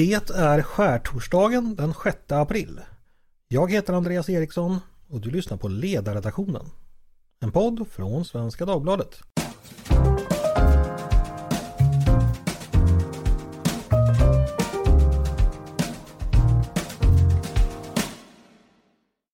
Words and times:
Det 0.00 0.30
är 0.30 0.62
skärtorsdagen 0.62 1.74
den 1.74 1.94
6 2.02 2.16
april. 2.28 2.80
Jag 3.48 3.72
heter 3.72 3.92
Andreas 3.92 4.28
Eriksson 4.28 4.78
och 5.08 5.20
du 5.20 5.30
lyssnar 5.30 5.56
på 5.56 5.68
Ledarredaktionen. 5.68 6.66
En 7.40 7.52
podd 7.52 7.86
från 7.90 8.24
Svenska 8.24 8.66
Dagbladet. 8.66 9.20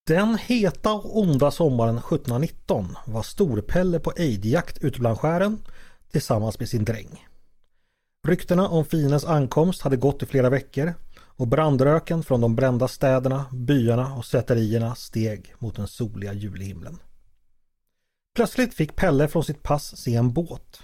Den 0.06 0.38
heta 0.38 0.92
och 0.92 1.18
onda 1.18 1.50
sommaren 1.50 1.98
1719 1.98 2.96
var 3.06 3.22
Storpelle 3.22 3.98
på 3.98 4.12
ejdjakt 4.16 4.78
ute 4.78 5.00
bland 5.00 5.18
skären 5.18 5.58
tillsammans 6.12 6.58
med 6.58 6.68
sin 6.68 6.84
dräng. 6.84 7.25
Ryktena 8.26 8.68
om 8.68 8.84
fiendens 8.84 9.24
ankomst 9.24 9.82
hade 9.82 9.96
gått 9.96 10.22
i 10.22 10.26
flera 10.26 10.50
veckor 10.50 10.94
och 11.18 11.48
brandröken 11.48 12.22
från 12.22 12.40
de 12.40 12.56
brända 12.56 12.88
städerna, 12.88 13.44
byarna 13.52 14.14
och 14.14 14.24
säterierna 14.24 14.94
steg 14.94 15.54
mot 15.58 15.76
den 15.76 15.88
soliga 15.88 16.32
julhimlen. 16.32 16.98
Plötsligt 18.34 18.74
fick 18.74 18.96
Pelle 18.96 19.28
från 19.28 19.44
sitt 19.44 19.62
pass 19.62 19.96
se 19.96 20.14
en 20.14 20.32
båt. 20.32 20.82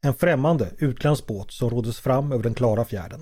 En 0.00 0.14
främmande 0.14 0.70
utländsk 0.78 1.26
båt 1.26 1.50
som 1.50 1.70
roddes 1.70 1.98
fram 1.98 2.32
över 2.32 2.42
den 2.42 2.54
klara 2.54 2.84
fjärden. 2.84 3.20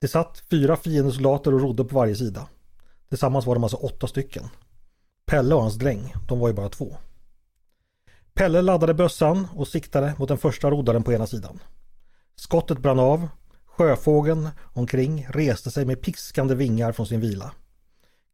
Det 0.00 0.08
satt 0.08 0.42
fyra 0.50 0.76
fiendesoldater 0.76 1.54
och 1.54 1.60
rodde 1.60 1.84
på 1.84 1.94
varje 1.94 2.16
sida. 2.16 2.48
Tillsammans 3.08 3.46
var 3.46 3.54
de 3.54 3.64
alltså 3.64 3.76
åtta 3.76 4.06
stycken. 4.06 4.48
Pelle 5.26 5.54
och 5.54 5.62
hans 5.62 5.74
dräng, 5.74 6.14
de 6.28 6.38
var 6.38 6.48
ju 6.48 6.54
bara 6.54 6.68
två. 6.68 6.96
Pelle 8.34 8.62
laddade 8.62 8.94
bössan 8.94 9.46
och 9.54 9.68
siktade 9.68 10.14
mot 10.18 10.28
den 10.28 10.38
första 10.38 10.70
roddaren 10.70 11.02
på 11.02 11.12
ena 11.12 11.26
sidan. 11.26 11.60
Skottet 12.40 12.78
brann 12.78 12.98
av. 12.98 13.28
Sjöfågeln 13.66 14.48
omkring 14.72 15.26
reste 15.30 15.70
sig 15.70 15.84
med 15.84 16.02
piskande 16.02 16.54
vingar 16.54 16.92
från 16.92 17.06
sin 17.06 17.20
vila. 17.20 17.52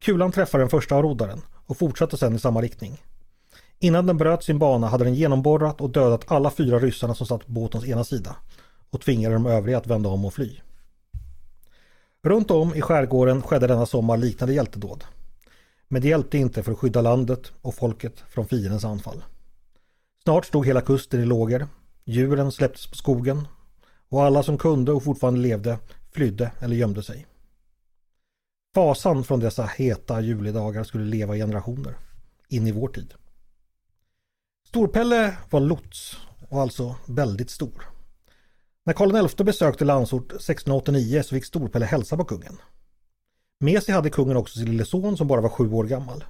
Kulan 0.00 0.32
träffade 0.32 0.62
den 0.62 0.70
första 0.70 0.94
av 0.94 1.02
roddaren 1.02 1.42
och 1.66 1.78
fortsatte 1.78 2.16
sedan 2.16 2.34
i 2.34 2.38
samma 2.38 2.60
riktning. 2.62 3.02
Innan 3.78 4.06
den 4.06 4.16
bröt 4.16 4.44
sin 4.44 4.58
bana 4.58 4.86
hade 4.86 5.04
den 5.04 5.14
genomborrat 5.14 5.80
och 5.80 5.90
dödat 5.90 6.32
alla 6.32 6.50
fyra 6.50 6.78
ryssarna 6.78 7.14
som 7.14 7.26
satt 7.26 7.46
på 7.46 7.52
båtens 7.52 7.84
ena 7.84 8.04
sida 8.04 8.36
och 8.90 9.00
tvingade 9.00 9.34
de 9.34 9.46
övriga 9.46 9.78
att 9.78 9.86
vända 9.86 10.08
om 10.08 10.24
och 10.24 10.34
fly. 10.34 10.60
Runt 12.22 12.50
om 12.50 12.74
i 12.74 12.80
skärgården 12.80 13.42
skedde 13.42 13.66
denna 13.66 13.86
sommar 13.86 14.16
liknande 14.16 14.54
hjältedåd. 14.54 15.04
Men 15.88 16.02
det 16.02 16.08
hjälpte 16.08 16.38
inte 16.38 16.62
för 16.62 16.72
att 16.72 16.78
skydda 16.78 17.00
landet 17.00 17.52
och 17.62 17.74
folket 17.74 18.24
från 18.28 18.48
fiendens 18.48 18.84
anfall. 18.84 19.24
Snart 20.22 20.46
stod 20.46 20.66
hela 20.66 20.80
kusten 20.80 21.22
i 21.22 21.26
lågor. 21.26 21.66
Djuren 22.04 22.52
släpptes 22.52 22.86
på 22.86 22.96
skogen 22.96 23.48
och 24.08 24.24
alla 24.24 24.42
som 24.42 24.58
kunde 24.58 24.92
och 24.92 25.04
fortfarande 25.04 25.40
levde 25.40 25.78
flydde 26.12 26.52
eller 26.60 26.76
gömde 26.76 27.02
sig. 27.02 27.26
Fasan 28.74 29.24
från 29.24 29.40
dessa 29.40 29.64
heta 29.64 30.20
julidagar 30.20 30.84
skulle 30.84 31.04
leva 31.04 31.36
i 31.36 31.38
generationer. 31.38 31.96
In 32.48 32.66
i 32.66 32.72
vår 32.72 32.88
tid. 32.88 33.14
Storpelle 34.68 35.36
var 35.50 35.60
lots 35.60 36.16
och 36.48 36.60
alltså 36.60 36.96
väldigt 37.06 37.50
stor. 37.50 37.82
När 38.84 38.92
Karl 38.92 39.28
XI 39.28 39.44
besökte 39.44 39.84
Landsort 39.84 40.32
1689 40.32 41.22
så 41.22 41.34
fick 41.34 41.44
Storpelle 41.44 41.86
hälsa 41.86 42.16
på 42.16 42.24
kungen. 42.24 42.58
Med 43.60 43.82
sig 43.82 43.94
hade 43.94 44.10
kungen 44.10 44.36
också 44.36 44.58
sin 44.58 44.70
lille 44.70 44.84
son 44.84 45.16
som 45.16 45.28
bara 45.28 45.40
var 45.40 45.48
sju 45.48 45.72
år 45.72 45.84
gammal. 45.84 46.24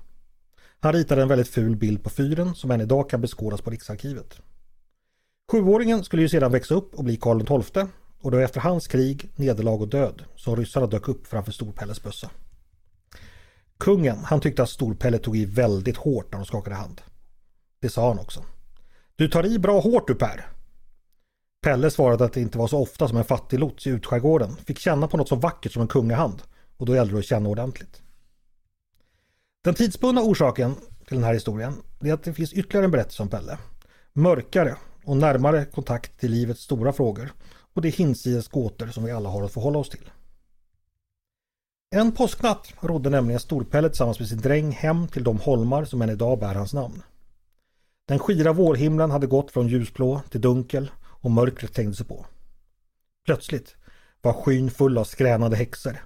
Han 0.80 0.92
ritade 0.92 1.22
en 1.22 1.28
väldigt 1.28 1.48
ful 1.48 1.76
bild 1.76 2.04
på 2.04 2.10
fyren 2.10 2.54
som 2.54 2.70
än 2.70 2.80
idag 2.80 3.10
kan 3.10 3.20
beskådas 3.20 3.60
på 3.60 3.70
Riksarkivet. 3.70 4.40
Sjuåringen 5.52 6.04
skulle 6.04 6.22
ju 6.22 6.28
sedan 6.28 6.52
växa 6.52 6.74
upp 6.74 6.94
och 6.94 7.04
bli 7.04 7.16
Karl 7.16 7.62
XII 7.62 7.86
och 8.20 8.30
det 8.30 8.36
var 8.36 8.44
efter 8.44 8.60
hans 8.60 8.88
krig, 8.88 9.30
nederlag 9.36 9.80
och 9.82 9.88
död 9.88 10.24
som 10.36 10.56
ryssarna 10.56 10.86
dök 10.86 11.08
upp 11.08 11.26
framför 11.26 11.52
Storpelles 11.52 12.02
bössa. 12.02 12.30
Kungen, 13.78 14.18
han 14.18 14.40
tyckte 14.40 14.62
att 14.62 14.70
Storpelle 14.70 15.18
tog 15.18 15.36
i 15.36 15.44
väldigt 15.44 15.96
hårt 15.96 16.32
när 16.32 16.38
de 16.38 16.46
skakade 16.46 16.76
hand. 16.76 17.00
Det 17.80 17.88
sa 17.88 18.08
han 18.08 18.18
också. 18.18 18.44
Du 19.16 19.28
tar 19.28 19.46
i 19.46 19.58
bra 19.58 19.80
hårt 19.80 20.08
du 20.08 20.14
Per. 20.14 20.46
Pelle 21.62 21.90
svarade 21.90 22.24
att 22.24 22.32
det 22.32 22.40
inte 22.40 22.58
var 22.58 22.68
så 22.68 22.78
ofta 22.78 23.08
som 23.08 23.16
en 23.18 23.24
fattig 23.24 23.58
lots 23.58 23.86
i 23.86 23.90
utskärgården 23.90 24.56
fick 24.56 24.78
känna 24.78 25.08
på 25.08 25.16
något 25.16 25.28
så 25.28 25.36
vackert 25.36 25.72
som 25.72 25.82
en 25.82 25.88
kungahand 25.88 26.42
och 26.76 26.86
då 26.86 26.94
gällde 26.94 27.12
det 27.14 27.18
att 27.18 27.24
känna 27.24 27.48
ordentligt. 27.48 28.02
Den 29.64 29.74
tidsbundna 29.74 30.22
orsaken 30.22 30.74
till 31.06 31.16
den 31.16 31.24
här 31.24 31.34
historien 31.34 31.82
är 32.00 32.12
att 32.12 32.24
det 32.24 32.34
finns 32.34 32.52
ytterligare 32.52 32.84
en 32.84 32.90
berättelse 32.90 33.22
om 33.22 33.28
Pelle. 33.28 33.58
Mörkare 34.12 34.76
och 35.06 35.16
närmare 35.16 35.64
kontakt 35.64 36.20
till 36.20 36.30
livets 36.30 36.60
stora 36.60 36.92
frågor 36.92 37.32
och 37.74 37.82
det 37.82 37.88
hinsides 37.88 38.48
gåtor 38.48 38.86
som 38.86 39.04
vi 39.04 39.12
alla 39.12 39.28
har 39.28 39.42
att 39.42 39.52
förhålla 39.52 39.78
oss 39.78 39.90
till. 39.90 40.10
En 41.90 42.12
påsknatt 42.12 42.72
rodde 42.80 43.10
nämligen 43.10 43.40
Storpelle 43.40 43.88
tillsammans 43.88 44.18
med 44.18 44.28
sin 44.28 44.40
dräng 44.40 44.70
hem 44.70 45.08
till 45.08 45.24
de 45.24 45.38
holmar 45.38 45.84
som 45.84 46.02
än 46.02 46.10
idag 46.10 46.38
bär 46.38 46.54
hans 46.54 46.74
namn. 46.74 47.02
Den 48.08 48.18
skira 48.18 48.52
vårhimlen 48.52 49.10
hade 49.10 49.26
gått 49.26 49.50
från 49.50 49.68
ljusblå 49.68 50.20
till 50.30 50.40
dunkel 50.40 50.90
och 51.02 51.30
mörkret 51.30 51.74
tänkte 51.74 51.96
sig 51.96 52.06
på. 52.06 52.26
Plötsligt 53.24 53.76
var 54.22 54.32
skyn 54.32 54.70
full 54.70 54.98
av 54.98 55.04
skränade 55.04 55.56
häxor. 55.56 55.96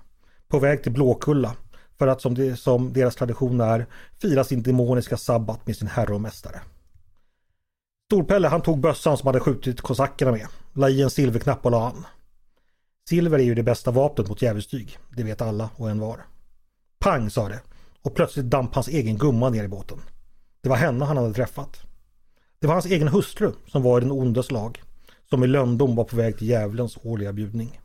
På 0.48 0.58
väg 0.58 0.82
till 0.82 0.92
Blåkulla 0.92 1.56
för 1.98 2.06
att 2.06 2.20
som, 2.20 2.34
det, 2.34 2.56
som 2.56 2.92
deras 2.92 3.16
tradition 3.16 3.60
är 3.60 3.86
fira 4.22 4.44
sin 4.44 4.62
demoniska 4.62 5.16
sabbat 5.16 5.66
med 5.66 5.76
sin 5.76 5.88
herre 5.88 6.14
och 6.14 6.20
mästare. 6.20 6.60
Storpelle 8.10 8.48
han 8.48 8.62
tog 8.62 8.80
bössan 8.80 9.16
som 9.16 9.26
hade 9.26 9.40
skjutit 9.40 9.80
kosackerna 9.80 10.32
med, 10.32 10.46
la 10.72 10.88
i 10.88 11.02
en 11.02 11.10
silverknapp 11.10 11.64
och 11.64 11.70
la 11.70 11.86
an. 11.88 12.06
Silver 13.08 13.38
är 13.38 13.42
ju 13.42 13.54
det 13.54 13.62
bästa 13.62 13.90
vapnet 13.90 14.28
mot 14.28 14.42
djävulstyg, 14.42 14.98
det 15.10 15.22
vet 15.22 15.42
alla 15.42 15.70
och 15.76 15.90
en 15.90 15.98
var. 15.98 16.26
Pang 16.98 17.30
sa 17.30 17.48
det 17.48 17.60
och 18.02 18.14
plötsligt 18.14 18.44
damp 18.44 18.74
hans 18.74 18.88
egen 18.88 19.18
gumma 19.18 19.50
ner 19.50 19.64
i 19.64 19.68
båten. 19.68 19.98
Det 20.60 20.68
var 20.68 20.76
henne 20.76 21.04
han 21.04 21.16
hade 21.16 21.34
träffat. 21.34 21.80
Det 22.58 22.66
var 22.66 22.74
hans 22.74 22.86
egen 22.86 23.08
hustru 23.08 23.52
som 23.66 23.82
var 23.82 23.98
i 23.98 24.00
den 24.00 24.12
ondes 24.12 24.50
lag, 24.50 24.82
som 25.30 25.44
i 25.44 25.46
lönndom 25.46 25.96
var 25.96 26.04
på 26.04 26.16
väg 26.16 26.38
till 26.38 26.48
djävulens 26.48 26.98
årliga 27.02 27.32
bjudning. 27.32 27.80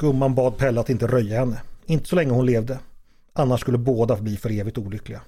Gumman 0.00 0.34
bad 0.34 0.56
Pelle 0.56 0.80
att 0.80 0.90
inte 0.90 1.06
röja 1.06 1.38
henne, 1.38 1.60
inte 1.86 2.08
så 2.08 2.16
länge 2.16 2.32
hon 2.32 2.46
levde. 2.46 2.78
Annars 3.32 3.60
skulle 3.60 3.78
båda 3.78 4.16
bli 4.16 4.36
för 4.36 4.50
evigt 4.50 4.78
olyckliga. 4.78 5.20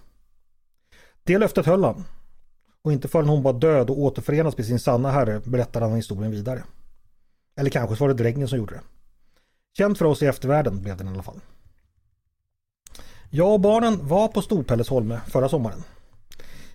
Det 1.24 1.38
löftet 1.38 1.66
höll 1.66 1.84
han. 1.84 2.04
Och 2.82 2.92
inte 2.92 3.08
förrän 3.08 3.28
hon 3.28 3.42
var 3.42 3.52
död 3.52 3.90
och 3.90 3.98
återförenas 3.98 4.56
med 4.56 4.66
sin 4.66 4.78
sanna 4.78 5.10
herre 5.10 5.40
berättade 5.44 5.86
han 5.86 5.96
historien 5.96 6.30
vidare. 6.30 6.64
Eller 7.56 7.70
kanske 7.70 7.96
så 7.96 8.04
var 8.04 8.08
det 8.08 8.22
drängen 8.22 8.48
som 8.48 8.58
gjorde 8.58 8.74
det. 8.74 8.80
Känt 9.76 9.98
för 9.98 10.04
oss 10.04 10.22
i 10.22 10.26
eftervärlden 10.26 10.82
blev 10.82 10.96
den 10.96 11.08
i 11.08 11.10
alla 11.10 11.22
fall. 11.22 11.40
Jag 13.30 13.52
och 13.52 13.60
barnen 13.60 14.08
var 14.08 14.28
på 14.28 14.42
Storpelles 14.42 14.88
holme 14.88 15.20
förra 15.26 15.48
sommaren. 15.48 15.82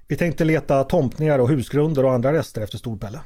Vi 0.08 0.16
tänkte 0.16 0.46
leta 0.46 0.84
tomtningar 0.84 1.40
och 1.40 1.50
husgrunder 1.50 2.06
och 2.06 2.14
andra 2.14 2.34
rester 2.34 2.62
efter 2.62 2.78
Storpelle. 2.78 3.22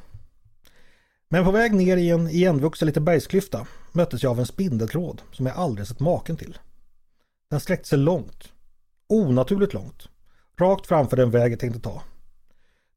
Men 1.29 1.45
på 1.45 1.51
väg 1.51 1.73
ner 1.73 1.97
i 1.97 2.09
en 2.09 2.29
igenvuxen 2.29 2.85
liten 2.85 3.05
bergsklyfta 3.05 3.67
möttes 3.91 4.23
jag 4.23 4.29
av 4.29 4.39
en 4.39 4.45
spindeltråd 4.45 5.21
som 5.31 5.45
jag 5.45 5.55
aldrig 5.55 5.87
sett 5.87 5.99
maken 5.99 6.37
till. 6.37 6.57
Den 7.49 7.59
sträckte 7.59 7.87
sig 7.87 7.97
långt. 7.97 8.53
Onaturligt 9.07 9.73
långt. 9.73 10.09
Rakt 10.59 10.87
framför 10.87 11.17
den 11.17 11.31
väg 11.31 11.51
jag 11.51 11.59
tänkte 11.59 11.79
ta. 11.79 12.03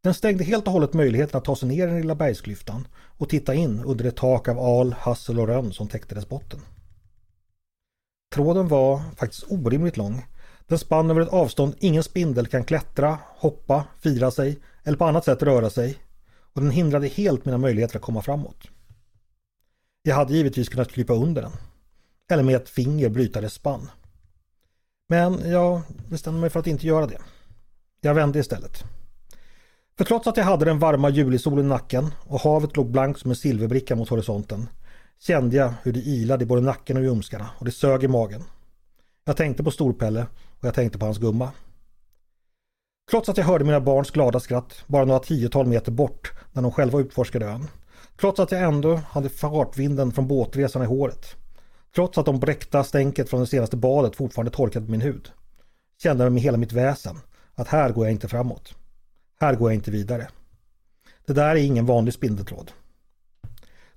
Den 0.03 0.15
stängde 0.15 0.45
helt 0.45 0.67
och 0.67 0.73
hållet 0.73 0.93
möjligheten 0.93 1.39
att 1.39 1.45
ta 1.45 1.57
sig 1.57 1.69
ner 1.69 1.87
i 1.87 1.91
den 1.91 2.01
lilla 2.01 2.15
bergsklyftan 2.15 2.89
och 2.95 3.29
titta 3.29 3.55
in 3.55 3.83
under 3.85 4.05
det 4.05 4.17
tak 4.17 4.49
av 4.49 4.59
al, 4.59 4.93
hassel 4.93 5.41
och 5.41 5.47
rönn 5.47 5.73
som 5.73 5.89
täckte 5.89 6.15
dess 6.15 6.29
botten. 6.29 6.61
Tråden 8.35 8.69
var 8.69 9.03
faktiskt 9.17 9.45
orimligt 9.49 9.97
lång. 9.97 10.27
Den 10.67 10.79
spann 10.79 11.11
över 11.11 11.21
ett 11.21 11.29
avstånd 11.29 11.75
ingen 11.79 12.03
spindel 12.03 12.47
kan 12.47 12.65
klättra, 12.65 13.19
hoppa, 13.37 13.85
fira 14.01 14.31
sig 14.31 14.59
eller 14.83 14.99
på 14.99 15.05
annat 15.05 15.25
sätt 15.25 15.43
röra 15.43 15.71
sig 15.71 15.99
och 16.55 16.61
den 16.61 16.71
hindrade 16.71 17.09
helt 17.09 17.45
mina 17.45 17.59
möjligheter 17.59 17.97
att 17.97 18.03
komma 18.03 18.23
framåt. 18.23 18.69
Jag 20.03 20.15
hade 20.15 20.35
givetvis 20.35 20.69
kunnat 20.69 20.93
krypa 20.93 21.13
under 21.13 21.43
den. 21.43 21.53
Eller 22.31 22.43
med 22.43 22.57
ett 22.57 22.69
finger 22.69 23.09
bryta 23.09 23.41
dess 23.41 23.55
spann. 23.55 23.91
Men 25.09 25.51
jag 25.51 25.83
bestämde 26.09 26.41
mig 26.41 26.51
för 26.51 26.61
att 26.61 26.67
inte 26.67 26.87
göra 26.87 27.07
det. 27.07 27.19
Jag 28.01 28.15
vände 28.15 28.39
istället. 28.39 28.85
För 29.99 30.05
trots 30.05 30.27
att 30.27 30.37
jag 30.37 30.45
hade 30.45 30.65
den 30.65 30.79
varma 30.79 31.11
julisolen 31.11 31.65
i 31.65 31.69
nacken 31.69 32.15
och 32.27 32.41
havet 32.41 32.77
låg 32.77 32.91
blankt 32.91 33.21
som 33.21 33.31
en 33.31 33.37
silverbricka 33.37 33.97
mot 33.97 34.09
horisonten 34.09 34.69
kände 35.19 35.57
jag 35.57 35.75
hur 35.83 35.93
det 35.93 36.01
ilade 36.01 36.45
i 36.45 36.47
både 36.47 36.63
nacken 36.63 36.97
och 36.97 37.03
ljumskarna 37.03 37.51
och 37.59 37.65
det 37.65 37.73
sög 37.73 38.05
i 38.05 38.09
magen. 38.09 38.45
Jag 39.25 39.37
tänkte 39.37 39.65
på 39.65 39.71
Storpelle 39.71 40.27
och 40.61 40.65
jag 40.65 40.75
tänkte 40.75 40.99
på 40.99 41.05
hans 41.05 41.19
gumma. 41.19 41.51
Trots 43.11 43.29
att 43.29 43.37
jag 43.37 43.45
hörde 43.45 43.65
mina 43.65 43.81
barns 43.81 44.11
glada 44.11 44.41
skratt 44.41 44.85
bara 44.87 45.05
några 45.05 45.21
tiotal 45.21 45.67
meter 45.67 45.93
bort 45.93 46.33
när 46.53 46.63
de 46.63 46.73
själva 46.73 47.01
utforskade 47.01 47.47
ön. 47.47 47.69
Trots 48.21 48.41
att 48.41 48.53
jag 48.53 48.63
ändå 48.63 48.97
hade 48.97 49.29
fartvinden 49.29 50.13
från 50.13 50.29
båtresan 50.29 50.83
i 50.83 50.87
håret. 50.87 51.37
Trots 51.95 52.19
att 52.19 52.27
de 52.27 52.41
bräckta 52.41 52.85
stänket 52.85 53.31
från 53.31 53.41
det 53.41 53.47
senaste 53.47 53.77
badet 53.77 54.17
fortfarande 54.17 54.51
torkade 54.51 54.91
min 54.91 55.01
hud. 55.01 55.31
Kände 56.03 56.25
jag 56.25 56.33
med 56.33 56.43
hela 56.43 56.59
mitt 56.59 56.73
väsen 56.73 57.17
att 57.55 57.69
här 57.69 57.93
går 57.93 58.05
jag 58.05 58.13
inte 58.13 58.29
framåt. 58.29 58.75
Här 59.43 59.55
går 59.55 59.71
jag 59.71 59.75
inte 59.75 59.91
vidare. 59.91 60.29
Det 61.27 61.33
där 61.33 61.51
är 61.51 61.55
ingen 61.57 61.87
vanlig 61.87 62.15
spindeltråd. 62.15 62.73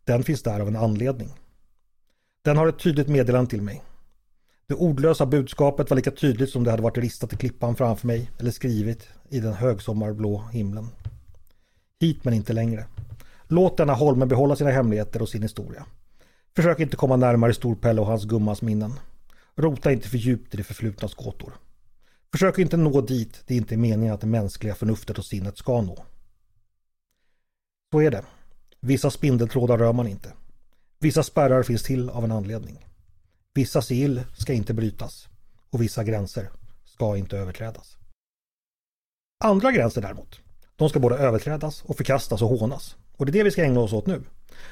Den 0.04 0.24
finns 0.24 0.44
där 0.44 0.60
av 0.60 0.68
en 0.68 0.76
anledning. 0.76 1.34
Den 2.44 2.58
har 2.58 2.68
ett 2.68 2.80
tydligt 2.80 3.08
meddelande 3.08 3.50
till 3.50 3.62
mig. 3.62 3.84
Det 4.68 4.74
ordlösa 4.74 5.26
budskapet 5.26 5.90
var 5.90 5.96
lika 5.96 6.12
tydligt 6.12 6.50
som 6.50 6.64
det 6.64 6.72
hade 6.72 6.84
varit 6.84 6.98
ristat 6.98 7.34
i 7.34 7.38
klippan 7.38 7.76
framför 7.76 8.08
mig 8.08 8.32
eller 8.40 8.52
skrivit 8.52 9.08
i 9.30 9.40
den 9.40 9.54
högsommarblå 9.54 10.44
himlen. 10.52 10.88
Hit 12.00 12.24
men 12.24 12.34
inte 12.34 12.54
längre. 12.54 12.86
Låt 13.48 13.78
denna 13.78 13.94
Holmen 13.94 14.28
behålla 14.28 14.56
sina 14.56 14.72
hemligheter 14.72 15.22
och 15.22 15.30
sin 15.30 15.42
historia. 15.42 15.86
Försök 16.56 16.80
inte 16.80 16.98
komma 16.98 17.16
närmare 17.16 17.54
Storpelle 17.54 18.02
och 18.02 18.08
hans 18.08 18.26
gummas 18.26 18.62
minnen. 18.62 18.94
Rota 19.56 19.92
inte 19.92 20.10
för 20.10 20.18
djupt 20.18 20.54
i 20.54 20.58
det 20.58 20.64
förflutnas 20.64 21.14
gåtor. 21.14 21.54
Försök 22.36 22.58
inte 22.58 22.78
nå 22.78 23.02
dit 23.02 23.44
det 23.48 23.56
inte 23.56 23.76
är 23.76 23.78
meningen 23.78 24.14
att 24.14 24.22
det 24.22 24.28
mänskliga 24.28 24.76
förnuftet 24.76 25.18
och 25.18 25.26
sinnet 25.26 25.58
ska 25.58 25.82
nå. 25.82 26.06
Så 27.92 28.02
är 28.02 28.12
det. 28.12 28.26
Vissa 28.80 29.10
spindeltrådar 29.10 29.78
rör 29.78 29.94
man 29.94 30.08
inte. 30.08 30.34
Vissa 31.00 31.24
spärrar 31.24 31.64
finns 31.64 31.84
till 31.84 32.10
av 32.10 32.24
en 32.24 32.32
anledning. 32.32 32.86
Vissa 33.54 33.82
sigill 33.82 34.22
ska 34.38 34.54
inte 34.54 34.74
brytas 34.74 35.28
och 35.70 35.82
vissa 35.82 36.04
gränser 36.04 36.50
ska 36.86 37.18
inte 37.18 37.38
överträdas. 37.38 37.98
Andra 39.44 39.72
gränser 39.72 40.02
däremot, 40.02 40.40
de 40.76 40.90
ska 40.90 41.00
både 41.00 41.18
överträdas 41.18 41.84
och 41.84 41.98
förkastas 41.98 42.42
och 42.42 42.50
hånas. 42.50 42.96
Och 43.18 43.26
det 43.26 43.30
är 43.30 43.34
det 43.34 43.44
vi 43.44 43.52
ska 43.52 43.64
ägna 43.64 43.80
oss 43.80 43.94
åt 43.94 44.08
nu. 44.08 44.22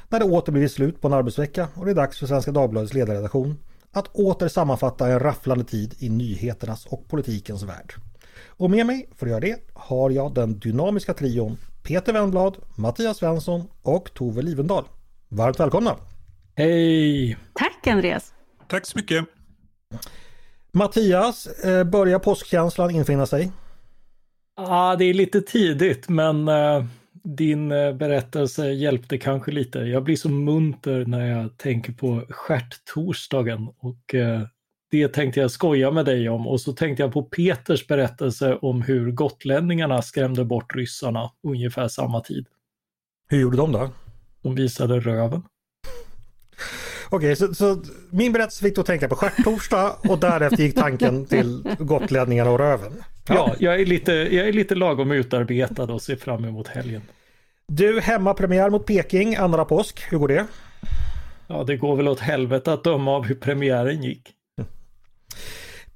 När 0.09 0.19
det 0.19 0.25
åter 0.25 0.51
blivit 0.51 0.71
slut 0.71 1.01
på 1.01 1.07
en 1.07 1.13
arbetsvecka 1.13 1.67
och 1.73 1.85
det 1.85 1.91
är 1.91 1.95
dags 1.95 2.19
för 2.19 2.27
Svenska 2.27 2.51
Dagbladets 2.51 2.93
ledarredaktion 2.93 3.57
att 3.93 4.07
åter 4.07 4.47
sammanfatta 4.47 5.07
en 5.07 5.19
rafflande 5.19 5.63
tid 5.63 5.95
i 5.99 6.09
nyheternas 6.09 6.85
och 6.85 7.07
politikens 7.07 7.63
värld. 7.63 7.93
Och 8.47 8.71
med 8.71 8.85
mig 8.85 9.09
för 9.15 9.25
att 9.25 9.29
göra 9.29 9.39
det 9.39 9.59
har 9.73 10.09
jag 10.09 10.33
den 10.33 10.59
dynamiska 10.59 11.13
trion 11.13 11.57
Peter 11.83 12.13
Wennblad, 12.13 12.57
Mattias 12.75 13.17
Svensson 13.17 13.67
och 13.81 14.13
Tove 14.13 14.41
Livendal. 14.41 14.85
Varmt 15.29 15.59
välkomna! 15.59 15.95
Hej! 16.55 17.37
Tack 17.53 17.87
Andreas! 17.87 18.33
Tack 18.67 18.85
så 18.85 18.97
mycket! 18.97 19.25
Mattias, 20.71 21.47
eh, 21.47 21.83
börjar 21.83 22.19
påskkänslan 22.19 22.91
infinna 22.91 23.25
sig? 23.25 23.51
Ja, 24.57 24.63
ah, 24.67 24.95
det 24.95 25.05
är 25.05 25.13
lite 25.13 25.41
tidigt 25.41 26.09
men 26.09 26.47
uh, 26.47 26.85
din 27.23 27.71
uh, 27.71 27.95
berättelse 27.95 28.71
hjälpte 28.71 29.17
kanske 29.17 29.51
lite. 29.51 29.79
Jag 29.79 30.03
blir 30.03 30.15
så 30.15 30.29
munter 30.29 31.05
när 31.05 31.25
jag 31.25 31.57
tänker 31.57 31.93
på 31.93 32.25
skärtorsdagen 32.29 33.67
och 33.77 34.13
uh, 34.13 34.41
det 34.91 35.07
tänkte 35.07 35.39
jag 35.39 35.51
skoja 35.51 35.91
med 35.91 36.05
dig 36.05 36.29
om 36.29 36.47
och 36.47 36.61
så 36.61 36.73
tänkte 36.73 37.03
jag 37.03 37.13
på 37.13 37.23
Peters 37.23 37.87
berättelse 37.87 38.55
om 38.55 38.81
hur 38.81 39.11
gotlänningarna 39.11 40.01
skrämde 40.01 40.45
bort 40.45 40.75
ryssarna 40.75 41.31
ungefär 41.43 41.87
samma 41.87 42.21
tid. 42.21 42.47
Hur 43.29 43.39
gjorde 43.41 43.57
de 43.57 43.71
då? 43.71 43.89
De 44.41 44.55
visade 44.55 44.99
röven. 44.99 45.43
Okej, 47.09 47.35
så, 47.35 47.53
så, 47.53 47.83
min 48.09 48.33
berättelse 48.33 48.63
fick 48.63 48.75
då 48.75 48.83
tänka 48.83 49.09
på 49.09 49.15
skärtorsdag 49.15 49.95
och 50.09 50.19
därefter 50.19 50.63
gick 50.63 50.75
tanken 50.75 51.25
till 51.25 51.75
gotlänningarna 51.79 52.51
och 52.51 52.59
röven. 52.59 53.03
Ja, 53.27 53.35
ja 53.35 53.55
jag, 53.59 53.81
är 53.81 53.85
lite, 53.85 54.11
jag 54.11 54.47
är 54.47 54.53
lite 54.53 54.75
lagom 54.75 55.11
utarbetad 55.11 55.83
och 55.83 56.01
ser 56.01 56.15
fram 56.15 56.45
emot 56.45 56.67
helgen. 56.67 57.01
Du, 57.67 57.99
hemmapremiär 58.01 58.69
mot 58.69 58.85
Peking, 58.85 59.35
andra 59.35 59.65
påsk. 59.65 60.03
Hur 60.11 60.17
går 60.17 60.27
det? 60.27 60.47
Ja, 61.47 61.63
det 61.63 61.77
går 61.77 61.95
väl 61.95 62.07
åt 62.07 62.19
helvete 62.19 62.73
att 62.73 62.83
döma 62.83 63.11
av 63.11 63.25
hur 63.25 63.35
premiären 63.35 64.03
gick. 64.03 64.33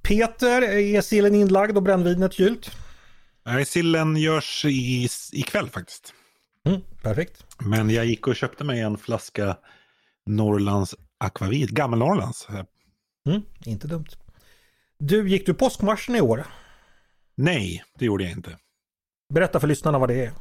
Peter, 0.01 0.61
är 0.61 1.01
sillen 1.01 1.35
inlagd 1.35 1.77
och 1.77 1.83
brännvinet 1.83 2.33
kylt? 2.33 2.71
Nej, 3.45 3.65
sillen 3.65 4.17
görs 4.17 4.65
i, 4.65 5.07
ikväll 5.33 5.69
faktiskt. 5.69 6.13
Mm, 6.67 6.81
perfekt. 7.01 7.45
Men 7.59 7.89
jag 7.89 8.05
gick 8.05 8.27
och 8.27 8.35
köpte 8.35 8.63
mig 8.63 8.79
en 8.79 8.97
flaska 8.97 9.57
Norrlands 10.25 10.95
akvavit, 11.17 11.69
gammal-Norrlands. 11.69 12.47
Mm, 13.29 13.41
inte 13.65 13.87
dumt. 13.87 14.07
Du, 14.99 15.29
gick 15.29 15.45
du 15.45 15.53
påskmarschen 15.53 16.15
i 16.15 16.21
år? 16.21 16.45
Nej, 17.37 17.83
det 17.99 18.05
gjorde 18.05 18.23
jag 18.23 18.31
inte. 18.31 18.57
Berätta 19.33 19.59
för 19.59 19.67
lyssnarna 19.67 19.99
vad 19.99 20.09
det 20.09 20.25
är. 20.25 20.31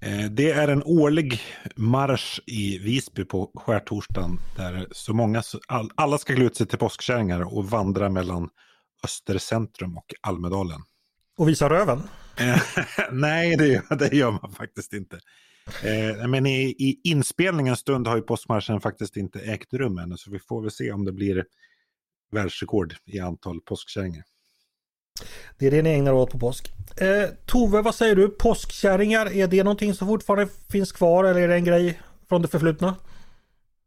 Eh, 0.00 0.30
det 0.30 0.50
är 0.50 0.68
en 0.68 0.82
årlig 0.82 1.40
marsch 1.76 2.40
i 2.46 2.78
Visby 2.78 3.24
på 3.24 3.52
skärtorsdagen 3.54 4.38
där 4.56 4.88
så 4.90 5.14
många, 5.14 5.42
alla 5.94 6.18
ska 6.18 6.34
klä 6.34 6.44
ut 6.44 6.56
sig 6.56 6.66
till 6.66 6.78
påskkärringar 6.78 7.54
och 7.56 7.70
vandra 7.70 8.08
mellan 8.08 8.48
Östercentrum 9.04 9.96
och 9.96 10.14
Almedalen. 10.20 10.80
Och 11.38 11.48
visa 11.48 11.70
röven? 11.70 12.02
Nej, 13.12 13.56
det, 13.56 13.98
det 13.98 14.16
gör 14.16 14.30
man 14.30 14.52
faktiskt 14.52 14.92
inte. 14.92 15.20
Eh, 15.84 16.28
men 16.28 16.46
i, 16.46 16.60
i 16.78 17.00
inspelningens 17.04 17.78
stund 17.78 18.06
har 18.06 18.16
ju 18.16 18.22
påskmarschen 18.22 18.80
faktiskt 18.80 19.16
inte 19.16 19.40
ägt 19.40 19.74
rum 19.74 19.98
ännu, 19.98 20.16
så 20.16 20.30
vi 20.30 20.38
får 20.38 20.62
väl 20.62 20.70
se 20.70 20.92
om 20.92 21.04
det 21.04 21.12
blir 21.12 21.44
världsrekord 22.32 22.94
i 23.06 23.20
antal 23.20 23.60
påskkärringar. 23.60 24.24
Det 25.58 25.66
är 25.66 25.70
det 25.70 25.82
ni 25.82 25.90
ägnar 25.90 26.12
åt 26.12 26.30
på 26.30 26.38
påsk. 26.38 26.72
Eh, 27.00 27.30
Tove, 27.46 27.82
vad 27.82 27.94
säger 27.94 28.16
du? 28.16 28.28
Påskkärringar, 28.28 29.32
är 29.36 29.46
det 29.46 29.64
någonting 29.64 29.94
som 29.94 30.08
fortfarande 30.08 30.48
finns 30.72 30.92
kvar 30.92 31.24
eller 31.24 31.40
är 31.40 31.48
det 31.48 31.54
en 31.54 31.64
grej 31.64 32.00
från 32.28 32.42
det 32.42 32.48
förflutna? 32.48 32.94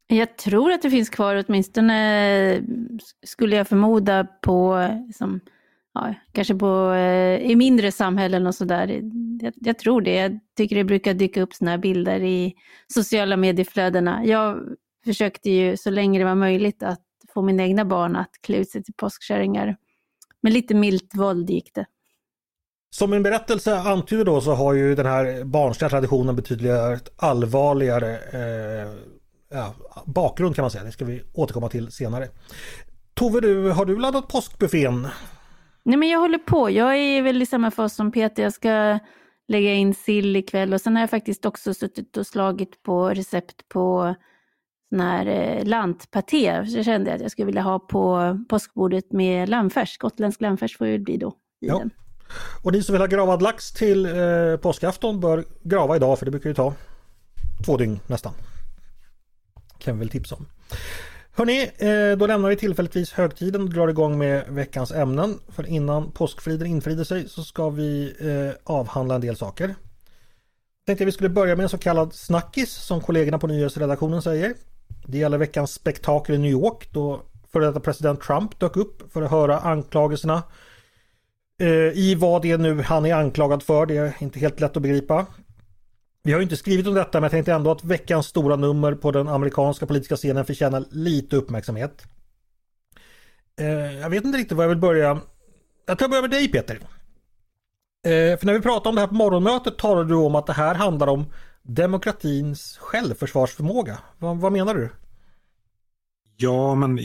Jag 0.07 0.38
tror 0.38 0.72
att 0.72 0.81
det 0.81 0.89
finns 0.89 1.10
kvar, 1.10 1.45
åtminstone 1.48 2.62
skulle 3.24 3.56
jag 3.56 3.68
förmoda 3.68 4.28
på, 4.42 4.88
liksom, 5.07 5.39
ja, 5.94 6.13
kanske 6.31 6.56
på, 6.56 6.92
eh, 6.92 7.51
i 7.51 7.56
mindre 7.56 7.92
samhällen 7.92 8.48
och 8.48 8.56
sådär. 8.56 9.01
Jag, 9.42 9.54
jag 9.56 9.80
tror 9.80 10.01
det. 10.01 10.16
Jag 10.16 10.39
tycker 10.57 10.75
det 10.75 10.83
brukar 10.83 11.13
dyka 11.13 11.42
upp 11.42 11.54
sådana 11.54 11.72
här 11.72 11.78
bilder 11.78 12.24
i 12.24 12.54
sociala 12.88 13.38
medieflödena. 13.38 14.25
Jag 14.25 14.60
försökte 15.06 15.50
ju 15.50 15.78
så 15.78 15.89
länge 15.89 16.19
det 16.19 16.25
var 16.25 16.36
möjligt 16.36 16.83
att 16.83 17.01
få 17.33 17.42
mina 17.42 17.63
egna 17.63 17.86
barn 17.86 18.16
att 18.16 18.31
klä 18.42 18.57
ut 18.57 18.69
sig 18.69 18.83
till 18.83 18.94
påskkärringar. 18.94 19.78
Med 20.42 20.54
lite 20.54 20.74
milt 20.74 21.16
våld 21.16 21.50
gick 21.50 21.74
det. 21.76 21.86
Som 22.90 23.10
min 23.12 23.24
berättelse 23.24 23.78
antyder 23.78 24.26
då 24.26 24.42
så 24.42 24.54
har 24.54 24.74
ju 24.74 24.96
den 24.96 25.06
här 25.06 25.44
barnsliga 25.44 25.90
traditionen 25.90 26.36
betydligt 26.36 27.10
allvarligare 27.16 28.18
eh, 28.18 28.92
ja, 29.50 29.74
bakgrund 30.06 30.56
kan 30.56 30.64
man 30.64 30.72
säga. 30.72 30.84
Det 30.84 30.92
ska 30.92 31.06
vi 31.06 31.24
återkomma 31.34 31.70
till 31.70 31.92
senare. 31.92 32.30
Tove, 33.14 33.40
du, 33.40 33.72
har 33.72 33.86
du 33.86 34.00
laddat 34.00 34.28
påskbuffén? 34.28 35.08
Nej 35.84 35.98
men 35.98 36.10
jag 36.10 36.20
håller 36.20 36.38
på. 36.38 36.70
Jag 36.70 36.98
är 36.98 37.22
väl 37.22 37.42
i 37.42 37.46
samma 37.46 37.72
fas 37.72 37.96
som 37.96 38.12
Peter. 38.12 38.44
Jag 38.44 38.54
ska 38.54 39.00
lägga 39.48 39.74
in 39.74 39.94
sill 39.94 40.36
ikväll 40.36 40.74
och 40.74 40.82
sen 40.82 40.96
har 40.96 41.04
jag 41.04 41.10
faktiskt 41.10 41.46
också 41.46 41.74
suttit 41.74 42.18
och 42.18 42.28
slagit 42.28 42.84
på 42.84 43.10
recept 43.10 43.68
på 43.70 44.16
sån 44.92 45.00
här 45.00 45.26
eh, 45.26 45.66
lantpaté. 45.66 46.66
Så 46.68 46.78
jag 46.78 46.86
kände 46.86 47.14
att 47.14 47.22
jag 47.22 47.32
skulle 47.32 47.46
vilja 47.46 47.62
ha 47.62 47.80
på 47.80 48.38
påskbordet 48.50 49.12
med 49.12 49.50
lammfärs. 49.50 49.98
Gotländsk 49.98 50.42
lammfärs 50.42 50.78
får 50.78 50.86
det 50.86 51.00
bli 51.00 51.18
då. 51.18 51.30
I 51.62 51.68
ja. 51.68 51.78
den. 51.78 51.90
Och 52.64 52.71
ni 52.71 52.83
som 52.83 52.94
vill 52.94 53.02
ha 53.02 53.07
gravad 53.07 53.42
lax 53.42 53.71
till 53.71 54.06
eh, 54.06 54.57
påskafton 54.62 55.19
bör 55.19 55.45
grava 55.64 55.95
idag 55.95 56.19
för 56.19 56.26
det 56.26 56.31
brukar 56.31 56.50
ju 56.50 56.54
ta 56.54 56.74
två 57.66 57.78
dygn 57.78 58.00
nästan. 58.07 58.33
Kan 59.78 59.95
vi 59.95 60.00
väl 60.00 60.10
tipsa 60.10 60.36
om. 60.36 60.45
Hörni, 61.33 61.62
eh, 61.78 62.18
då 62.18 62.28
lämnar 62.28 62.50
vi 62.50 62.56
tillfälligtvis 62.56 63.14
högtiden 63.14 63.62
och 63.62 63.69
drar 63.69 63.88
igång 63.88 64.18
med 64.18 64.44
veckans 64.50 64.92
ämnen. 64.92 65.40
För 65.48 65.68
innan 65.68 66.12
påskfriden 66.12 66.68
infrider 66.68 67.04
sig 67.04 67.30
så 67.30 67.44
ska 67.44 67.69
vi 67.69 68.14
eh, 68.19 68.74
avhandla 68.74 69.16
en 69.16 69.21
del 69.21 69.36
saker. 69.36 69.76
Tänkte 70.86 71.06
vi 71.06 71.12
skulle 71.12 71.30
börja 71.30 71.56
med 71.56 71.64
en 71.64 71.69
så 71.69 71.78
kallad 71.78 72.14
snackis 72.14 72.71
som 72.71 73.02
kollegorna 73.02 73.40
på 73.40 73.48
nyhetsredaktionen 73.48 74.21
säger. 74.21 74.54
Det 75.07 75.18
gäller 75.18 75.38
veckans 75.38 75.71
spektakel 75.71 76.36
i 76.36 76.38
New 76.38 76.52
York 76.52 76.90
då 76.92 77.21
före 77.52 77.66
detta 77.66 77.80
president 77.80 78.21
Trump 78.21 78.60
dök 78.60 78.78
upp 78.78 79.14
för 79.14 79.21
att 79.21 79.31
höra 79.31 79.60
anklagelserna. 79.60 80.44
Eh, 81.62 81.68
I 81.98 82.16
vad 82.19 82.42
det 82.42 82.57
nu 82.57 82.81
han 82.81 83.06
är 83.06 83.16
anklagad 83.16 83.64
för, 83.64 83.86
det 83.86 83.98
är 83.98 84.16
inte 84.19 84.40
helt 84.40 84.60
lätt 84.60 84.78
att 84.78 84.83
begripa. 84.83 85.26
Vi 86.24 86.33
har 86.33 86.42
inte 86.42 86.57
skrivit 86.57 86.88
om 86.88 86.94
detta 86.94 87.19
men 87.19 87.24
jag 87.24 87.31
tänkte 87.31 87.54
ändå 87.54 87.71
att 87.71 87.83
veckans 87.83 88.26
stora 88.26 88.56
nummer 88.56 88.95
på 88.95 89.12
den 89.12 89.28
amerikanska 89.28 89.86
politiska 89.86 90.16
scenen 90.16 90.45
förtjänar 90.45 90.86
lite 90.92 91.36
uppmärksamhet. 91.36 92.04
Eh, 93.60 94.00
jag 94.00 94.10
vet 94.10 94.26
inte 94.26 94.38
riktigt 94.38 94.57
var 94.57 94.64
jag 94.64 94.69
vill 94.69 94.78
börja. 94.78 95.19
Jag 95.86 95.98
tror 95.98 96.06
jag 96.06 96.10
börjar 96.10 96.21
med 96.21 96.31
dig 96.31 96.52
Peter. 96.52 96.80
Eh, 98.06 98.40
för 98.40 98.45
när 98.45 98.54
vi 98.54 98.62
pratade 98.62 98.90
om 98.90 98.95
det 98.95 99.02
här 99.02 99.07
på 99.07 99.14
morgonmötet 99.14 99.78
talade 99.78 100.10
du 100.10 100.16
om 100.16 100.36
att 100.36 100.48
det 100.48 100.54
här 100.54 100.76
handlar 100.76 101.07
om 101.07 101.26
demokratins 101.63 102.77
självförsvarsförmåga. 102.77 103.99
Vad, 104.19 104.37
vad 104.37 104.51
menar 104.51 104.75
du? 104.75 104.89
Ja, 106.37 106.75
men 106.75 106.99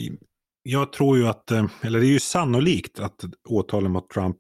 jag 0.62 0.92
tror 0.92 1.18
ju 1.18 1.26
att, 1.26 1.50
eh, 1.50 1.66
eller 1.82 2.00
det 2.00 2.06
är 2.06 2.10
ju 2.10 2.20
sannolikt 2.20 3.00
att 3.00 3.25
åtalen 3.48 3.90
mot 3.90 4.10
Trump 4.10 4.38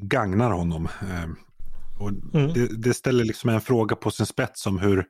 gagnar 0.00 0.50
honom. 0.50 0.88
Och 1.98 2.08
mm. 2.08 2.52
det, 2.52 2.66
det, 2.66 2.94
ställer 2.94 3.24
liksom 3.24 3.50
en 3.50 3.60
fråga 3.60 3.96
på 3.96 4.10
sin 4.10 4.26
spets 4.26 4.66
om 4.66 4.78
hur, 4.78 5.06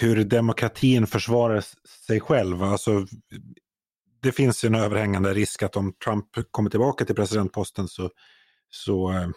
hur 0.00 0.24
demokratin 0.24 1.06
försvarar 1.06 1.64
sig 2.06 2.20
själv. 2.20 2.62
Alltså, 2.62 3.06
det 4.22 4.32
finns 4.32 4.64
en 4.64 4.74
överhängande 4.74 5.34
risk 5.34 5.62
att 5.62 5.76
om 5.76 5.92
Trump 6.04 6.26
kommer 6.50 6.70
tillbaka 6.70 7.04
till 7.04 7.14
presidentposten 7.14 7.88
så, 7.88 8.10
så 8.76 9.10
eh, 9.12 9.28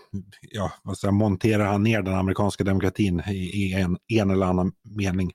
ja, 0.41 0.72
vad 0.84 0.98
säger, 0.98 1.12
monterar 1.12 1.65
han 1.65 1.84
ner 1.84 2.01
den 2.01 2.15
amerikanska 2.15 2.63
demokratin 2.63 3.22
i, 3.27 3.34
i 3.34 3.74
en, 3.74 3.98
en 4.08 4.29
eller 4.29 4.46
annan 4.46 4.72
mening. 4.84 5.31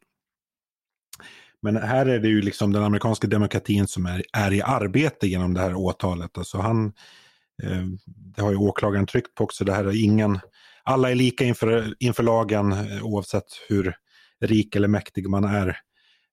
Men 1.63 1.77
här 1.77 2.07
är 2.07 2.19
det 2.19 2.29
ju 2.29 2.43
liksom 2.43 2.73
den 2.73 2.83
amerikanska 2.83 3.27
demokratin 3.27 3.87
som 3.87 4.07
är, 4.07 4.23
är 4.33 4.53
i 4.53 4.63
arbete 4.63 5.27
genom 5.27 5.55
det 5.55 5.61
här 5.61 5.75
åtalet. 5.75 6.39
Alltså 6.39 6.59
han, 6.59 6.87
eh, 7.63 7.85
det 8.07 8.43
har 8.43 8.51
ju 8.51 8.57
åklagaren 8.57 9.07
tryckt 9.07 9.35
på 9.35 9.45
också, 9.45 9.65
det 9.65 9.73
här 9.73 9.85
är 9.85 10.05
ingen, 10.05 10.41
alla 10.83 11.11
är 11.11 11.15
lika 11.15 11.45
inför, 11.45 11.95
inför 11.99 12.23
lagen 12.23 12.73
eh, 12.73 13.05
oavsett 13.05 13.45
hur 13.69 13.97
rik 14.41 14.77
eller 14.77 14.89
mäktig 14.89 15.29
man 15.29 15.45
är. 15.45 15.69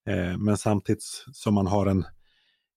Eh, 0.08 0.38
men 0.38 0.56
samtidigt 0.56 1.02
som 1.32 1.54
man 1.54 1.66
har 1.66 1.86
en, 1.86 2.04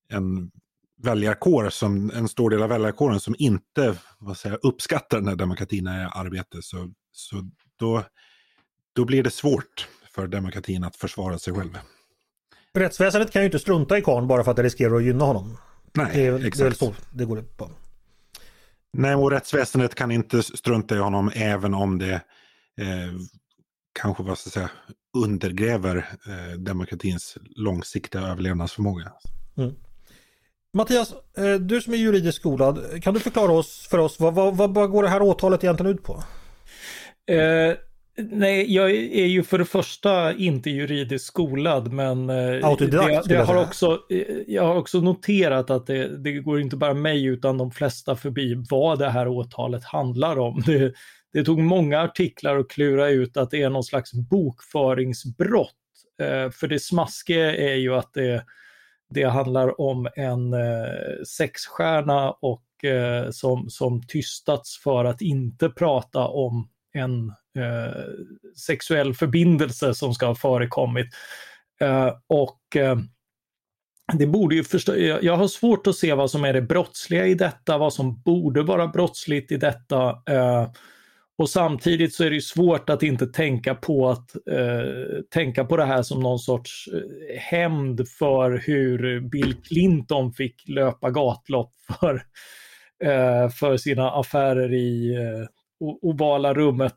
en 0.10 0.52
väljarkår, 0.98 1.70
som, 1.70 2.12
en 2.16 2.28
stor 2.28 2.50
del 2.50 2.64
av 2.64 2.70
väljarkåren 2.70 3.20
som 3.20 3.36
inte 3.38 3.96
vad 4.20 4.38
säger, 4.38 4.60
uppskattar 4.66 5.18
den 5.18 5.28
här 5.28 5.36
demokratin 5.36 5.88
är 5.88 6.04
i 6.04 6.10
arbete, 6.14 6.58
så, 6.62 6.92
så 7.12 7.50
då, 7.80 8.04
då 8.94 9.06
blir 9.06 9.24
det 9.24 9.32
svårt 9.32 9.88
för 10.12 10.28
demokratin 10.28 10.84
att 10.84 10.96
försvara 10.96 11.40
sig 11.40 11.54
själv. 11.54 11.78
Rättsväsendet 12.74 13.32
kan 13.32 13.42
ju 13.42 13.46
inte 13.46 13.60
strunta 13.60 13.98
i 13.98 14.02
Kahn 14.02 14.28
bara 14.28 14.44
för 14.44 14.52
att 14.52 14.58
det 14.58 14.64
riskerar 14.64 14.96
att 14.96 15.04
gynna 15.04 15.26
honom. 15.26 15.58
Nej, 15.94 16.12
det 16.14 16.26
är, 16.26 16.36
exakt. 16.36 16.58
Det 16.58 16.64
är 16.64 16.66
väl 16.66 16.76
så 16.76 16.94
det 17.12 17.26
går 17.26 17.40
ut 17.40 17.58
på. 17.58 17.72
Nej, 18.94 19.16
och 19.16 19.32
rättsväsendet 19.32 19.96
kan 19.96 20.12
inte 20.12 20.44
strunta 20.44 20.96
i 20.96 21.00
honom 21.00 21.32
även 21.36 21.74
om 21.74 21.98
det 21.98 22.14
eh, 22.82 23.14
kanske 24.00 24.24
vad 24.24 24.38
ska 24.38 24.50
säga, 24.50 24.70
undergräver 25.18 25.98
eh, 26.28 26.60
demokratins 26.60 27.38
långsiktiga 27.56 28.22
överlevnadsförmåga. 28.22 29.12
Mm. 29.58 29.76
Mattias, 30.76 31.14
eh, 31.38 31.54
du 31.54 31.82
som 31.82 31.94
är 31.94 31.98
juridiskt 31.98 32.38
skolad, 32.38 33.04
kan 33.04 33.14
du 33.14 33.20
förklara 33.20 33.52
oss, 33.52 33.88
för 33.90 33.98
oss 33.98 34.20
vad, 34.20 34.34
vad, 34.34 34.74
vad 34.74 34.90
går 34.90 35.04
det 35.04 35.10
här 35.10 35.22
åtalet 35.22 35.64
egentligen 35.64 35.94
ut 35.94 36.04
på? 36.04 36.24
Eh, 37.34 37.74
nej, 38.18 38.74
jag 38.74 38.92
är 38.92 39.26
ju 39.26 39.44
för 39.44 39.58
det 39.58 39.66
första 39.66 40.34
inte 40.34 40.70
juridiskt 40.70 41.26
skolad, 41.26 41.94
men 41.94 42.30
eh, 42.30 42.68
Autodidakt, 42.68 43.30
det, 43.30 43.36
det 43.36 43.44
har 43.44 43.64
också, 43.64 44.00
eh, 44.10 44.38
jag 44.48 44.64
har 44.64 44.76
också 44.76 45.02
noterat 45.02 45.70
att 45.70 45.88
det, 45.88 46.18
det, 46.18 46.32
går 46.32 46.62
inte 46.62 46.78
bara 46.78 46.94
mig 46.94 47.26
utan 47.26 47.58
de 47.58 47.72
flesta 47.72 48.16
förbi 48.16 48.64
vad 48.70 49.00
det 49.00 49.10
här 49.10 49.28
åtalet 49.28 49.84
handlar 49.84 50.40
om. 50.40 50.64
Det, 50.66 50.94
det 51.34 51.44
tog 51.44 51.60
många 51.60 52.02
artiklar 52.02 52.58
att 52.58 52.70
klura 52.70 53.10
ut 53.10 53.38
att 53.38 53.52
det 53.52 53.62
är 53.62 53.70
någon 53.70 53.84
slags 53.84 54.14
bokföringsbrott. 54.14 55.72
Eh, 56.22 56.52
för 56.52 56.68
det 56.68 56.80
smaskiga 56.80 57.56
är 57.56 57.76
ju 57.76 57.96
att 57.96 58.14
det, 58.14 58.44
det 59.10 59.24
handlar 59.24 59.82
om 59.82 60.08
en 60.16 60.54
eh, 60.54 61.24
sexstjärna 61.28 62.32
och 62.32 62.84
eh, 62.84 63.30
som, 63.32 63.70
som 63.70 64.08
tystats 64.08 64.78
för 64.84 65.06
att 65.06 65.22
inte 65.22 65.70
prata 65.70 66.28
om 66.28 66.70
en 66.94 67.30
eh, 67.64 68.02
sexuell 68.58 69.14
förbindelse 69.14 69.94
som 69.94 70.14
ska 70.14 70.26
ha 70.26 70.36
förekommit. 70.36 71.08
Eh, 71.82 72.12
och 72.28 72.76
eh, 72.76 72.98
det 74.14 74.28
borde 74.28 74.56
ju 74.56 74.64
förstå, 74.64 74.96
jag 74.98 75.38
har 75.38 75.48
svårt 75.48 75.88
att 75.88 75.96
se 75.96 76.14
vad 76.14 76.32
som 76.32 76.46
är 76.46 76.54
det 76.54 76.62
brottsliga 76.62 77.28
i 77.28 77.34
detta, 77.36 77.78
vad 77.78 77.94
som 77.94 78.22
borde 78.22 78.64
vara 78.64 78.88
brottsligt 78.88 79.52
i 79.52 79.58
detta. 79.58 80.10
Eh, 80.10 80.70
och 81.38 81.50
samtidigt 81.50 82.14
så 82.14 82.24
är 82.24 82.30
det 82.30 82.42
svårt 82.42 82.90
att 82.90 83.04
inte 83.04 83.28
tänka 83.28 83.76
på 83.76 84.10
att 84.10 84.36
eh, 84.36 85.22
tänka 85.30 85.66
på 85.66 85.78
det 85.78 85.86
här 85.86 86.04
som 86.04 86.20
någon 86.20 86.40
sorts 86.40 86.90
eh, 86.94 87.40
hämnd 87.40 88.10
för 88.10 88.52
hur 88.66 89.20
Bill 89.20 89.56
Clinton 89.64 90.34
fick 90.34 90.68
löpa 90.68 91.10
gatlopp 91.10 91.74
för, 92.00 92.16
eh, 93.04 93.50
för 93.50 93.78
sina 93.78 94.12
affärer 94.12 94.74
i 94.74 95.16
eh, 95.16 95.48
ovala 96.02 96.54
rummet 96.54 96.96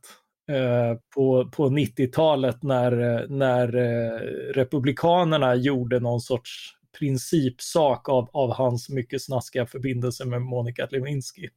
eh, 0.51 0.99
på, 1.15 1.51
på 1.51 1.69
90-talet 1.69 2.63
när, 2.63 3.27
när 3.29 3.77
eh, 3.77 4.19
Republikanerna 4.55 5.55
gjorde 5.55 6.01
någon 6.01 6.21
sorts 6.21 6.75
principsak 6.99 8.09
av, 8.09 8.31
av 8.33 8.53
hans 8.53 8.89
mycket 8.89 9.23
snaskiga 9.23 9.67
förbindelse 9.67 10.25
med 10.25 10.43
Monica 10.43 10.89
Lewinsky. 10.91 11.49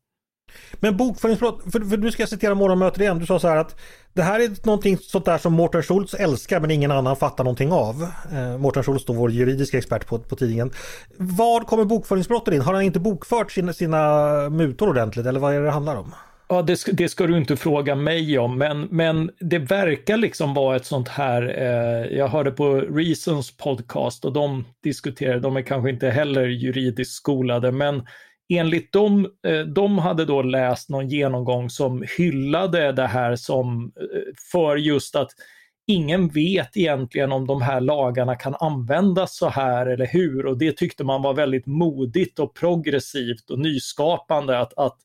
Men 0.74 0.98
bokföringsbrott, 0.98 1.64
för, 1.72 1.80
för 1.80 1.98
nu 1.98 2.12
ska 2.12 2.22
jag 2.22 2.30
citera 2.30 2.56
morgonmötet 2.56 3.02
igen. 3.02 3.20
Du 3.20 3.26
sa 3.26 3.40
så 3.40 3.48
här 3.48 3.58
att 3.58 3.76
det 4.14 4.22
här 4.22 4.40
är 4.40 4.66
någonting 4.66 4.98
sånt 4.98 5.26
där 5.26 5.38
som 5.38 5.54
Mårten 5.54 5.84
Schultz 5.84 6.14
älskar 6.14 6.60
men 6.60 6.72
ingen 6.72 6.92
annan 6.92 7.16
fattar 7.16 7.44
någonting 7.44 7.72
av. 7.72 8.08
Eh, 8.34 8.58
Mårten 8.58 8.84
Schultz 8.84 9.06
då 9.06 9.14
vår 9.14 9.32
juridiska 9.32 9.78
expert 9.78 10.08
på, 10.08 10.20
på 10.20 10.36
tidningen. 10.36 10.72
Var 11.18 11.62
kommer 11.62 11.86
bokföringsbrotten 11.86 12.54
in? 12.54 12.62
Har 12.62 12.74
han 12.74 12.84
inte 12.84 13.00
bokfört 13.00 13.52
sina, 13.52 13.74
sina 13.74 14.50
mutor 14.50 14.90
ordentligt 14.90 15.26
eller 15.26 15.40
vad 15.40 15.54
är 15.54 15.60
det 15.60 15.66
det 15.66 15.72
handlar 15.72 15.96
om? 15.96 16.14
Ja, 16.52 16.62
det, 16.62 16.80
det, 16.94 17.10
ska 17.10 17.28
du 17.28 17.38
inte 17.38 17.56
fråga 17.56 17.96
mig 17.96 18.40
om, 18.40 18.58
men, 18.58 18.82
men 18.82 19.32
det 19.40 19.60
verkar 19.60 20.18
liksom 20.18 20.54
vara 20.54 20.76
ett 20.76 20.86
sånt 20.86 21.08
här, 21.08 21.42
eh, 21.58 22.18
jag 22.18 22.28
hörde 22.28 22.52
på 22.52 22.76
Reasons 22.76 23.58
podcast 23.58 24.26
och 24.26 24.34
de 24.34 24.66
diskuterade, 24.84 25.40
de 25.40 25.58
är 25.58 25.62
kanske 25.62 25.90
inte 25.90 26.10
heller 26.10 26.48
juridiskt 26.48 27.14
skolade, 27.14 27.72
men 27.72 28.04
enligt 28.58 28.94
dem, 28.94 29.28
eh, 29.48 29.60
de 29.60 29.98
hade 29.98 30.26
då 30.26 30.42
läst 30.42 30.90
någon 30.90 31.10
genomgång 31.10 31.70
som 31.70 32.04
hyllade 32.18 32.92
det 32.92 33.08
här 33.08 33.36
som 33.36 33.92
eh, 34.00 34.34
för 34.52 34.78
just 34.78 35.16
att 35.16 35.32
ingen 35.88 36.28
vet 36.28 36.78
egentligen 36.78 37.32
om 37.32 37.48
de 37.48 37.62
här 37.62 37.82
lagarna 37.82 38.36
kan 38.36 38.56
användas 38.60 39.38
så 39.38 39.50
här 39.50 39.86
eller 39.86 40.06
hur 40.06 40.46
och 40.46 40.58
det 40.58 40.78
tyckte 40.78 41.04
man 41.04 41.22
var 41.22 41.34
väldigt 41.34 41.66
modigt 41.66 42.40
och 42.40 42.56
progressivt 42.56 43.50
och 43.50 43.60
nyskapande 43.60 44.60
att, 44.60 44.74
att, 44.78 44.98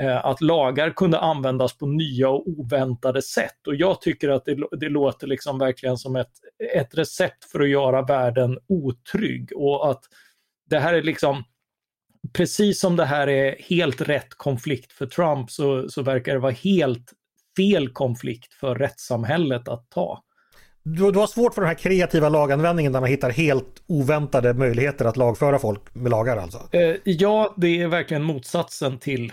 eh, 0.00 0.26
att 0.26 0.40
lagar 0.40 0.90
kunde 0.90 1.18
användas 1.18 1.78
på 1.78 1.86
nya 1.86 2.28
och 2.28 2.48
oväntade 2.48 3.22
sätt. 3.22 3.66
Och 3.66 3.74
jag 3.74 4.00
tycker 4.00 4.28
att 4.28 4.44
det, 4.44 4.56
det 4.80 4.88
låter 4.88 5.26
liksom 5.26 5.58
verkligen 5.58 5.96
som 5.96 6.16
ett, 6.16 6.32
ett 6.74 6.98
recept 6.98 7.44
för 7.44 7.60
att 7.60 7.68
göra 7.68 8.02
världen 8.02 8.58
otrygg 8.68 9.50
och 9.56 9.90
att 9.90 10.00
det 10.70 10.78
här 10.78 10.94
är 10.94 11.02
liksom 11.02 11.44
precis 12.32 12.80
som 12.80 12.96
det 12.96 13.04
här 13.04 13.28
är 13.28 13.56
helt 13.62 14.00
rätt 14.00 14.34
konflikt 14.36 14.92
för 14.92 15.06
Trump 15.06 15.50
så, 15.50 15.88
så 15.88 16.02
verkar 16.02 16.32
det 16.32 16.38
vara 16.38 16.52
helt 16.52 17.12
fel 17.56 17.88
konflikt 17.88 18.54
för 18.54 18.74
rättssamhället 18.74 19.68
att 19.68 19.90
ta. 19.90 20.22
Du, 20.84 21.10
du 21.10 21.18
har 21.18 21.26
svårt 21.26 21.54
för 21.54 21.62
den 21.62 21.68
här 21.68 21.78
kreativa 21.78 22.28
laganvändningen 22.28 22.92
där 22.92 23.00
man 23.00 23.10
hittar 23.10 23.30
helt 23.30 23.82
oväntade 23.86 24.54
möjligheter 24.54 25.04
att 25.04 25.16
lagföra 25.16 25.58
folk 25.58 25.94
med 25.94 26.10
lagar 26.10 26.36
alltså? 26.36 26.68
Eh, 26.72 26.96
ja, 27.04 27.54
det 27.56 27.80
är 27.80 27.88
verkligen 27.88 28.22
motsatsen 28.22 28.98
till, 28.98 29.32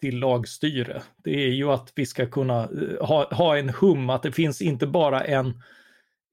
till 0.00 0.18
lagstyre. 0.18 1.02
Det 1.24 1.44
är 1.44 1.48
ju 1.48 1.70
att 1.70 1.92
vi 1.94 2.06
ska 2.06 2.26
kunna 2.26 2.62
eh, 2.62 3.06
ha, 3.06 3.34
ha 3.34 3.58
en 3.58 3.68
hum, 3.68 4.10
att 4.10 4.22
det 4.22 4.32
finns 4.32 4.62
inte 4.62 4.86
bara 4.86 5.24
en, 5.24 5.46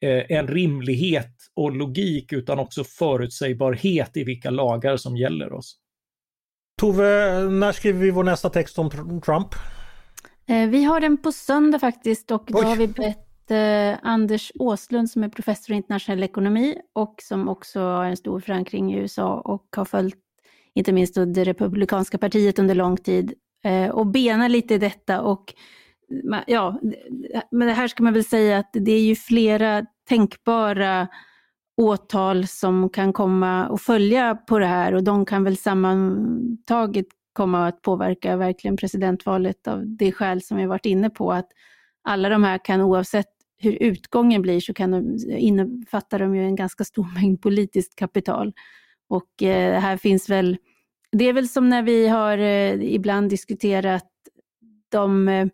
eh, 0.01 0.23
en 0.29 0.47
rimlighet 0.47 1.35
och 1.55 1.71
logik 1.71 2.33
utan 2.33 2.59
också 2.59 2.83
förutsägbarhet 2.83 4.17
i 4.17 4.23
vilka 4.23 4.49
lagar 4.49 4.97
som 4.97 5.17
gäller 5.17 5.53
oss. 5.53 5.80
Tove, 6.81 7.39
när 7.49 7.71
skriver 7.71 7.99
vi 7.99 8.11
vår 8.11 8.23
nästa 8.23 8.49
text 8.49 8.79
om 8.79 8.89
Trump? 9.25 9.47
Eh, 10.47 10.69
vi 10.69 10.83
har 10.83 10.99
den 10.99 11.17
på 11.17 11.31
söndag 11.31 11.79
faktiskt 11.79 12.31
och 12.31 12.43
då 12.47 12.59
Oj. 12.59 12.65
har 12.65 12.75
vi 12.75 12.87
bett 12.87 13.51
eh, 13.51 13.99
Anders 14.07 14.51
Åslund 14.59 15.09
som 15.09 15.23
är 15.23 15.29
professor 15.29 15.73
i 15.73 15.77
internationell 15.77 16.23
ekonomi 16.23 16.77
och 16.93 17.15
som 17.23 17.49
också 17.49 17.79
har 17.79 18.05
en 18.05 18.17
stor 18.17 18.39
förankring 18.39 18.93
i 18.93 18.97
USA 18.97 19.39
och 19.39 19.65
har 19.75 19.85
följt 19.85 20.17
inte 20.75 20.91
minst 20.91 21.15
det 21.15 21.43
republikanska 21.43 22.17
partiet 22.17 22.59
under 22.59 22.75
lång 22.75 22.97
tid 22.97 23.33
eh, 23.63 23.89
och 23.89 24.07
bena 24.07 24.47
lite 24.47 24.73
i 24.73 24.77
detta 24.77 25.21
och 25.21 25.53
ja, 26.47 26.79
men 27.51 27.67
det 27.67 27.73
här 27.73 27.87
ska 27.87 28.03
man 28.03 28.13
väl 28.13 28.25
säga 28.25 28.57
att 28.57 28.69
det 28.73 28.91
är 28.91 29.01
ju 29.01 29.15
flera 29.15 29.85
tänkbara 30.09 31.07
åtal 31.81 32.47
som 32.47 32.89
kan 32.89 33.13
komma 33.13 33.67
och 33.67 33.81
följa 33.81 34.35
på 34.35 34.59
det 34.59 34.65
här 34.65 34.93
och 34.93 35.03
de 35.03 35.25
kan 35.25 35.43
väl 35.43 35.57
sammantaget 35.57 37.05
komma 37.33 37.67
att 37.67 37.81
påverka 37.81 38.37
verkligen 38.37 38.77
presidentvalet 38.77 39.67
av 39.67 39.83
det 39.85 40.11
skäl 40.11 40.41
som 40.41 40.57
vi 40.57 40.65
varit 40.65 40.85
inne 40.85 41.09
på, 41.09 41.31
att 41.31 41.47
alla 42.03 42.29
de 42.29 42.43
här 42.43 42.65
kan 42.65 42.81
oavsett 42.81 43.27
hur 43.57 43.71
utgången 43.71 44.41
blir 44.41 44.59
så 44.59 44.73
kan 44.73 44.91
de, 44.91 45.17
innefattar 45.37 46.19
de 46.19 46.35
ju 46.35 46.45
en 46.45 46.55
ganska 46.55 46.83
stor 46.83 47.07
mängd 47.21 47.41
politiskt 47.41 47.95
kapital. 47.95 48.53
Och 49.09 49.43
eh, 49.43 49.79
här 49.79 49.97
finns 49.97 50.29
väl, 50.29 50.57
det 51.11 51.25
är 51.25 51.33
väl 51.33 51.49
som 51.49 51.69
när 51.69 51.83
vi 51.83 52.07
har 52.07 52.37
eh, 52.37 52.93
ibland 52.93 53.29
diskuterat 53.29 54.07
de 54.89 55.27
eh, 55.27 55.47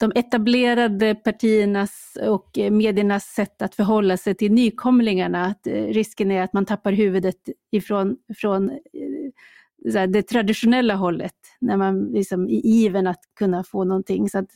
de 0.00 0.12
etablerade 0.14 1.14
partiernas 1.14 2.18
och 2.22 2.58
eh, 2.58 2.70
mediernas 2.70 3.24
sätt 3.24 3.62
att 3.62 3.74
förhålla 3.74 4.16
sig 4.16 4.34
till 4.34 4.52
nykomlingarna. 4.52 5.44
Att 5.44 5.66
eh, 5.66 5.72
risken 5.72 6.30
är 6.30 6.42
att 6.42 6.52
man 6.52 6.66
tappar 6.66 6.92
huvudet 6.92 7.36
ifrån 7.70 8.16
från 8.36 8.70
eh, 8.70 10.06
det 10.08 10.22
traditionella 10.22 10.94
hållet, 10.94 11.34
när 11.60 11.76
man 11.76 12.04
liksom 12.04 12.48
i 12.48 12.60
iven 12.64 13.06
att 13.06 13.20
kunna 13.38 13.64
få 13.64 13.84
någonting. 13.84 14.30
Så 14.30 14.38
att 14.38 14.50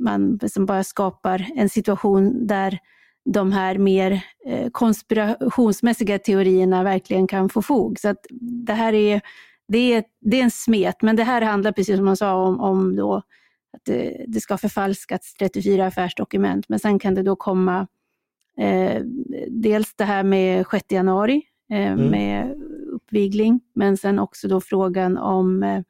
man 0.00 0.38
liksom 0.42 0.66
bara 0.66 0.84
skapar 0.84 1.46
en 1.54 1.68
situation 1.68 2.46
där 2.46 2.78
de 3.24 3.52
här 3.52 3.78
mer 3.78 4.20
konspirationsmässiga 4.72 6.18
teorierna 6.18 6.82
verkligen 6.82 7.26
kan 7.26 7.48
få 7.48 7.62
fog. 7.62 7.98
Så 8.00 8.08
att 8.08 8.26
det 8.66 8.72
här 8.72 8.92
är, 8.92 9.20
det 9.68 9.92
är, 9.92 10.04
det 10.20 10.40
är 10.40 10.44
en 10.44 10.50
smet, 10.50 11.02
men 11.02 11.16
det 11.16 11.24
här 11.24 11.42
handlar 11.42 11.72
precis 11.72 11.96
som 11.96 12.04
man 12.04 12.16
sa 12.16 12.34
om, 12.34 12.60
om 12.60 12.96
då 12.96 13.22
att 13.76 13.84
det, 13.84 14.24
det 14.28 14.40
ska 14.40 14.58
förfalskats 14.58 15.34
34 15.34 15.86
affärsdokument, 15.86 16.68
men 16.68 16.78
sen 16.78 16.98
kan 16.98 17.14
det 17.14 17.22
då 17.22 17.36
komma 17.36 17.86
Eh, 18.58 19.02
dels 19.48 19.94
det 19.94 20.04
här 20.04 20.22
med 20.22 20.66
6 20.70 20.84
januari 20.88 21.42
eh, 21.70 21.92
mm. 21.92 22.10
med 22.10 22.54
uppvigling, 22.92 23.60
men 23.74 23.96
sen 23.96 24.18
också 24.18 24.48
då 24.48 24.60
frågan 24.60 25.18
om 25.18 25.62
eh, 25.62 25.82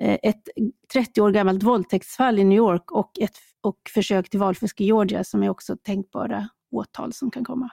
ett 0.00 0.48
30 0.92 1.20
år 1.20 1.30
gammalt 1.30 1.62
våldtäktsfall 1.62 2.38
i 2.38 2.44
New 2.44 2.58
York 2.58 2.92
och, 2.92 3.18
ett, 3.20 3.36
och 3.60 3.78
försök 3.94 4.30
till 4.30 4.40
valfusk 4.40 4.80
i 4.80 4.84
Georgia 4.84 5.24
som 5.24 5.42
är 5.42 5.48
också 5.48 5.76
tänkbara 5.76 6.48
åtal 6.70 7.12
som 7.12 7.30
kan 7.30 7.44
komma. 7.44 7.70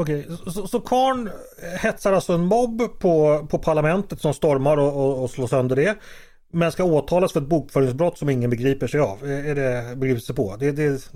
Okej, 0.00 0.28
så, 0.46 0.66
så 0.66 0.80
Karn 0.80 1.30
hetsar 1.80 2.12
alltså 2.12 2.32
en 2.32 2.44
mobb 2.44 2.82
på, 3.00 3.46
på 3.50 3.58
parlamentet 3.58 4.20
som 4.20 4.34
stormar 4.34 4.76
och, 4.76 4.96
och, 4.96 5.22
och 5.22 5.30
slår 5.30 5.46
sönder 5.46 5.76
det. 5.76 5.98
Men 6.54 6.72
ska 6.72 6.84
åtalas 6.84 7.32
för 7.32 7.40
ett 7.40 7.48
bokföringsbrott 7.48 8.18
som 8.18 8.30
ingen 8.30 8.50
begriper 8.50 8.86
sig 8.86 9.00
av. 9.00 9.24
Är 9.24 9.54
det 9.54 9.96
begriper 9.96 10.20
sig 10.20 10.34
på? 10.34 10.56
Det 10.56 10.66
är 10.66 10.72
det, 10.72 11.10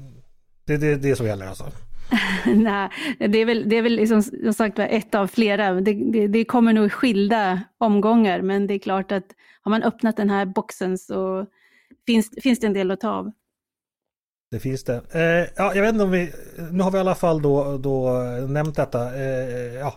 det, 0.67 0.77
det, 0.77 0.97
det 0.97 1.17
som 1.17 1.27
gäller 1.27 1.47
alltså? 1.47 1.65
Nej, 2.47 2.91
det 3.19 3.39
är 3.39 3.47
väl, 3.47 3.69
det 3.69 3.77
är 3.77 3.83
väl 3.83 3.97
liksom, 3.97 4.23
som 4.23 4.55
sagt 4.55 4.79
ett 4.79 5.15
av 5.15 5.27
flera. 5.27 5.73
Det, 5.73 5.93
det, 6.13 6.27
det, 6.27 6.45
kommer 6.45 6.73
nog 6.73 6.87
i 6.87 6.91
skilda 6.91 7.63
omgångar, 7.79 8.43
men 8.43 8.67
det 8.67 8.75
är 8.75 8.79
klart 8.79 9.13
att 9.13 9.25
har 9.63 9.71
man 9.71 9.83
öppnat 9.83 10.17
den 10.17 10.31
här 10.31 10.47
boxen 10.47 10.99
så 10.99 11.47
finns, 12.07 12.31
finns 12.43 12.61
det 12.61 12.67
en 12.67 12.73
del 12.73 12.91
att 12.91 13.01
ta 13.01 13.11
av. 13.11 13.33
Det 14.51 14.59
finns 14.59 14.85
det. 14.85 15.03
Eh, 15.13 15.53
ja, 15.57 15.75
jag 15.75 15.83
vet 15.83 15.93
inte 15.93 16.05
om 16.05 16.11
vi, 16.11 16.33
nu 16.71 16.83
har 16.83 16.91
vi 16.91 16.97
i 16.97 17.01
alla 17.01 17.15
fall 17.15 17.43
då, 17.43 17.79
då 17.79 18.13
nämnt 18.49 18.77
detta. 18.77 19.17
Eh, 19.17 19.75
ja, 19.75 19.95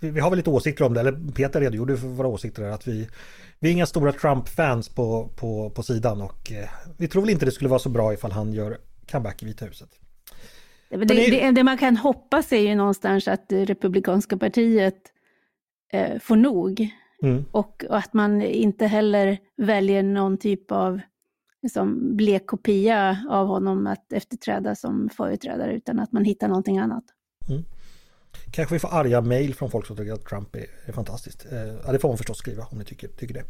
vi, 0.00 0.10
vi, 0.10 0.20
har 0.20 0.30
väl 0.30 0.36
lite 0.36 0.50
åsikter 0.50 0.84
om 0.84 0.94
det, 0.94 1.00
eller 1.00 1.32
Peter 1.32 1.60
redogjorde 1.60 1.96
för 1.96 2.06
våra 2.06 2.28
åsikter 2.28 2.62
där, 2.62 2.70
att 2.70 2.88
vi, 2.88 3.08
vi 3.58 3.68
är 3.68 3.72
inga 3.72 3.86
stora 3.86 4.12
Trump-fans 4.12 4.88
på, 4.88 5.28
på, 5.36 5.70
på 5.70 5.82
sidan 5.82 6.20
och 6.20 6.52
eh, 6.52 6.68
vi 6.96 7.08
tror 7.08 7.22
väl 7.22 7.30
inte 7.30 7.44
det 7.44 7.50
skulle 7.50 7.70
vara 7.70 7.78
så 7.78 7.88
bra 7.88 8.14
ifall 8.14 8.32
han 8.32 8.52
gör 8.52 8.78
comeback 9.10 9.42
i 9.42 9.46
Vita 9.46 9.64
huset. 9.64 9.88
Det, 10.88 10.96
det, 10.96 11.14
det, 11.14 11.50
det 11.50 11.64
man 11.64 11.78
kan 11.78 11.96
hoppas 11.96 12.52
är 12.52 12.60
ju 12.60 12.74
någonstans 12.74 13.28
att 13.28 13.48
det 13.48 13.64
Republikanska 13.64 14.36
partiet 14.36 14.98
eh, 15.92 16.18
får 16.20 16.36
nog. 16.36 16.88
Mm. 17.22 17.44
Och, 17.50 17.84
och, 17.88 17.96
att 17.96 18.12
man 18.12 18.42
inte 18.42 18.86
heller 18.86 19.38
väljer 19.56 20.02
någon 20.02 20.38
typ 20.38 20.72
av 20.72 21.00
liksom, 21.64 22.16
blek 22.16 22.46
kopia 22.46 23.24
av 23.30 23.46
honom 23.46 23.86
att 23.86 24.12
efterträda 24.12 24.74
som 24.74 25.08
företrädare, 25.16 25.72
utan 25.72 26.00
att 26.00 26.12
man 26.12 26.24
hittar 26.24 26.48
någonting 26.48 26.78
annat. 26.78 27.04
Mm. 27.48 27.64
Kanske 28.50 28.74
vi 28.74 28.78
får 28.78 28.94
arga 28.94 29.20
mejl 29.20 29.54
från 29.54 29.70
folk 29.70 29.86
som 29.86 29.96
tycker 29.96 30.12
att 30.12 30.24
Trump 30.24 30.56
är, 30.56 30.66
är 30.84 30.92
fantastiskt. 30.92 31.46
Eh, 31.52 31.58
ja, 31.58 31.92
det 31.92 31.98
får 31.98 32.08
man 32.08 32.16
förstås 32.16 32.38
skriva 32.38 32.66
om 32.70 32.78
ni 32.78 32.84
tycker, 32.84 33.08
tycker 33.08 33.34
det. 33.34 33.44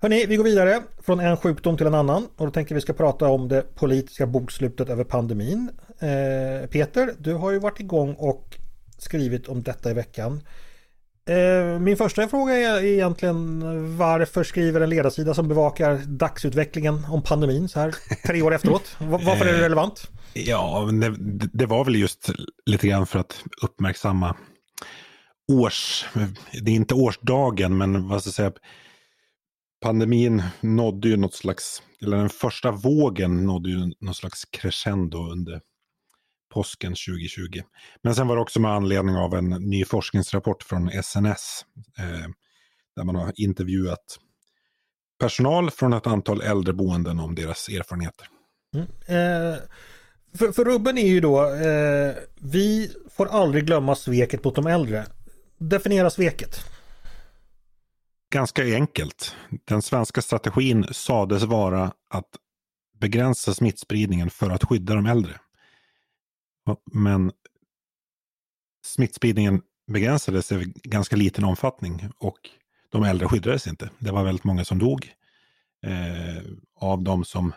Hörrni, 0.00 0.26
vi 0.26 0.36
går 0.36 0.44
vidare 0.44 0.82
från 0.98 1.20
en 1.20 1.36
sjukdom 1.36 1.76
till 1.76 1.86
en 1.86 1.94
annan 1.94 2.26
och 2.36 2.46
då 2.46 2.52
tänker 2.52 2.74
vi 2.74 2.80
ska 2.80 2.92
prata 2.92 3.28
om 3.28 3.48
det 3.48 3.74
politiska 3.74 4.26
bokslutet 4.26 4.88
över 4.88 5.04
pandemin. 5.04 5.70
Eh, 5.98 6.68
Peter, 6.68 7.14
du 7.18 7.34
har 7.34 7.50
ju 7.50 7.58
varit 7.58 7.80
igång 7.80 8.14
och 8.14 8.56
skrivit 8.98 9.48
om 9.48 9.62
detta 9.62 9.90
i 9.90 9.94
veckan. 9.94 10.40
Eh, 11.28 11.78
min 11.80 11.96
första 11.96 12.28
fråga 12.28 12.54
är 12.54 12.84
egentligen 12.84 13.62
varför 13.96 14.44
skriver 14.44 14.80
en 14.80 14.90
ledarsida 14.90 15.34
som 15.34 15.48
bevakar 15.48 16.00
dagsutvecklingen 16.06 17.04
om 17.04 17.22
pandemin 17.22 17.68
så 17.68 17.80
här 17.80 17.94
tre 18.26 18.42
år 18.42 18.54
efteråt? 18.54 18.96
Varför 19.00 19.46
är 19.46 19.52
det 19.52 19.62
relevant? 19.64 20.10
Ja, 20.32 20.90
det, 20.92 21.16
det 21.52 21.66
var 21.66 21.84
väl 21.84 21.96
just 21.96 22.30
lite 22.66 22.88
grann 22.88 23.06
för 23.06 23.18
att 23.18 23.44
uppmärksamma 23.62 24.36
års, 25.52 26.04
det 26.52 26.70
är 26.70 26.74
inte 26.74 26.94
årsdagen, 26.94 27.76
men 27.76 28.08
vad 28.08 28.20
ska 28.20 28.28
jag 28.28 28.34
säga, 28.34 28.52
pandemin 29.82 30.42
nådde 30.60 31.08
ju 31.08 31.16
något 31.16 31.34
slags, 31.34 31.82
eller 32.02 32.16
den 32.16 32.28
första 32.28 32.70
vågen 32.70 33.46
nådde 33.46 33.70
ju 33.70 33.92
något 34.00 34.16
slags 34.16 34.44
crescendo 34.44 35.30
under 35.30 35.60
påsken 36.56 36.90
2020. 36.90 37.62
Men 38.02 38.14
sen 38.14 38.28
var 38.28 38.36
det 38.36 38.42
också 38.42 38.60
med 38.60 38.70
anledning 38.70 39.16
av 39.16 39.34
en 39.34 39.48
ny 39.48 39.84
forskningsrapport 39.84 40.62
från 40.62 40.90
SNS 41.02 41.64
eh, 41.98 42.28
där 42.96 43.04
man 43.04 43.14
har 43.14 43.32
intervjuat 43.36 44.18
personal 45.20 45.70
från 45.70 45.92
ett 45.92 46.06
antal 46.06 46.40
äldreboenden 46.40 47.20
om 47.20 47.34
deras 47.34 47.68
erfarenheter. 47.68 48.28
Mm. 48.74 48.86
Eh, 48.86 49.58
för, 50.38 50.52
för 50.52 50.64
rubben 50.64 50.98
är 50.98 51.06
ju 51.06 51.20
då, 51.20 51.44
eh, 51.44 52.14
vi 52.40 52.90
får 53.10 53.26
aldrig 53.26 53.66
glömma 53.66 53.94
sveket 53.94 54.44
mot 54.44 54.54
de 54.54 54.66
äldre. 54.66 55.06
Definiera 55.58 56.10
sveket. 56.10 56.60
Ganska 58.32 58.62
enkelt. 58.62 59.36
Den 59.64 59.82
svenska 59.82 60.22
strategin 60.22 60.86
sades 60.92 61.42
vara 61.42 61.92
att 62.10 62.30
begränsa 63.00 63.54
smittspridningen 63.54 64.30
för 64.30 64.50
att 64.50 64.64
skydda 64.64 64.94
de 64.94 65.06
äldre. 65.06 65.40
Men 66.92 67.32
smittspridningen 68.84 69.62
begränsades 69.92 70.52
i 70.52 70.72
ganska 70.82 71.16
liten 71.16 71.44
omfattning 71.44 72.08
och 72.18 72.38
de 72.90 73.02
äldre 73.02 73.28
skyddades 73.28 73.66
inte. 73.66 73.90
Det 73.98 74.10
var 74.10 74.24
väldigt 74.24 74.44
många 74.44 74.64
som 74.64 74.78
dog. 74.78 75.12
Eh, 75.86 76.42
av 76.80 77.02
de 77.02 77.24
som 77.24 77.52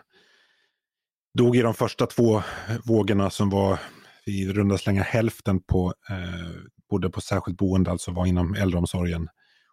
dog 1.38 1.56
i 1.56 1.60
de 1.60 1.74
första 1.74 2.06
två 2.06 2.42
vågorna 2.84 3.30
som 3.30 3.50
var 3.50 3.78
i 4.26 4.48
runda 4.48 4.78
slängar 4.78 5.02
hälften 5.02 5.60
på, 5.60 5.94
eh, 6.10 6.50
bodde 6.90 7.10
på 7.10 7.20
särskilt 7.20 7.58
boende, 7.58 7.90
alltså 7.90 8.10
var 8.10 8.26
inom 8.26 8.54
äldreomsorgen 8.54 9.28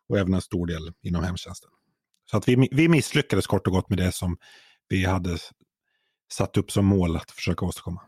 och 0.10 0.18
även 0.18 0.34
en 0.34 0.42
stor 0.42 0.68
del 0.68 0.94
inom 1.02 1.24
hemtjänsten. 1.24 1.70
Så 2.32 2.38
att 2.38 2.48
vi, 2.48 2.70
vi 2.72 2.88
misslyckades 2.88 3.48
kort 3.48 3.68
och 3.68 3.74
gott 3.74 3.90
med 3.90 3.98
det 3.98 4.12
som 4.12 4.38
vi 4.90 5.06
hade 5.06 5.38
satt 6.34 6.58
upp 6.58 6.72
som 6.72 6.86
mål 6.86 7.16
att 7.16 7.32
försöka 7.32 7.66
åstadkomma. 7.66 8.02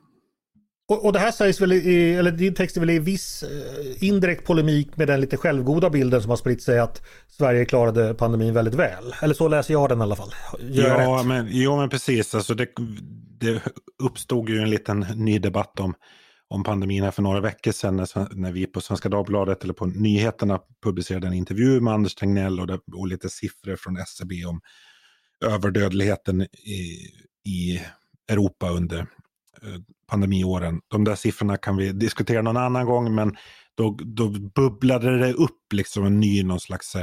Och, 0.89 1.05
och 1.05 1.13
det 1.13 1.19
här 1.19 1.31
sägs 1.31 1.61
väl 1.61 1.73
i, 1.73 2.13
eller 2.13 2.31
din 2.31 2.53
text 2.53 2.77
är 2.77 2.79
väl 2.79 2.89
i 2.89 2.99
viss 2.99 3.43
eh, 3.43 4.03
indirekt 4.03 4.45
polemik 4.45 4.97
med 4.97 5.07
den 5.07 5.21
lite 5.21 5.37
självgoda 5.37 5.89
bilden 5.89 6.21
som 6.21 6.29
har 6.29 6.37
spritt 6.37 6.61
sig 6.61 6.79
att 6.79 7.01
Sverige 7.27 7.65
klarade 7.65 8.13
pandemin 8.13 8.53
väldigt 8.53 8.73
väl. 8.73 9.15
Eller 9.21 9.33
så 9.33 9.47
läser 9.47 9.73
jag 9.73 9.89
den 9.89 9.99
i 9.99 10.01
alla 10.01 10.15
fall. 10.15 10.33
Gör 10.59 11.01
ja, 11.01 11.23
men, 11.23 11.47
ja, 11.51 11.77
men 11.77 11.89
precis. 11.89 12.35
Alltså 12.35 12.53
det, 12.53 12.67
det 13.39 13.61
uppstod 14.03 14.49
ju 14.49 14.57
en 14.57 14.69
liten 14.69 14.99
ny 14.99 15.39
debatt 15.39 15.79
om, 15.79 15.93
om 16.47 16.63
pandemin 16.63 17.03
här 17.03 17.11
för 17.11 17.21
några 17.21 17.41
veckor 17.41 17.71
sedan 17.71 17.95
när, 17.95 18.35
när 18.35 18.51
vi 18.51 18.65
på 18.65 18.81
Svenska 18.81 19.09
Dagbladet 19.09 19.63
eller 19.63 19.73
på 19.73 19.85
nyheterna 19.85 20.59
publicerade 20.83 21.27
en 21.27 21.33
intervju 21.33 21.81
med 21.81 21.93
Anders 21.93 22.15
Tegnell 22.15 22.59
och, 22.59 22.67
det, 22.67 22.79
och 22.93 23.07
lite 23.07 23.29
siffror 23.29 23.75
från 23.75 23.97
SCB 23.97 24.45
om 24.45 24.61
överdödligheten 25.45 26.41
i, 26.41 27.07
i 27.45 27.81
Europa 28.29 28.69
under 28.69 29.05
Eh, 29.63 29.79
pandemiåren. 30.09 30.81
De 30.87 31.03
där 31.03 31.15
siffrorna 31.15 31.57
kan 31.57 31.77
vi 31.77 31.91
diskutera 31.91 32.41
någon 32.41 32.57
annan 32.57 32.85
gång 32.85 33.15
men 33.15 33.37
då, 33.75 33.97
då 34.05 34.29
bubblade 34.29 35.17
det 35.17 35.33
upp 35.33 35.73
liksom 35.73 36.05
en 36.05 36.19
ny 36.19 36.43
någon 36.43 36.59
slags 36.59 36.95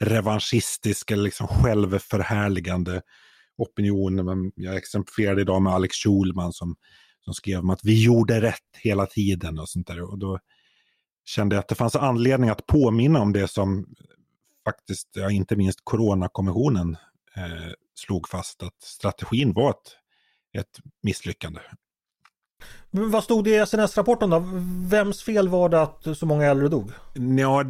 revanschistisk 0.00 1.10
eller 1.10 1.22
liksom 1.22 1.46
självförhärligande 1.48 3.02
opinion. 3.56 4.52
Jag 4.56 4.76
exemplifierade 4.76 5.40
idag 5.40 5.62
med 5.62 5.72
Alex 5.72 5.96
Schulman 5.96 6.52
som, 6.52 6.76
som 7.24 7.34
skrev 7.34 7.58
om 7.58 7.70
att 7.70 7.84
vi 7.84 8.04
gjorde 8.04 8.40
rätt 8.40 8.76
hela 8.82 9.06
tiden 9.06 9.58
och 9.58 9.68
sånt 9.68 9.86
där. 9.86 10.02
Och 10.02 10.18
då 10.18 10.38
kände 11.24 11.56
jag 11.56 11.60
att 11.60 11.68
det 11.68 11.74
fanns 11.74 11.96
anledning 11.96 12.50
att 12.50 12.66
påminna 12.66 13.20
om 13.20 13.32
det 13.32 13.48
som 13.48 13.86
faktiskt, 14.64 15.08
ja, 15.12 15.30
inte 15.30 15.56
minst 15.56 15.80
Coronakommissionen 15.84 16.96
eh, 17.36 17.72
slog 17.94 18.28
fast 18.28 18.62
att 18.62 18.82
strategin 18.82 19.52
var 19.52 19.70
ett, 19.70 19.96
ett 20.58 20.80
misslyckande. 21.02 21.60
Men 22.90 23.10
vad 23.10 23.24
stod 23.24 23.44
det 23.44 23.50
i 23.50 23.66
SNS-rapporten 23.66 24.30
då? 24.30 24.44
Vems 24.88 25.22
fel 25.22 25.48
var 25.48 25.68
det 25.68 25.82
att 25.82 26.18
så 26.18 26.26
många 26.26 26.46
äldre 26.46 26.68
dog? 26.68 26.90
Ja, 27.14 27.64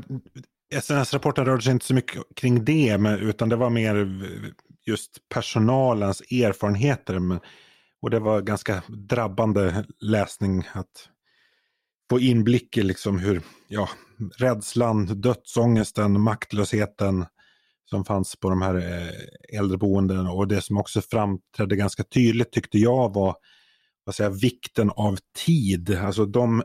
SNS-rapporten 0.75 1.45
rörde 1.45 1.63
sig 1.63 1.73
inte 1.73 1.87
så 1.87 1.95
mycket 1.95 2.23
kring 2.37 2.65
det, 2.65 2.99
men, 2.99 3.19
utan 3.19 3.49
det 3.49 3.57
var 3.57 3.71
mer 3.71 4.23
just 4.87 5.29
personalens 5.29 6.21
erfarenheter. 6.21 7.19
Men, 7.19 7.41
och 8.03 8.11
det 8.11 8.21
var 8.21 8.41
ganska 8.41 8.83
drabbande 8.89 9.85
läsning 10.01 10.69
att 10.73 11.09
få 12.11 12.21
inblick 12.21 12.77
i 12.77 12.83
liksom 12.83 13.19
hur 13.19 13.43
ja, 13.69 13.89
rädslan, 14.39 15.21
dödsångesten, 15.21 16.21
maktlösheten 16.21 17.27
som 17.91 18.05
fanns 18.05 18.37
på 18.37 18.51
de 18.51 18.63
här 18.63 18.75
eh, 18.75 19.59
äldreboendena 19.59 20.31
och 20.31 20.49
det 20.49 20.63
som 20.63 20.77
också 20.79 21.01
framträdde 21.01 21.77
ganska 21.77 22.05
tydligt 22.05 22.53
tyckte 22.53 22.79
jag 22.79 23.15
var 23.15 23.37
vad 24.07 24.15
säger, 24.15 24.31
vikten 24.31 24.91
av 24.91 25.19
tid. 25.47 25.99
Alltså 25.99 26.27
de 26.27 26.63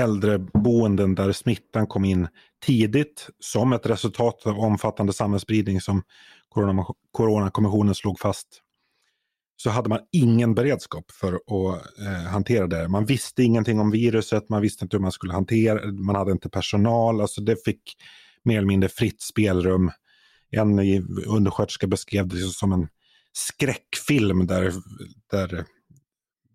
äldreboenden 0.00 1.14
där 1.14 1.32
smittan 1.32 1.86
kom 1.86 2.04
in 2.04 2.28
tidigt 2.66 3.28
som 3.40 3.72
ett 3.72 3.86
resultat 3.86 4.46
av 4.46 4.58
omfattande 4.58 5.12
samhällsspridning 5.12 5.80
som 5.80 6.02
Coronakommissionen 7.12 7.94
slog 7.94 8.20
fast. 8.20 8.62
Så 9.56 9.70
hade 9.70 9.88
man 9.88 10.00
ingen 10.12 10.54
beredskap 10.54 11.10
för 11.10 11.34
att 11.34 11.82
eh, 12.00 12.30
hantera 12.30 12.66
det. 12.66 12.88
Man 12.88 13.04
visste 13.04 13.42
ingenting 13.42 13.80
om 13.80 13.90
viruset, 13.90 14.48
man 14.48 14.62
visste 14.62 14.84
inte 14.84 14.96
hur 14.96 15.02
man 15.02 15.12
skulle 15.12 15.32
hantera 15.32 15.86
det, 15.86 15.92
man 15.92 16.16
hade 16.16 16.32
inte 16.32 16.48
personal. 16.48 17.20
Alltså 17.20 17.40
det 17.40 17.64
fick 17.64 17.82
mer 18.42 18.56
eller 18.56 18.66
mindre 18.68 18.88
fritt 18.88 19.22
spelrum. 19.22 19.90
En 20.50 20.78
undersköterska 21.26 21.86
beskrev 21.86 22.28
det 22.28 22.36
som 22.36 22.72
en 22.72 22.88
skräckfilm 23.32 24.46
där, 24.46 24.72
där 25.30 25.64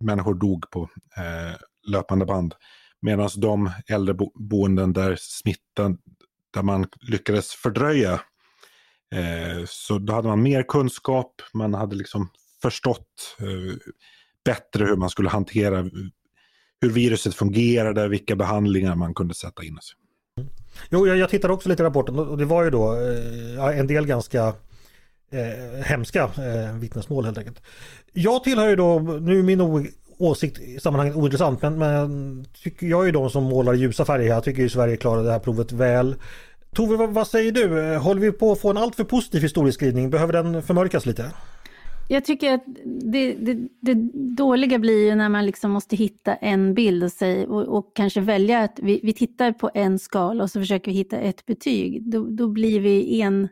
människor 0.01 0.33
dog 0.33 0.69
på 0.71 0.89
eh, 1.17 1.55
löpande 1.87 2.25
band. 2.25 2.55
Medan 3.01 3.29
de 3.37 3.71
äldreboenden 3.87 4.93
där 4.93 5.17
smittan, 5.19 5.97
där 6.53 6.63
man 6.63 6.85
lyckades 7.01 7.51
fördröja, 7.51 8.13
eh, 9.15 9.65
så 9.65 9.97
då 9.99 10.13
hade 10.13 10.27
man 10.27 10.43
mer 10.43 10.63
kunskap, 10.63 11.41
man 11.53 11.73
hade 11.73 11.95
liksom 11.95 12.29
förstått 12.61 13.37
eh, 13.39 13.75
bättre 14.45 14.85
hur 14.85 14.95
man 14.95 15.09
skulle 15.09 15.29
hantera 15.29 15.89
hur 16.81 16.89
viruset 16.89 17.35
fungerade, 17.35 18.07
vilka 18.07 18.35
behandlingar 18.35 18.95
man 18.95 19.13
kunde 19.13 19.33
sätta 19.33 19.63
in. 19.63 19.77
Jo, 20.89 21.07
jag, 21.07 21.17
jag 21.17 21.29
tittade 21.29 21.53
också 21.53 21.69
lite 21.69 21.83
i 21.83 21.85
rapporten 21.85 22.19
och 22.19 22.37
det 22.37 22.45
var 22.45 22.63
ju 22.63 22.69
då 22.69 22.93
eh, 22.93 23.79
en 23.79 23.87
del 23.87 24.05
ganska 24.05 24.53
eh, 25.31 25.83
hemska 25.83 26.23
eh, 26.23 26.75
vittnesmål 26.79 27.25
helt 27.25 27.37
enkelt. 27.37 27.61
Jag 28.13 28.43
tillhör 28.43 28.69
ju 28.69 28.75
då, 28.75 28.99
nu 28.99 29.39
är 29.39 29.43
min 29.43 29.91
åsikt 30.17 30.59
i 30.59 30.79
sammanhanget 30.79 31.15
ointressant, 31.15 31.61
men, 31.61 31.77
men 31.77 32.45
tycker 32.63 32.87
jag 32.87 33.07
är 33.07 33.11
de 33.11 33.29
som 33.29 33.43
målar 33.43 33.73
ljusa 33.73 34.05
färger 34.05 34.27
här. 34.27 34.35
Jag 34.35 34.43
tycker 34.43 34.61
ju 34.61 34.69
Sverige 34.69 34.97
klarade 34.97 35.23
det 35.23 35.31
här 35.31 35.39
provet 35.39 35.71
väl. 35.71 36.15
Tove, 36.75 36.95
vad, 36.95 37.09
vad 37.09 37.27
säger 37.27 37.51
du? 37.51 37.93
Eh, 37.93 38.01
håller 38.01 38.21
vi 38.21 38.31
på 38.31 38.51
att 38.51 38.59
få 38.59 38.69
en 38.69 38.77
alltför 38.77 39.03
positiv 39.03 39.41
historieskrivning? 39.41 40.09
Behöver 40.09 40.33
den 40.33 40.63
förmörkas 40.63 41.05
lite? 41.05 41.31
Jag 42.09 42.25
tycker 42.25 42.53
att 42.53 42.63
det, 42.85 43.33
det, 43.33 43.67
det, 43.81 43.93
dåliga 44.37 44.79
blir 44.79 45.09
ju 45.09 45.15
när 45.15 45.29
man 45.29 45.45
liksom 45.45 45.71
måste 45.71 45.95
hitta 45.95 46.35
en 46.35 46.73
bild 46.73 47.03
och, 47.03 47.11
sig, 47.11 47.47
och, 47.47 47.77
och 47.77 47.95
kanske 47.95 48.21
välja 48.21 48.59
att 48.59 48.79
vi, 48.81 48.99
vi, 49.03 49.13
tittar 49.13 49.51
på 49.51 49.71
en 49.73 49.99
skala 49.99 50.43
och 50.43 50.51
så 50.51 50.59
försöker 50.59 50.91
vi 50.91 50.97
hitta 50.97 51.17
ett 51.17 51.45
betyg. 51.45 52.11
Då, 52.11 52.27
då 52.29 52.47
blir 52.47 52.79
vi 52.79 53.21
en, 53.21 53.47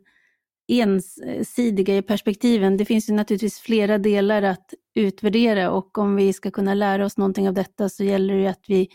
ensidiga 0.69 1.97
i 1.97 2.01
perspektiven. 2.01 2.77
Det 2.77 2.85
finns 2.85 3.09
ju 3.09 3.13
naturligtvis 3.13 3.59
flera 3.59 3.97
delar 3.97 4.41
att 4.41 4.73
utvärdera 4.95 5.71
och 5.71 5.97
om 5.97 6.15
vi 6.15 6.33
ska 6.33 6.51
kunna 6.51 6.73
lära 6.73 7.05
oss 7.05 7.17
någonting 7.17 7.47
av 7.47 7.53
detta 7.53 7.89
så 7.89 8.03
gäller 8.03 8.37
det 8.37 8.47
att 8.47 8.63
vi 8.67 8.89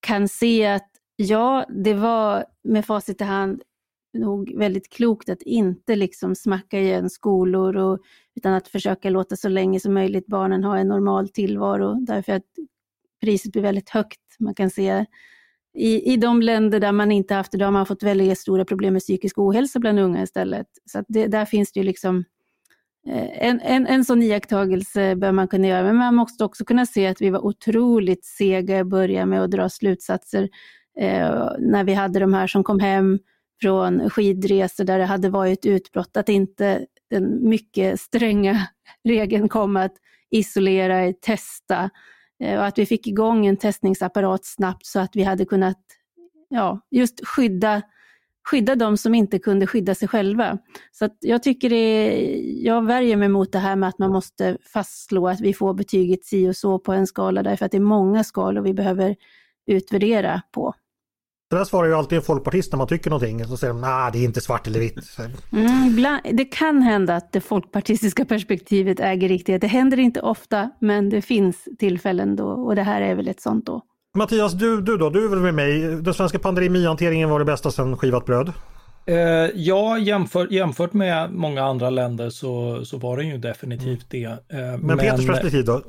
kan 0.00 0.28
se 0.28 0.66
att 0.66 0.90
ja, 1.16 1.66
det 1.68 1.94
var 1.94 2.44
med 2.64 2.86
facit 2.86 3.20
i 3.20 3.24
hand 3.24 3.62
nog 4.14 4.54
väldigt 4.56 4.92
klokt 4.92 5.28
att 5.28 5.42
inte 5.42 5.96
liksom 5.96 6.34
smacka 6.34 6.80
igen 6.80 7.10
skolor 7.10 7.76
och, 7.76 7.98
utan 8.34 8.54
att 8.54 8.68
försöka 8.68 9.10
låta 9.10 9.36
så 9.36 9.48
länge 9.48 9.80
som 9.80 9.94
möjligt 9.94 10.26
barnen 10.26 10.64
ha 10.64 10.78
en 10.78 10.88
normal 10.88 11.28
tillvaro 11.28 11.94
därför 11.94 12.32
att 12.32 12.42
priset 13.20 13.52
blir 13.52 13.62
väldigt 13.62 13.90
högt. 13.90 14.20
Man 14.38 14.54
kan 14.54 14.70
se 14.70 15.06
i, 15.74 16.12
i 16.12 16.16
de 16.16 16.42
länder 16.42 16.80
där 16.80 16.92
man 16.92 17.12
inte 17.12 17.34
haft 17.34 17.52
det, 17.52 17.58
då 17.58 17.64
har 17.64 17.72
man 17.72 17.86
fått 17.86 18.02
väldigt 18.02 18.38
stora 18.38 18.64
problem 18.64 18.92
med 18.92 19.02
psykisk 19.02 19.38
ohälsa 19.38 19.78
bland 19.78 19.98
unga 19.98 20.22
istället. 20.22 20.66
Så 20.90 21.04
det, 21.08 21.26
där 21.26 21.44
finns 21.44 21.72
det 21.72 21.80
ju 21.80 21.86
liksom 21.86 22.24
eh, 23.08 23.48
en, 23.48 23.60
en, 23.60 23.86
en 23.86 24.04
sån 24.04 24.22
iakttagelse 24.22 25.16
bör 25.16 25.32
man 25.32 25.48
kunna 25.48 25.66
göra, 25.66 25.82
men 25.82 25.96
man 25.96 26.14
måste 26.14 26.44
också 26.44 26.64
kunna 26.64 26.86
se 26.86 27.06
att 27.06 27.20
vi 27.20 27.30
var 27.30 27.46
otroligt 27.46 28.24
sega 28.24 28.78
i 28.78 28.84
början 28.84 29.28
med 29.28 29.42
att 29.42 29.50
dra 29.50 29.68
slutsatser 29.68 30.48
eh, 31.00 31.48
när 31.58 31.84
vi 31.84 31.94
hade 31.94 32.20
de 32.20 32.34
här 32.34 32.46
som 32.46 32.64
kom 32.64 32.80
hem 32.80 33.18
från 33.62 34.10
skidresor 34.10 34.84
där 34.84 34.98
det 34.98 35.04
hade 35.04 35.30
varit 35.30 35.66
utbrott, 35.66 36.16
att 36.16 36.28
inte 36.28 36.86
den 37.10 37.48
mycket 37.48 38.00
stränga 38.00 38.68
regeln 39.04 39.48
kom 39.48 39.76
att 39.76 39.94
isolera, 40.30 41.12
testa 41.12 41.90
Eh, 42.44 42.58
och 42.58 42.66
att 42.66 42.78
vi 42.78 42.86
fick 42.86 43.06
igång 43.06 43.46
en 43.46 43.56
testningsapparat 43.56 44.44
snabbt 44.44 44.86
så 44.86 45.00
att 45.00 45.16
vi 45.16 45.22
hade 45.22 45.44
kunnat 45.44 45.78
ja, 46.48 46.80
just 46.90 47.26
skydda, 47.26 47.82
skydda 48.50 48.74
de 48.74 48.96
som 48.96 49.14
inte 49.14 49.38
kunde 49.38 49.66
skydda 49.66 49.94
sig 49.94 50.08
själva. 50.08 50.58
Så 50.92 51.08
jag 51.20 51.42
tycker 51.42 51.70
det 51.70 51.76
är, 51.76 52.66
jag 52.66 52.86
värjer 52.86 53.16
mig 53.16 53.28
mot 53.28 53.52
det 53.52 53.58
här 53.58 53.76
med 53.76 53.88
att 53.88 53.98
man 53.98 54.10
måste 54.10 54.58
fastslå 54.72 55.28
att 55.28 55.40
vi 55.40 55.54
får 55.54 55.74
betyget 55.74 56.24
si 56.24 56.48
och 56.48 56.56
så 56.56 56.78
på 56.78 56.92
en 56.92 57.06
skala 57.06 57.42
därför 57.42 57.66
att 57.66 57.72
det 57.72 57.78
är 57.78 57.80
många 57.80 58.24
skalor 58.24 58.62
vi 58.62 58.74
behöver 58.74 59.16
utvärdera 59.66 60.42
på. 60.52 60.74
Det 61.54 61.60
där 61.60 61.64
svarar 61.64 61.88
ju 61.88 61.94
alltid 61.94 62.18
en 62.18 62.24
folkpartist 62.24 62.72
när 62.72 62.78
man 62.78 62.86
tycker 62.86 63.10
någonting. 63.10 63.44
Så 63.44 63.56
säger 63.56 63.74
de 63.74 63.80
nej 63.80 64.10
det 64.12 64.18
är 64.18 64.24
inte 64.24 64.40
svart 64.40 64.66
eller 64.66 64.80
vitt. 64.80 64.98
Mm, 65.52 65.88
ibland, 65.90 66.20
det 66.32 66.44
kan 66.44 66.82
hända 66.82 67.16
att 67.16 67.32
det 67.32 67.40
folkpartistiska 67.40 68.24
perspektivet 68.34 69.00
äger 69.00 69.28
riktighet. 69.28 69.60
Det 69.60 69.66
händer 69.66 69.98
inte 69.98 70.20
ofta 70.20 70.70
men 70.78 71.10
det 71.10 71.22
finns 71.22 71.68
tillfällen 71.78 72.36
då 72.36 72.46
och 72.46 72.76
det 72.76 72.82
här 72.82 73.00
är 73.00 73.14
väl 73.14 73.28
ett 73.28 73.40
sånt 73.40 73.66
då. 73.66 73.82
Mattias, 74.16 74.52
du, 74.52 74.80
du 74.80 74.96
då? 74.96 75.10
Du 75.10 75.24
är 75.24 75.28
väl 75.28 75.38
med 75.38 75.54
mig? 75.54 75.80
Den 75.80 76.14
svenska 76.14 76.38
pandemihanteringen 76.38 77.30
var 77.30 77.38
det 77.38 77.44
bästa 77.44 77.70
sedan 77.70 77.96
skivat 77.96 78.26
bröd? 78.26 78.52
Uh, 79.10 79.16
ja, 79.54 79.98
jämför, 79.98 80.52
jämfört 80.52 80.92
med 80.92 81.30
många 81.30 81.62
andra 81.62 81.90
länder 81.90 82.30
så, 82.30 82.84
så 82.84 82.98
var 82.98 83.16
den 83.16 83.28
ju 83.28 83.38
definitivt 83.38 84.06
det. 84.10 84.26
Uh, 84.26 84.36
men, 84.50 84.80
men 84.80 84.98
Peters 84.98 85.26
perspektiv 85.26 85.64
då? 85.64 85.82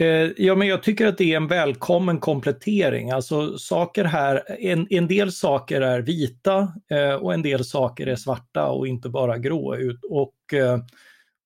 Eh, 0.00 0.30
ja, 0.36 0.54
men 0.54 0.68
jag 0.68 0.82
tycker 0.82 1.06
att 1.06 1.18
det 1.18 1.32
är 1.32 1.36
en 1.36 1.46
välkommen 1.46 2.18
komplettering. 2.18 3.10
Alltså 3.10 3.58
saker 3.58 4.04
här, 4.04 4.42
en, 4.58 4.86
en 4.90 5.06
del 5.06 5.32
saker 5.32 5.80
är 5.80 6.00
vita 6.00 6.72
eh, 6.90 7.14
och 7.14 7.34
en 7.34 7.42
del 7.42 7.64
saker 7.64 8.06
är 8.06 8.16
svarta 8.16 8.66
och 8.66 8.86
inte 8.86 9.08
bara 9.08 9.38
grå. 9.38 9.76
Ut. 9.76 10.00
Och, 10.04 10.54
eh, 10.54 10.78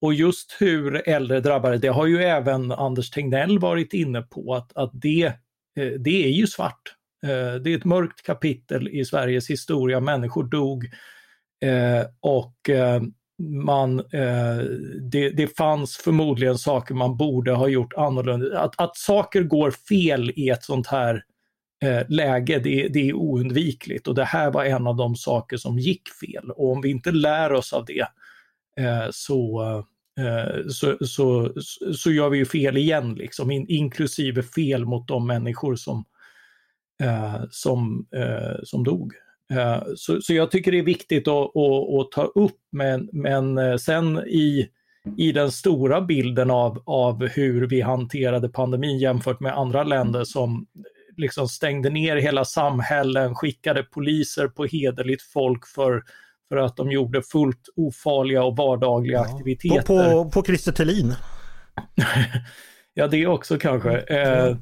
och 0.01 0.15
just 0.15 0.57
hur 0.59 1.09
äldre 1.09 1.41
drabbade, 1.41 1.79
det 1.79 1.89
har 1.89 2.07
ju 2.07 2.23
även 2.23 2.73
Anders 2.73 3.11
Tegnell 3.11 3.59
varit 3.59 3.95
inne 3.95 4.23
på, 4.23 4.55
att, 4.55 4.77
att 4.77 4.91
det, 4.93 5.25
eh, 5.79 5.93
det 5.99 6.25
är 6.25 6.31
ju 6.31 6.47
svart. 6.47 6.95
Eh, 7.25 7.55
det 7.55 7.73
är 7.73 7.77
ett 7.77 7.85
mörkt 7.85 8.23
kapitel 8.23 8.89
i 8.89 9.05
Sveriges 9.05 9.51
historia, 9.51 10.01
människor 10.01 10.45
dog 10.45 10.85
eh, 11.65 12.07
och 12.21 12.71
eh, 12.71 13.03
man, 13.39 13.97
det, 15.11 15.31
det 15.31 15.57
fanns 15.57 15.97
förmodligen 15.97 16.59
saker 16.59 16.95
man 16.95 17.17
borde 17.17 17.53
ha 17.53 17.69
gjort 17.69 17.93
annorlunda. 17.97 18.61
Att, 18.61 18.81
att 18.81 18.97
saker 18.97 19.43
går 19.43 19.71
fel 19.71 20.33
i 20.37 20.49
ett 20.49 20.65
sånt 20.65 20.87
här 20.87 21.25
läge, 22.09 22.59
det, 22.59 22.89
det, 22.89 23.09
är 23.09 23.15
oundvikligt 23.15 24.09
och 24.09 24.15
det 24.15 24.25
här 24.25 24.51
var 24.51 24.65
en 24.65 24.87
av 24.87 24.97
de 24.97 25.17
saker 25.17 25.57
som 25.57 25.79
gick 25.79 26.09
fel. 26.09 26.51
Och 26.51 26.73
om 26.73 26.81
vi 26.81 26.91
inte 26.91 27.13
lär 27.13 27.53
oss 27.53 27.73
av 27.73 27.85
det 27.85 28.07
så, 29.11 29.85
så, 30.69 31.07
så, 31.07 31.53
så, 31.95 32.11
gör 32.11 32.31
vi 32.31 32.39
ju 32.39 32.45
fel 32.45 32.77
igen, 32.77 33.15
liksom, 33.15 33.51
in, 33.51 33.67
inklusive 33.69 34.43
fel 34.43 34.85
mot 34.85 35.09
de 35.09 35.27
människor 35.27 35.77
som, 35.77 35.99
eh, 35.99 36.14
som, 37.51 38.07
eh, 38.17 38.57
som 38.63 38.85
dog. 38.85 39.13
Eh, 39.53 39.83
så, 39.97 40.21
så 40.21 40.35
jag 40.35 40.51
tycker 40.51 40.73
det 40.73 40.79
är 40.79 40.83
viktigt 40.83 41.29
att, 41.29 41.57
att, 41.57 42.01
att 42.01 42.13
ta 42.13 42.25
upp, 42.25 42.59
men, 42.73 43.09
men 43.13 43.59
eh, 43.59 43.77
sen 43.77 44.19
i, 44.19 44.69
i 45.17 45.33
den 45.33 45.51
stora 45.51 46.01
bilden 46.01 46.51
av, 46.51 46.83
av 46.87 47.27
hur 47.27 47.67
vi 47.67 47.81
hanterade 47.81 48.49
pandemin 48.49 48.99
jämfört 48.99 49.41
med 49.41 49.59
andra 49.59 49.85
länder 49.85 50.25
som 50.25 50.67
liksom 51.17 51.49
stängde 51.49 51.91
ner 51.91 52.17
hela 52.17 52.45
samhällen, 52.45 53.35
skickade 53.35 53.83
poliser 53.83 54.49
på 54.49 54.65
hederligt 54.65 55.23
folk 55.23 55.67
för, 55.67 56.03
för 56.49 56.57
att 56.57 56.77
de 56.77 56.93
gjorde 56.93 57.23
fullt 57.23 57.69
ofarliga 57.77 58.45
och 58.45 58.57
vardagliga 58.57 59.19
ja, 59.19 59.35
aktiviteter. 59.35 59.83
På, 59.83 60.25
på, 60.25 60.31
på 60.31 60.43
Christer 60.43 60.73
Thelin? 60.73 61.15
ja, 62.95 63.07
det 63.07 63.27
också 63.27 63.59
kanske. 63.59 63.99
Mm. 63.99 64.59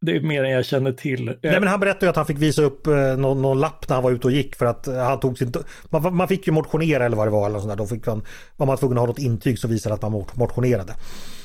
Det 0.00 0.16
är 0.16 0.20
mer 0.20 0.44
än 0.44 0.50
jag 0.50 0.64
känner 0.64 0.92
till. 0.92 1.24
Nej 1.24 1.60
men 1.60 1.68
han 1.68 1.80
berättade 1.80 2.06
ju 2.06 2.10
att 2.10 2.16
han 2.16 2.26
fick 2.26 2.38
visa 2.38 2.62
upp 2.62 2.86
eh, 2.86 3.16
någon, 3.16 3.42
någon, 3.42 3.60
lapp 3.60 3.88
när 3.88 3.96
han 3.96 4.04
var 4.04 4.10
ute 4.10 4.26
och 4.26 4.32
gick 4.32 4.56
för 4.56 4.66
att 4.66 4.86
eh, 4.86 4.94
han 4.94 5.20
tog 5.20 5.38
sin... 5.38 5.52
Man, 5.90 6.16
man 6.16 6.28
fick 6.28 6.46
ju 6.46 6.52
motionera 6.52 7.04
eller 7.04 7.16
vad 7.16 7.26
det 7.26 7.30
var 7.30 7.46
eller 7.46 7.58
sånt 7.58 7.70
där. 7.70 7.76
Då 7.76 7.86
fick 7.86 8.06
man, 8.06 8.22
var 8.56 8.66
man 8.66 8.76
tvungen 8.76 8.98
att 8.98 9.02
ha 9.02 9.06
något 9.06 9.18
intyg 9.18 9.58
som 9.58 9.70
visade 9.70 9.94
att 9.94 10.02
man 10.02 10.24
motionerade. 10.34 10.94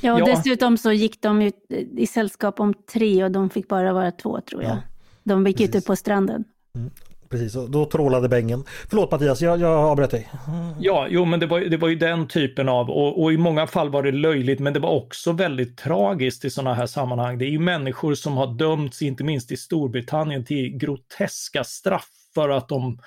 Ja 0.01 0.13
och 0.13 0.19
ja. 0.19 0.25
dessutom 0.25 0.77
så 0.77 0.91
gick 0.91 1.21
de 1.21 1.41
ut 1.41 1.55
i 1.97 2.07
sällskap 2.07 2.59
om 2.59 2.73
tre 2.93 3.23
och 3.23 3.31
de 3.31 3.49
fick 3.49 3.67
bara 3.67 3.93
vara 3.93 4.11
två 4.11 4.41
tror 4.41 4.63
jag. 4.63 4.71
Ja. 4.71 4.77
De 5.23 5.47
gick 5.47 5.57
Precis. 5.57 5.75
ute 5.75 5.87
på 5.87 5.95
stranden. 5.95 6.43
Mm. 6.75 6.91
Precis, 7.35 7.55
och 7.55 7.69
då 7.69 7.85
trålade 7.85 8.29
bängen. 8.29 8.63
Förlåt 8.89 9.11
Mattias, 9.11 9.41
jag, 9.41 9.59
jag 9.59 9.71
avbröt 9.71 10.11
dig. 10.11 10.31
Ja, 10.79 11.07
jo 11.09 11.25
men 11.25 11.39
det 11.39 11.45
var, 11.45 11.59
det 11.59 11.77
var 11.77 11.87
ju 11.89 11.95
den 11.95 12.27
typen 12.27 12.69
av, 12.69 12.89
och, 12.89 13.23
och, 13.23 13.33
i 13.33 13.37
många 13.37 13.67
fall 13.67 13.89
var 13.89 14.03
det 14.03 14.11
löjligt, 14.11 14.59
men 14.59 14.73
det 14.73 14.79
var 14.79 14.89
också 14.89 15.31
väldigt 15.31 15.77
tragiskt 15.77 16.45
i 16.45 16.49
sådana 16.49 16.73
här 16.73 16.85
sammanhang. 16.85 17.37
Det 17.37 17.45
är 17.45 17.49
ju 17.49 17.59
människor 17.59 18.15
som 18.15 18.37
har 18.37 18.47
dömts, 18.47 19.01
inte 19.01 19.23
minst 19.23 19.51
i 19.51 19.57
Storbritannien, 19.57 20.45
till 20.45 20.77
groteska 20.77 21.63
straff 21.63 22.09
för 22.33 22.49
att 22.49 22.69
de 22.69 22.99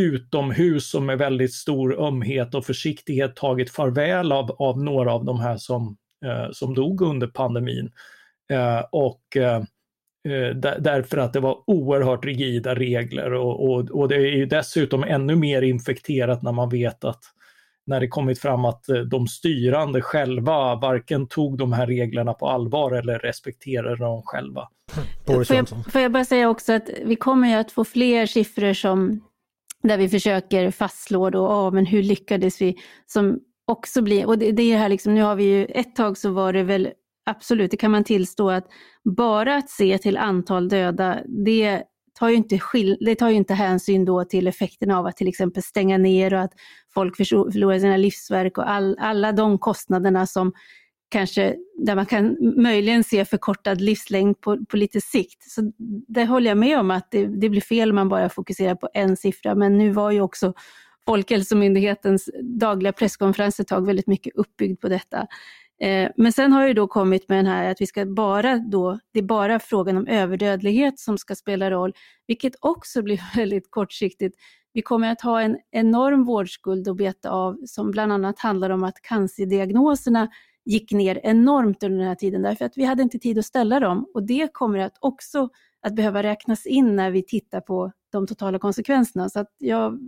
utomhus 0.00 0.94
och 0.94 1.02
med 1.02 1.18
väldigt 1.18 1.54
stor 1.54 2.06
ömhet 2.06 2.54
och 2.54 2.66
försiktighet 2.66 3.36
tagit 3.36 3.70
farväl 3.70 4.32
av, 4.32 4.50
av 4.50 4.82
några 4.82 5.12
av 5.12 5.24
de 5.24 5.40
här 5.40 5.56
som, 5.56 5.96
eh, 6.24 6.50
som 6.52 6.74
dog 6.74 7.02
under 7.02 7.26
pandemin. 7.26 7.92
Eh, 8.52 8.84
och 8.90 9.36
eh, 9.36 9.42
Eh, 9.52 9.62
därför 10.78 11.18
att 11.18 11.32
det 11.32 11.40
var 11.40 11.58
oerhört 11.66 12.24
rigida 12.24 12.74
regler 12.74 13.32
och, 13.32 13.70
och, 13.70 13.90
och, 13.90 14.08
det 14.08 14.14
är 14.14 14.36
ju 14.36 14.46
dessutom 14.46 15.04
ännu 15.04 15.36
mer 15.36 15.62
infekterat 15.62 16.42
när 16.42 16.52
man 16.52 16.68
vet 16.68 17.04
att 17.04 17.24
när 17.86 18.00
det 18.00 18.08
kommit 18.08 18.38
fram 18.38 18.64
att 18.64 18.88
eh, 18.88 19.00
de 19.00 19.26
styrande 19.26 20.00
själva 20.02 20.74
varken 20.74 21.26
tog 21.26 21.58
de 21.58 21.72
här 21.72 21.86
reglerna 21.86 22.34
på 22.34 22.48
allvar 22.48 22.92
eller 22.92 23.18
respekterade 23.18 23.96
dem 23.96 24.22
själva. 24.24 24.68
Får 25.26 25.56
jag, 25.56 25.68
får 25.68 26.00
jag 26.00 26.12
bara 26.12 26.24
säga 26.24 26.50
också 26.50 26.72
att 26.72 26.90
vi 27.04 27.16
kommer 27.16 27.48
ju 27.48 27.54
att 27.54 27.72
få 27.72 27.84
fler 27.84 28.26
siffror 28.26 28.72
som 28.72 29.20
där 29.82 29.98
vi 29.98 30.08
försöker 30.08 30.70
fastslå 30.70 31.30
då, 31.30 31.46
oh, 31.48 31.72
men 31.72 31.86
hur 31.86 32.02
lyckades 32.02 32.60
vi? 32.60 32.76
Som 33.06 33.40
också 33.66 34.02
blir, 34.02 34.26
och 34.26 34.38
det, 34.38 34.52
det 34.52 34.62
är 34.62 34.78
här 34.78 34.88
liksom, 34.88 35.14
nu 35.14 35.22
har 35.22 35.34
vi 35.34 35.44
ju, 35.44 35.64
ett 35.64 35.96
tag 35.96 36.18
så 36.18 36.30
var 36.30 36.52
det 36.52 36.62
väl 36.62 36.88
absolut, 37.26 37.70
det 37.70 37.76
kan 37.76 37.90
man 37.90 38.04
tillstå 38.04 38.50
att 38.50 38.66
bara 39.04 39.56
att 39.56 39.70
se 39.70 39.98
till 39.98 40.16
antal 40.16 40.68
döda, 40.68 41.18
det 41.44 41.82
tar 42.18 42.28
ju 42.28 42.34
inte, 42.34 42.60
det 43.00 43.14
tar 43.14 43.28
ju 43.28 43.36
inte 43.36 43.54
hänsyn 43.54 44.04
då 44.04 44.24
till 44.24 44.46
effekterna 44.46 44.98
av 44.98 45.06
att 45.06 45.16
till 45.16 45.28
exempel 45.28 45.62
stänga 45.62 45.98
ner 45.98 46.34
och 46.34 46.40
att 46.40 46.52
folk 46.94 47.16
förlorar 47.16 47.78
sina 47.78 47.96
livsverk 47.96 48.58
och 48.58 48.70
all, 48.70 48.96
alla 49.00 49.32
de 49.32 49.58
kostnaderna 49.58 50.26
som 50.26 50.52
kanske, 51.08 51.56
där 51.78 51.96
man 51.96 52.06
kan 52.06 52.36
möjligen 52.62 53.04
se 53.04 53.24
förkortad 53.24 53.80
livslängd 53.80 54.40
på, 54.40 54.64
på 54.64 54.76
lite 54.76 55.00
sikt. 55.00 55.50
Så 55.50 55.72
det 56.08 56.24
håller 56.24 56.50
jag 56.50 56.58
med 56.58 56.78
om 56.78 56.90
att 56.90 57.10
det, 57.10 57.26
det 57.26 57.48
blir 57.48 57.60
fel 57.60 57.90
om 57.90 57.96
man 57.96 58.08
bara 58.08 58.28
fokuserar 58.28 58.74
på 58.74 58.88
en 58.94 59.16
siffra, 59.16 59.54
men 59.54 59.78
nu 59.78 59.90
var 59.90 60.10
ju 60.10 60.20
också 60.20 60.54
Folkhälsomyndighetens 61.06 62.30
dagliga 62.42 62.92
presskonferens 62.92 63.60
ett 63.60 63.68
tag 63.68 63.86
väldigt 63.86 64.06
mycket 64.06 64.36
uppbyggd 64.36 64.80
på 64.80 64.88
detta. 64.88 65.26
Eh, 65.82 66.10
men 66.16 66.32
sen 66.32 66.52
har 66.52 66.66
jag 66.66 66.76
då 66.76 66.86
kommit 66.86 67.28
med 67.28 67.38
den 67.38 67.46
här 67.46 67.70
att 67.70 67.80
vi 67.80 67.86
ska 67.86 68.06
bara 68.06 68.58
då, 68.58 68.98
det 69.12 69.18
är 69.18 69.22
bara 69.22 69.58
frågan 69.58 69.96
om 69.96 70.06
överdödlighet 70.06 70.98
som 70.98 71.18
ska 71.18 71.34
spela 71.34 71.70
roll, 71.70 71.92
vilket 72.26 72.52
också 72.60 73.02
blir 73.02 73.20
väldigt 73.36 73.70
kortsiktigt. 73.70 74.36
Vi 74.72 74.82
kommer 74.82 75.12
att 75.12 75.20
ha 75.20 75.42
en 75.42 75.58
enorm 75.70 76.24
vårdskuld 76.24 76.88
att 76.88 76.96
beta 76.96 77.30
av 77.30 77.56
som 77.66 77.90
bland 77.90 78.12
annat 78.12 78.38
handlar 78.38 78.70
om 78.70 78.84
att 78.84 79.02
cancerdiagnoserna 79.02 80.28
gick 80.64 80.92
ner 80.92 81.20
enormt 81.22 81.82
under 81.82 81.98
den 81.98 82.08
här 82.08 82.14
tiden 82.14 82.42
därför 82.42 82.64
att 82.64 82.76
vi 82.76 82.84
hade 82.84 83.02
inte 83.02 83.18
tid 83.18 83.38
att 83.38 83.44
ställa 83.44 83.80
dem 83.80 84.06
och 84.14 84.22
det 84.22 84.48
kommer 84.52 84.78
att 84.78 84.96
också 85.00 85.48
att 85.82 85.94
behöva 85.94 86.22
räknas 86.22 86.66
in 86.66 86.96
när 86.96 87.10
vi 87.10 87.22
tittar 87.22 87.60
på 87.60 87.92
de 88.12 88.26
totala 88.26 88.58
konsekvenserna. 88.58 89.28
Så 89.28 89.40
att 89.40 89.54
jag 89.58 89.98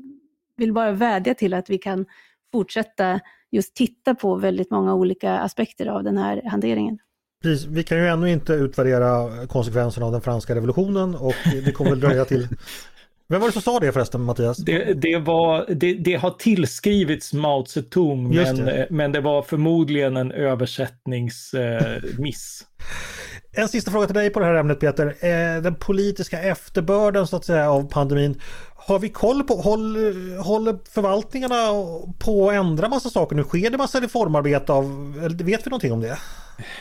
vill 0.57 0.73
bara 0.73 0.93
vädja 0.93 1.35
till 1.35 1.55
att 1.55 1.71
vi 1.71 1.79
kan 1.79 2.07
fortsätta 2.53 3.21
just 3.55 3.75
titta 3.75 4.14
på 4.14 4.35
väldigt 4.35 4.71
många 4.71 4.95
olika 4.95 5.38
aspekter 5.38 5.87
av 5.87 6.05
den 6.05 6.19
här 6.19 6.43
hanteringen. 6.45 6.99
Precis, 7.43 7.67
vi 7.67 7.83
kan 7.83 7.99
ju 7.99 8.09
ännu 8.09 8.31
inte 8.31 8.53
utvärdera 8.53 9.31
konsekvenserna 9.47 10.07
av 10.07 10.12
den 10.12 10.21
franska 10.21 10.55
revolutionen 10.55 11.14
och 11.14 11.35
det 11.64 11.73
kommer 11.73 11.90
väl 11.90 12.01
dröja 12.01 12.25
till 12.25 12.49
vem 13.29 13.40
var 13.40 13.49
det 13.49 13.53
som 13.53 13.62
sa 13.62 13.81
det 13.81 13.93
förresten 13.93 14.21
Mattias? 14.21 14.57
Det, 14.57 14.95
det, 14.95 15.19
var, 15.19 15.67
det, 15.69 15.95
det 15.95 16.14
har 16.14 16.31
tillskrivits 16.31 17.33
Mao 17.33 17.64
Zedong 17.64 18.35
men, 18.35 18.57
det. 18.57 18.87
men 18.90 19.12
det 19.12 19.21
var 19.21 19.43
förmodligen 19.43 20.17
en 20.17 20.33
översättningsmiss. 20.33 22.67
en 23.57 23.69
sista 23.69 23.90
fråga 23.90 24.07
till 24.07 24.14
dig 24.14 24.31
på 24.31 24.40
det 24.40 24.47
här 24.47 24.55
ämnet 24.55 24.81
Peter. 24.81 25.07
Eh, 25.07 25.62
den 25.62 25.75
politiska 25.75 26.43
efterbörden 26.43 27.27
så 27.27 27.37
att 27.37 27.45
säga 27.45 27.71
av 27.71 27.90
pandemin. 27.90 28.40
Har 28.87 28.99
vi 28.99 29.09
koll 29.09 29.42
på, 29.42 29.55
håller, 29.55 30.38
håller 30.38 30.79
förvaltningarna 30.90 31.55
på 32.18 32.51
att 32.51 32.55
ändra 32.55 32.88
massa 32.88 33.11
saker 33.11 33.37
nu? 33.37 33.44
Sker 33.44 33.70
det 33.70 33.79
massa 33.79 34.01
reformarbete 34.01 34.73
av, 34.73 34.85
eller 35.25 35.44
vet 35.44 35.66
vi 35.66 35.70
någonting 35.70 35.92
om 35.92 36.01
det? 36.01 36.18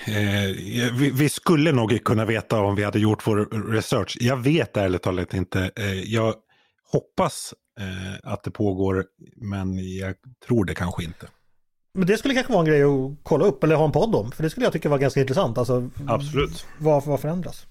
Eh, 0.05 0.55
vi, 0.93 1.11
vi, 1.13 1.29
skulle 1.29 1.71
nog 1.71 2.03
kunna 2.03 2.25
veta 2.25 2.59
om 2.59 2.75
vi 2.75 2.83
hade 2.83 2.99
gjort 2.99 3.27
vår 3.27 3.71
research. 3.71 4.17
Jag 4.19 4.37
vet 4.37 4.77
ärligt 4.77 5.01
talat 5.01 5.33
inte. 5.33 5.71
Eh, 5.75 5.93
jag 5.93 6.35
hoppas 6.91 7.53
eh, 7.79 8.31
att 8.31 8.43
det 8.43 8.51
pågår, 8.51 9.05
men 9.35 9.97
jag 9.97 10.15
tror 10.47 10.65
det 10.65 10.75
kanske 10.75 11.03
inte. 11.03 11.27
Men 11.93 12.07
det 12.07 12.17
skulle 12.17 12.33
kanske 12.33 12.53
vara 12.53 12.61
en 12.61 12.69
grej 12.69 12.83
att 12.83 13.11
kolla 13.23 13.45
upp 13.45 13.63
eller 13.63 13.75
ha 13.75 13.85
en 13.85 13.91
podd 13.91 14.15
om. 14.15 14.31
För 14.31 14.43
det 14.43 14.49
skulle 14.49 14.65
jag 14.65 14.73
tycka 14.73 14.89
var 14.89 14.97
ganska 14.97 15.21
intressant. 15.21 15.57
Alltså, 15.57 15.89
Absolut. 16.07 16.65
Vad, 16.79 17.05
vad 17.05 17.19
förändras? 17.19 17.65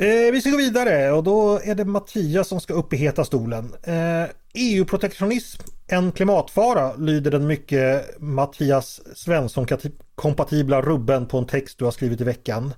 Eh, 0.00 0.32
vi 0.32 0.40
ska 0.40 0.50
gå 0.50 0.56
vidare 0.56 1.12
och 1.12 1.22
då 1.22 1.60
är 1.64 1.74
det 1.74 1.84
Mattias 1.84 2.48
som 2.48 2.60
ska 2.60 2.74
upp 2.74 2.92
i 2.92 2.96
heta 2.96 3.24
stolen. 3.24 3.74
Eh, 3.82 4.30
EU-protektionism, 4.54 5.62
en 5.88 6.12
klimatfara, 6.12 6.96
lyder 6.96 7.30
den 7.30 7.46
mycket 7.46 8.20
Mattias 8.20 9.00
Svensson-kompatibla 9.14 10.82
rubben 10.82 11.26
på 11.26 11.38
en 11.38 11.46
text 11.46 11.78
du 11.78 11.84
har 11.84 11.92
skrivit 11.92 12.20
i 12.20 12.24
veckan. 12.24 12.74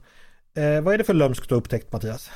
Eh, 0.57 0.81
vad 0.81 0.95
är 0.95 0.99
det 0.99 1.05
för 1.05 1.15
lömskt 1.15 1.49
du 1.49 1.55
har 1.55 1.61
upptäckt 1.61 1.93
Mattias? 1.93 2.31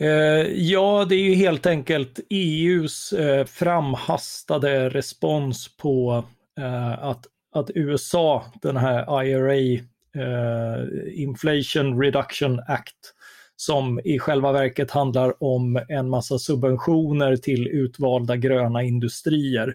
Eh, 0.00 0.08
ja, 0.52 1.06
det 1.08 1.14
är 1.14 1.22
ju 1.22 1.34
helt 1.34 1.66
enkelt 1.66 2.20
EUs 2.30 3.12
eh, 3.12 3.44
framhastade 3.44 4.88
respons 4.88 5.76
på 5.76 6.24
eh, 6.58 7.04
att, 7.04 7.26
att 7.54 7.70
USA, 7.74 8.44
den 8.62 8.76
här 8.76 9.24
IRA, 9.24 9.82
eh, 10.16 11.22
Inflation 11.22 12.02
Reduction 12.02 12.60
Act, 12.68 13.13
som 13.64 14.00
i 14.04 14.18
själva 14.18 14.52
verket 14.52 14.90
handlar 14.90 15.42
om 15.42 15.80
en 15.88 16.08
massa 16.08 16.38
subventioner 16.38 17.36
till 17.36 17.68
utvalda 17.68 18.36
gröna 18.36 18.82
industrier. 18.82 19.74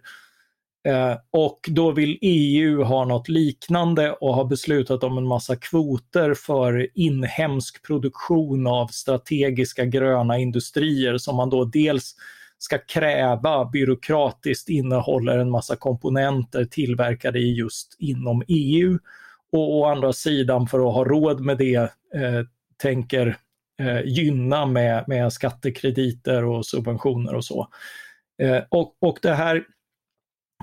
Eh, 0.88 1.16
och 1.32 1.60
då 1.68 1.92
vill 1.92 2.18
EU 2.22 2.84
ha 2.84 3.06
något 3.06 3.30
liknande 3.30 4.12
och 4.12 4.36
har 4.36 4.46
beslutat 4.46 5.04
om 5.04 5.18
en 5.18 5.28
massa 5.28 5.56
kvoter 5.56 6.34
för 6.34 6.88
inhemsk 6.94 7.86
produktion 7.88 8.68
av 8.68 8.88
strategiska 8.88 9.86
gröna 9.86 10.38
industrier 10.38 11.18
som 11.18 11.36
man 11.36 11.50
då 11.50 11.66
dels 11.66 12.16
ska 12.58 12.78
kräva 12.78 13.66
byråkratiskt 13.66 14.70
innehåller 14.70 15.38
en 15.38 15.50
massa 15.50 15.76
komponenter 15.76 16.66
tillverkade 16.66 17.40
i 17.40 17.54
just 17.54 17.96
inom 18.00 18.44
EU. 18.48 19.00
Och 19.52 19.78
å 19.78 19.86
andra 19.86 20.14
sidan 20.14 20.68
för 20.68 20.88
att 20.88 20.94
ha 20.94 21.04
råd 21.04 21.40
med 21.40 21.58
det 21.58 21.76
eh, 21.76 22.46
tänker 22.82 23.38
eh, 23.80 24.02
gynna 24.06 24.66
med, 24.66 25.04
med 25.08 25.34
skattekrediter 25.34 26.46
och 26.46 26.66
subventioner 26.66 27.36
och 27.36 27.46
så. 27.46 27.68
Eh, 28.42 28.64
och, 28.70 28.96
och 29.00 29.20
det 29.22 29.34
här 29.34 29.66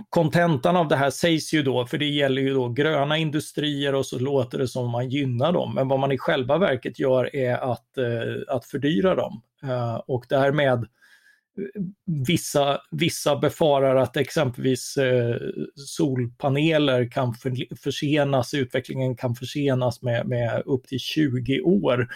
kontentan 0.09 0.77
av 0.77 0.89
det 0.89 0.97
här 0.97 1.11
sägs 1.11 1.55
ju 1.55 1.63
då, 1.63 1.87
för 1.87 1.99
det 1.99 2.07
gäller 2.07 2.43
ju 2.43 2.55
då 2.55 2.69
gröna 2.69 3.19
industrier 3.19 3.95
och 3.95 4.07
så 4.07 4.19
låter 4.19 4.59
det 4.59 4.69
som 4.69 4.91
man 4.91 5.11
gynnar 5.11 5.53
dem. 5.53 5.75
Men 5.75 5.89
vad 5.89 6.01
man 6.01 6.13
i 6.13 6.19
själva 6.19 6.59
verket 6.59 6.99
gör 6.99 7.37
är 7.37 7.73
att, 7.73 7.99
eh, 7.99 8.55
att 8.55 8.65
fördyra 8.65 9.15
dem. 9.15 9.43
Eh, 9.63 9.95
och 9.95 10.27
därmed 10.29 10.79
eh, 10.79 11.83
vissa, 12.27 12.81
vissa 12.91 13.37
befarar 13.37 13.97
att 13.97 14.17
exempelvis 14.17 14.97
eh, 14.97 15.37
solpaneler 15.75 17.11
kan 17.11 17.35
för, 17.35 17.77
försenas, 17.77 18.55
utvecklingen 18.55 19.17
kan 19.17 19.35
försenas 19.35 20.03
med, 20.03 20.27
med 20.27 20.63
upp 20.67 20.87
till 20.87 21.01
20 21.01 21.61
år. 21.61 22.09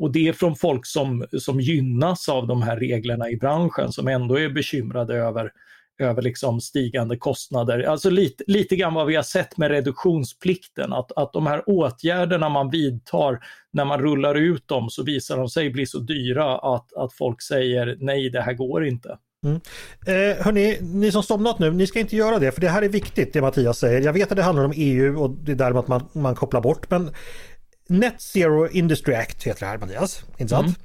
Och 0.00 0.12
det 0.12 0.28
är 0.28 0.32
från 0.32 0.56
folk 0.56 0.86
som, 0.86 1.26
som 1.38 1.60
gynnas 1.60 2.28
av 2.28 2.46
de 2.46 2.62
här 2.62 2.76
reglerna 2.76 3.30
i 3.30 3.36
branschen 3.36 3.92
som 3.92 4.08
ändå 4.08 4.38
är 4.38 4.48
bekymrade 4.48 5.14
över, 5.14 5.52
över 5.98 6.22
liksom 6.22 6.60
stigande 6.60 7.16
kostnader. 7.16 7.82
Alltså 7.82 8.10
lite, 8.10 8.44
lite 8.46 8.76
grann 8.76 8.94
vad 8.94 9.06
vi 9.06 9.16
har 9.16 9.22
sett 9.22 9.56
med 9.56 9.70
reduktionsplikten, 9.70 10.92
att, 10.92 11.12
att 11.16 11.32
de 11.32 11.46
här 11.46 11.62
åtgärderna 11.66 12.48
man 12.48 12.70
vidtar, 12.70 13.38
när 13.72 13.84
man 13.84 14.00
rullar 14.00 14.34
ut 14.34 14.68
dem 14.68 14.90
så 14.90 15.02
visar 15.02 15.36
de 15.36 15.48
sig 15.48 15.70
bli 15.70 15.86
så 15.86 15.98
dyra 15.98 16.58
att, 16.58 16.92
att 16.92 17.12
folk 17.12 17.42
säger 17.42 17.96
nej, 18.00 18.30
det 18.30 18.40
här 18.40 18.54
går 18.54 18.86
inte. 18.86 19.18
Mm. 19.46 19.60
Eh, 20.06 20.44
hörni, 20.44 20.78
ni 20.80 21.12
som 21.12 21.22
somnat 21.22 21.58
nu, 21.58 21.70
ni 21.70 21.86
ska 21.86 22.00
inte 22.00 22.16
göra 22.16 22.38
det 22.38 22.52
för 22.52 22.60
det 22.60 22.68
här 22.68 22.82
är 22.82 22.88
viktigt 22.88 23.32
det 23.32 23.40
Mattias 23.40 23.78
säger. 23.78 24.00
Jag 24.00 24.12
vet 24.12 24.30
att 24.30 24.36
det 24.36 24.42
handlar 24.42 24.64
om 24.64 24.72
EU 24.76 25.22
och 25.22 25.30
det 25.30 25.60
är 25.60 25.78
att 25.78 25.88
man, 25.88 26.08
man 26.12 26.34
kopplar 26.34 26.60
bort 26.60 26.90
men 26.90 27.10
Net 27.90 28.20
Zero 28.20 28.68
Industry 28.68 29.14
Act 29.14 29.42
heter 29.42 29.60
det 29.60 29.66
här 29.66 29.78
Mattias, 29.78 30.24
inte 30.38 30.50
sant? 30.50 30.66
Mm. 30.66 30.80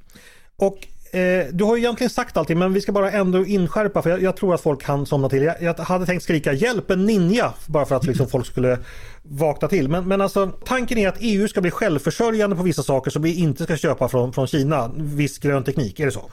Och 0.56 0.86
eh, 1.18 1.46
du 1.52 1.64
har 1.64 1.76
ju 1.76 1.82
egentligen 1.82 2.10
sagt 2.10 2.36
allting 2.36 2.58
men 2.58 2.72
vi 2.72 2.80
ska 2.80 2.92
bara 2.92 3.10
ändå 3.10 3.44
inskärpa 3.44 4.02
för 4.02 4.10
jag, 4.10 4.22
jag 4.22 4.36
tror 4.36 4.54
att 4.54 4.60
folk 4.60 4.82
kan 4.82 5.06
somna 5.06 5.28
till. 5.28 5.42
Jag, 5.42 5.62
jag, 5.62 5.74
hade 5.74 6.06
tänkt 6.06 6.22
skrika 6.22 6.52
hjälp 6.52 6.90
en 6.90 7.04
ninja 7.04 7.54
bara 7.66 7.86
för 7.86 7.94
att 7.94 8.04
liksom 8.04 8.28
folk 8.28 8.46
skulle 8.46 8.78
vakna 9.22 9.68
till. 9.68 9.88
Men, 9.88 10.08
men 10.08 10.20
alltså 10.20 10.46
tanken 10.64 10.98
är 10.98 11.08
att 11.08 11.16
EU 11.20 11.48
ska 11.48 11.60
bli 11.60 11.70
självförsörjande 11.70 12.56
på 12.56 12.62
vissa 12.62 12.82
saker 12.82 13.10
som 13.10 13.22
vi 13.22 13.34
inte 13.34 13.64
ska 13.64 13.76
köpa 13.76 14.08
från, 14.08 14.32
från 14.32 14.46
Kina. 14.46 14.90
Viss 14.96 15.38
grön 15.38 15.64
teknik, 15.64 16.00
är 16.00 16.04
det 16.06 16.12
så? 16.12 16.30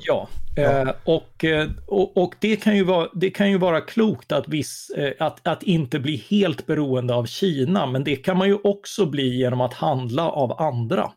Ja, 0.00 0.28
ja. 0.56 0.62
Eh, 0.62 0.94
och, 1.04 1.44
eh, 1.44 1.70
och, 1.86 2.16
och, 2.16 2.34
det, 2.40 2.56
kan 2.56 2.76
ju 2.76 2.84
vara, 2.84 3.08
det 3.14 3.30
kan 3.30 3.50
ju 3.50 3.58
vara 3.58 3.80
klokt 3.80 4.32
att, 4.32 4.48
viss, 4.48 4.90
eh, 4.90 5.26
att, 5.26 5.46
att 5.46 5.62
inte 5.62 5.98
bli 5.98 6.24
helt 6.30 6.66
beroende 6.66 7.14
av 7.14 7.26
Kina, 7.26 7.86
men 7.86 8.04
det 8.04 8.16
kan 8.16 8.38
man 8.38 8.48
ju 8.48 8.58
också 8.64 9.06
bli 9.06 9.36
genom 9.36 9.60
att 9.60 9.74
handla 9.74 10.30
av 10.30 10.62
andra. 10.62 11.10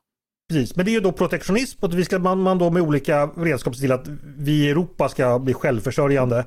Precis, 0.49 0.75
men 0.75 0.85
det 0.85 0.91
är 0.91 0.93
ju 0.93 0.99
då 0.99 1.11
protektionism 1.11 1.85
och 1.85 1.99
vi 1.99 2.05
ska 2.05 2.19
man, 2.19 2.41
man 2.41 2.57
då 2.57 2.69
med 2.69 2.81
olika 2.81 3.25
redskap 3.25 3.75
se 3.75 3.81
till 3.81 3.91
att 3.91 4.07
vi 4.37 4.51
i 4.51 4.69
Europa 4.69 5.09
ska 5.09 5.39
bli 5.39 5.53
självförsörjande. 5.53 6.45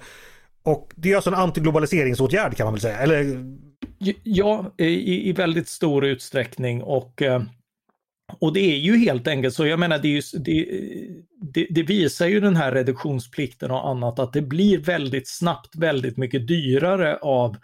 Och 0.62 0.93
det 0.97 1.12
är 1.12 1.17
alltså 1.17 1.31
en 1.31 1.37
antiglobaliseringsåtgärd 1.37 2.57
kan 2.57 2.67
man 2.67 2.75
väl 2.75 2.81
säga, 2.81 2.99
eller? 2.99 3.45
Ja, 4.23 4.73
i, 4.79 5.29
i 5.29 5.33
väldigt 5.33 5.69
stor 5.69 6.05
utsträckning 6.05 6.83
och 6.83 7.23
och 8.41 8.53
det 8.53 8.61
är 8.61 8.77
ju 8.77 8.97
helt 8.97 9.29
enkelt 9.29 9.55
så, 9.55 9.67
jag 9.67 9.79
menar 9.79 9.99
det, 9.99 10.09
ju, 10.09 10.23
det, 10.33 10.67
det, 11.55 11.67
det, 11.71 11.83
visar 11.83 12.27
ju 12.27 12.41
den 12.41 12.57
här 12.57 12.73
reduktionsplikten 12.73 13.71
och 13.71 13.88
annat 13.88 14.19
att 14.19 14.33
det 14.33 14.43
blir 14.43 14.79
väldigt 14.79 15.29
snabbt 15.29 15.77
väldigt 15.77 16.17
mycket 16.17 16.49
dyrare 16.49 17.17
av, 17.17 17.57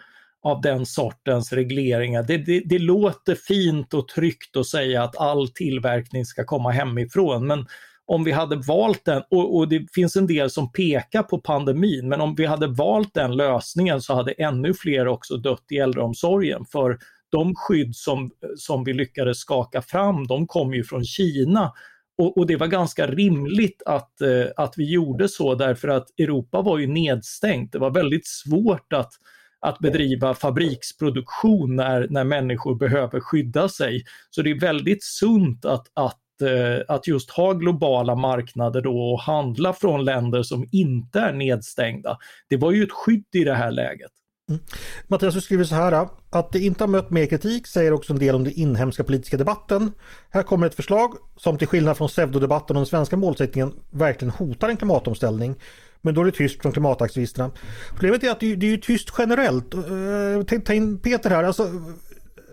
av 0.43 0.61
den 0.61 0.87
sortens 0.87 1.53
regleringar. 1.53 2.23
Det, 2.23 2.37
det, 2.37 2.61
det 2.61 2.79
låter 2.79 3.35
fint 3.35 3.95
och 3.95 4.09
tryggt 4.09 4.57
att 4.57 4.67
säga 4.67 5.03
att 5.03 5.17
all 5.17 5.49
tillverkning 5.49 6.25
ska 6.25 6.45
komma 6.45 6.71
hemifrån 6.71 7.47
men 7.47 7.67
om 8.07 8.25
vi 8.25 8.33
hade 8.33 8.57
valt 8.57 9.05
den, 9.05 9.23
och, 9.31 9.57
och, 9.57 9.69
det 9.69 9.87
finns 9.95 10.17
en 10.17 10.27
del 10.27 10.51
som 10.51 10.73
pekar 10.73 11.23
på 11.23 11.39
pandemin, 11.39 12.09
men 12.09 12.21
om 12.21 12.35
vi 12.35 12.47
hade 12.47 12.67
valt 12.67 13.15
den 13.15 13.37
lösningen 13.37 14.01
så 14.01 14.15
hade 14.15 14.33
ännu 14.33 14.75
fler 14.75 15.09
också 15.09 15.37
dött 15.37 15.65
i 15.71 15.77
äldreomsorgen 15.77 16.65
för 16.65 16.99
de 17.35 17.55
skydd 17.57 17.97
som, 17.97 18.31
som 18.57 18.85
vi 18.85 18.93
lyckades 18.93 19.39
skaka 19.39 19.83
fram, 19.83 20.27
de 20.27 20.47
kom 20.47 20.75
ju 20.75 20.85
från 20.85 21.05
Kina. 21.05 21.73
Och, 22.19 22.39
och, 22.39 22.47
det 22.47 22.57
var 22.57 22.67
ganska 22.67 23.07
rimligt 23.07 23.83
att, 23.87 24.21
eh, 24.21 24.47
att 24.57 24.75
vi 24.77 24.93
gjorde 24.93 25.29
så 25.29 25.55
därför 25.55 25.89
att 25.89 26.07
Europa 26.19 26.63
var 26.63 26.79
ju 26.79 26.87
nedstängt. 26.87 27.73
Det 27.73 27.79
var 27.79 27.91
väldigt 27.91 28.27
svårt 28.27 28.93
att, 28.93 29.13
att 29.61 29.79
bedriva 29.79 30.35
fabriksproduktion 30.35 31.77
när, 31.77 32.07
när 32.11 32.25
människor 32.25 32.75
behöver 32.75 33.21
skydda 33.21 33.69
sig. 33.69 34.05
Så 34.31 34.43
det 34.43 34.51
är 34.51 34.61
väldigt 34.61 35.05
sunt 35.05 35.65
att, 35.65 35.87
att 35.95 36.21
Eh, 36.43 36.81
att 36.89 37.07
just 37.07 37.31
ha 37.31 37.53
globala 37.53 38.15
marknader 38.15 38.81
då 38.81 39.13
och 39.13 39.21
handla 39.21 39.73
från 39.73 40.05
länder 40.05 40.43
som 40.43 40.69
inte 40.73 41.21
är 41.21 41.33
nedstängda. 41.33 42.19
Det 42.49 42.57
var 42.57 42.73
ju 42.73 42.83
ett 42.83 42.93
skydd 42.93 43.25
i 43.35 43.45
det 43.45 43.55
här 43.55 43.71
läget. 43.71 44.11
Mm. 44.49 44.61
Mattias, 45.07 45.35
du 45.35 45.41
skriver 45.41 45.65
så 45.65 45.75
här. 45.75 46.09
Att 46.31 46.53
det 46.53 46.59
inte 46.59 46.85
har 46.85 46.89
mött 46.89 47.11
mer 47.11 47.27
kritik 47.27 47.67
säger 47.67 47.93
också 47.93 48.13
en 48.13 48.19
del 48.19 48.35
om 48.35 48.45
den 48.45 48.53
inhemska 48.53 49.05
politiska 49.05 49.37
debatten. 49.37 49.93
Här 50.31 50.43
kommer 50.43 50.67
ett 50.67 50.75
förslag 50.75 51.15
som 51.37 51.59
till 51.59 51.69
skillnad 51.69 51.97
från 51.97 52.09
pseudodebatten 52.09 52.77
om 52.77 52.81
den 52.81 52.87
svenska 52.87 53.17
målsättningen 53.17 53.75
verkligen 53.91 54.31
hotar 54.31 54.69
en 54.69 54.77
klimatomställning. 54.77 55.55
Men 56.01 56.15
då 56.15 56.21
är 56.21 56.25
det 56.25 56.33
tyst 56.33 56.63
från 56.63 56.73
klimataktivisterna. 56.73 57.51
Problemet 57.91 58.25
är 58.25 58.31
att 58.31 58.41
det 58.41 58.53
är, 58.53 58.57
det 58.57 58.73
är 58.73 58.77
tyst 58.77 59.09
generellt. 59.19 59.75
Eh, 59.75 60.61
ta 60.61 60.73
in 60.73 60.99
Peter 60.99 61.31
här. 61.31 61.45
Alltså, 61.45 61.71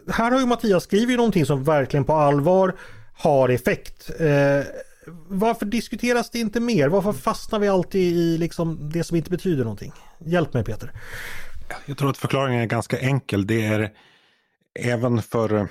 här 0.09 0.31
har 0.31 0.39
ju 0.39 0.45
Mattias 0.45 0.83
skrivit 0.83 1.17
någonting 1.17 1.45
som 1.45 1.63
verkligen 1.63 2.03
på 2.03 2.13
allvar 2.13 2.75
har 3.13 3.49
effekt. 3.49 4.09
Eh, 4.19 4.65
varför 5.27 5.65
diskuteras 5.65 6.29
det 6.29 6.39
inte 6.39 6.59
mer? 6.59 6.87
Varför 6.87 7.13
fastnar 7.13 7.59
vi 7.59 7.67
alltid 7.67 8.17
i 8.17 8.37
liksom 8.37 8.89
det 8.93 9.03
som 9.03 9.17
inte 9.17 9.29
betyder 9.29 9.63
någonting? 9.63 9.93
Hjälp 10.25 10.53
mig 10.53 10.63
Peter. 10.63 10.91
Jag 11.85 11.97
tror 11.97 12.09
att 12.09 12.17
förklaringen 12.17 12.61
är 12.61 12.65
ganska 12.65 12.99
enkel. 12.99 13.47
Det 13.47 13.65
är 13.65 13.91
även 14.79 15.21
för 15.21 15.69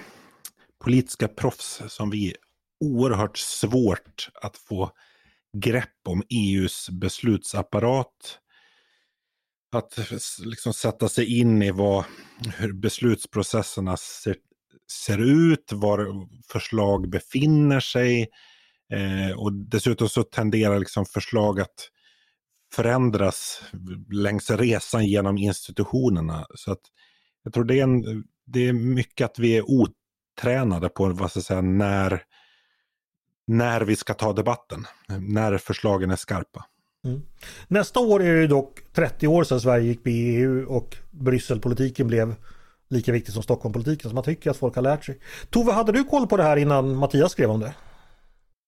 politiska 0.85 1.29
proffs 1.29 1.83
som 1.89 2.11
vi 2.11 2.35
oerhört 2.81 3.39
svårt 3.39 4.29
att 4.35 4.57
få 4.57 4.91
grepp 5.57 6.09
om 6.09 6.23
EUs 6.31 6.91
beslutsapparat. 6.91 8.39
Att 9.73 9.99
liksom 10.45 10.73
sätta 10.73 11.09
sig 11.09 11.39
in 11.39 11.63
i 11.63 11.71
vad, 11.71 12.05
hur 12.57 12.73
beslutsprocesserna 12.73 13.97
ser, 13.97 14.37
ser 15.07 15.19
ut, 15.19 15.73
var 15.73 16.07
förslag 16.53 17.11
befinner 17.11 17.81
sig. 17.81 18.29
Eh, 18.93 19.39
och 19.39 19.53
dessutom 19.53 20.09
så 20.09 20.23
tenderar 20.23 20.79
liksom 20.79 21.07
förslag 21.07 21.61
att 21.61 21.89
förändras 22.75 23.63
längs 24.11 24.51
resan 24.51 25.07
genom 25.07 25.39
institutionerna. 25.39 26.47
Så 26.55 26.73
att 26.73 26.81
jag 27.43 27.53
tror 27.53 27.65
det 27.65 27.79
är, 27.79 27.83
en, 27.83 28.25
det 28.47 28.69
är 28.69 28.73
mycket 28.73 29.25
att 29.25 29.39
vi 29.39 29.57
är 29.57 29.65
otränade 29.71 30.89
på 30.89 31.09
vad 31.09 31.31
ska 31.31 31.39
jag 31.39 31.45
säga, 31.45 31.61
när, 31.61 32.23
när 33.47 33.81
vi 33.81 33.97
ska 33.97 34.15
ta 34.15 34.33
debatten, 34.33 34.87
när 35.19 35.59
förslagen 35.59 36.11
är 36.11 36.17
skarpa. 36.17 36.67
Mm. 37.05 37.23
Nästa 37.69 38.01
år 38.01 38.23
är 38.23 38.35
det 38.35 38.47
dock 38.47 38.81
30 38.93 39.27
år 39.27 39.45
sedan 39.45 39.61
Sverige 39.61 39.87
gick 39.87 40.05
med 40.05 40.15
i 40.15 40.37
EU 40.37 40.69
och 40.69 40.97
Brysselpolitiken 41.11 42.07
blev 42.07 42.35
lika 42.89 43.13
viktig 43.13 43.35
som 43.35 43.43
Stockholmpolitiken. 43.43 44.11
Så 44.11 44.15
man 44.15 44.25
tycker 44.25 44.51
att 44.51 44.57
folk 44.57 44.75
har 44.75 44.83
lärt 44.83 45.05
sig. 45.05 45.19
Tove, 45.51 45.73
hade 45.73 45.93
du 45.93 46.05
koll 46.05 46.27
på 46.27 46.37
det 46.37 46.43
här 46.43 46.57
innan 46.57 46.97
Mattias 46.97 47.33
skrev 47.33 47.51
om 47.51 47.61
det? 47.61 47.75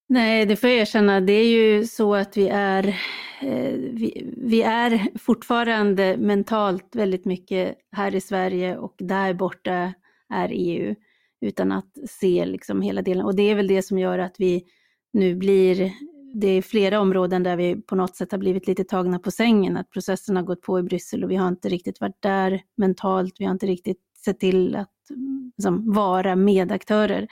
Nej, 0.09 0.47
det 0.47 0.57
får 0.57 0.71
jag 0.71 0.79
erkänna. 0.79 1.21
Det 1.21 1.33
är 1.33 1.49
ju 1.49 1.87
så 1.87 2.15
att 2.15 2.37
vi 2.37 2.49
är, 2.49 3.01
Eh, 3.43 3.75
vi, 3.75 4.33
vi, 4.37 4.63
är 4.63 5.19
fortfarande 5.19 6.17
mentalt 6.17 6.97
väldigt 6.97 7.25
mycket 7.25 7.75
här 7.93 8.15
i 8.15 8.21
Sverige 8.21 8.77
och 8.77 8.95
där 8.99 9.35
borta 9.35 9.93
är 10.29 10.49
EU. 10.53 10.95
Utan 11.41 11.73
att 11.73 11.99
se 12.09 12.45
liksom 12.45 12.83
hela 12.83 13.03
delen. 13.03 13.25
Och 13.25 13.37
det 13.37 13.43
är 13.43 13.55
väl 13.55 13.67
det 13.67 13.83
som 13.83 13.99
gör 13.99 14.19
att 14.19 14.35
vi 14.39 14.65
nu 15.13 15.35
blir 15.35 15.93
det 16.35 16.49
är 16.49 16.63
flera 16.63 17.01
områden 17.01 17.43
där 17.43 17.57
vi 17.57 17.77
på 17.83 17.97
något 17.97 18.17
sätt 18.17 18.33
har 18.33 18.39
blivit 18.39 18.67
lite 18.67 18.85
tagna 18.85 19.19
på 19.19 19.31
sängen, 19.31 19.77
att 19.77 19.91
processen 19.91 20.37
har 20.37 20.43
gått 20.43 20.63
på 20.63 20.79
i 20.79 20.83
Bryssel 20.83 21.25
och 21.25 21.31
vi 21.31 21.37
har 21.37 21.49
inte 21.49 21.69
riktigt 21.69 22.01
varit 22.01 22.23
där 22.23 22.63
mentalt, 22.77 23.35
vi 23.39 23.45
har 23.45 23.53
inte 23.53 23.67
riktigt 23.67 24.01
sett 24.25 24.41
till 24.41 24.77
att 24.77 25.11
mm, 25.11 25.53
liksom, 25.57 25.93
vara 25.93 26.37
medaktörer. 26.37 27.29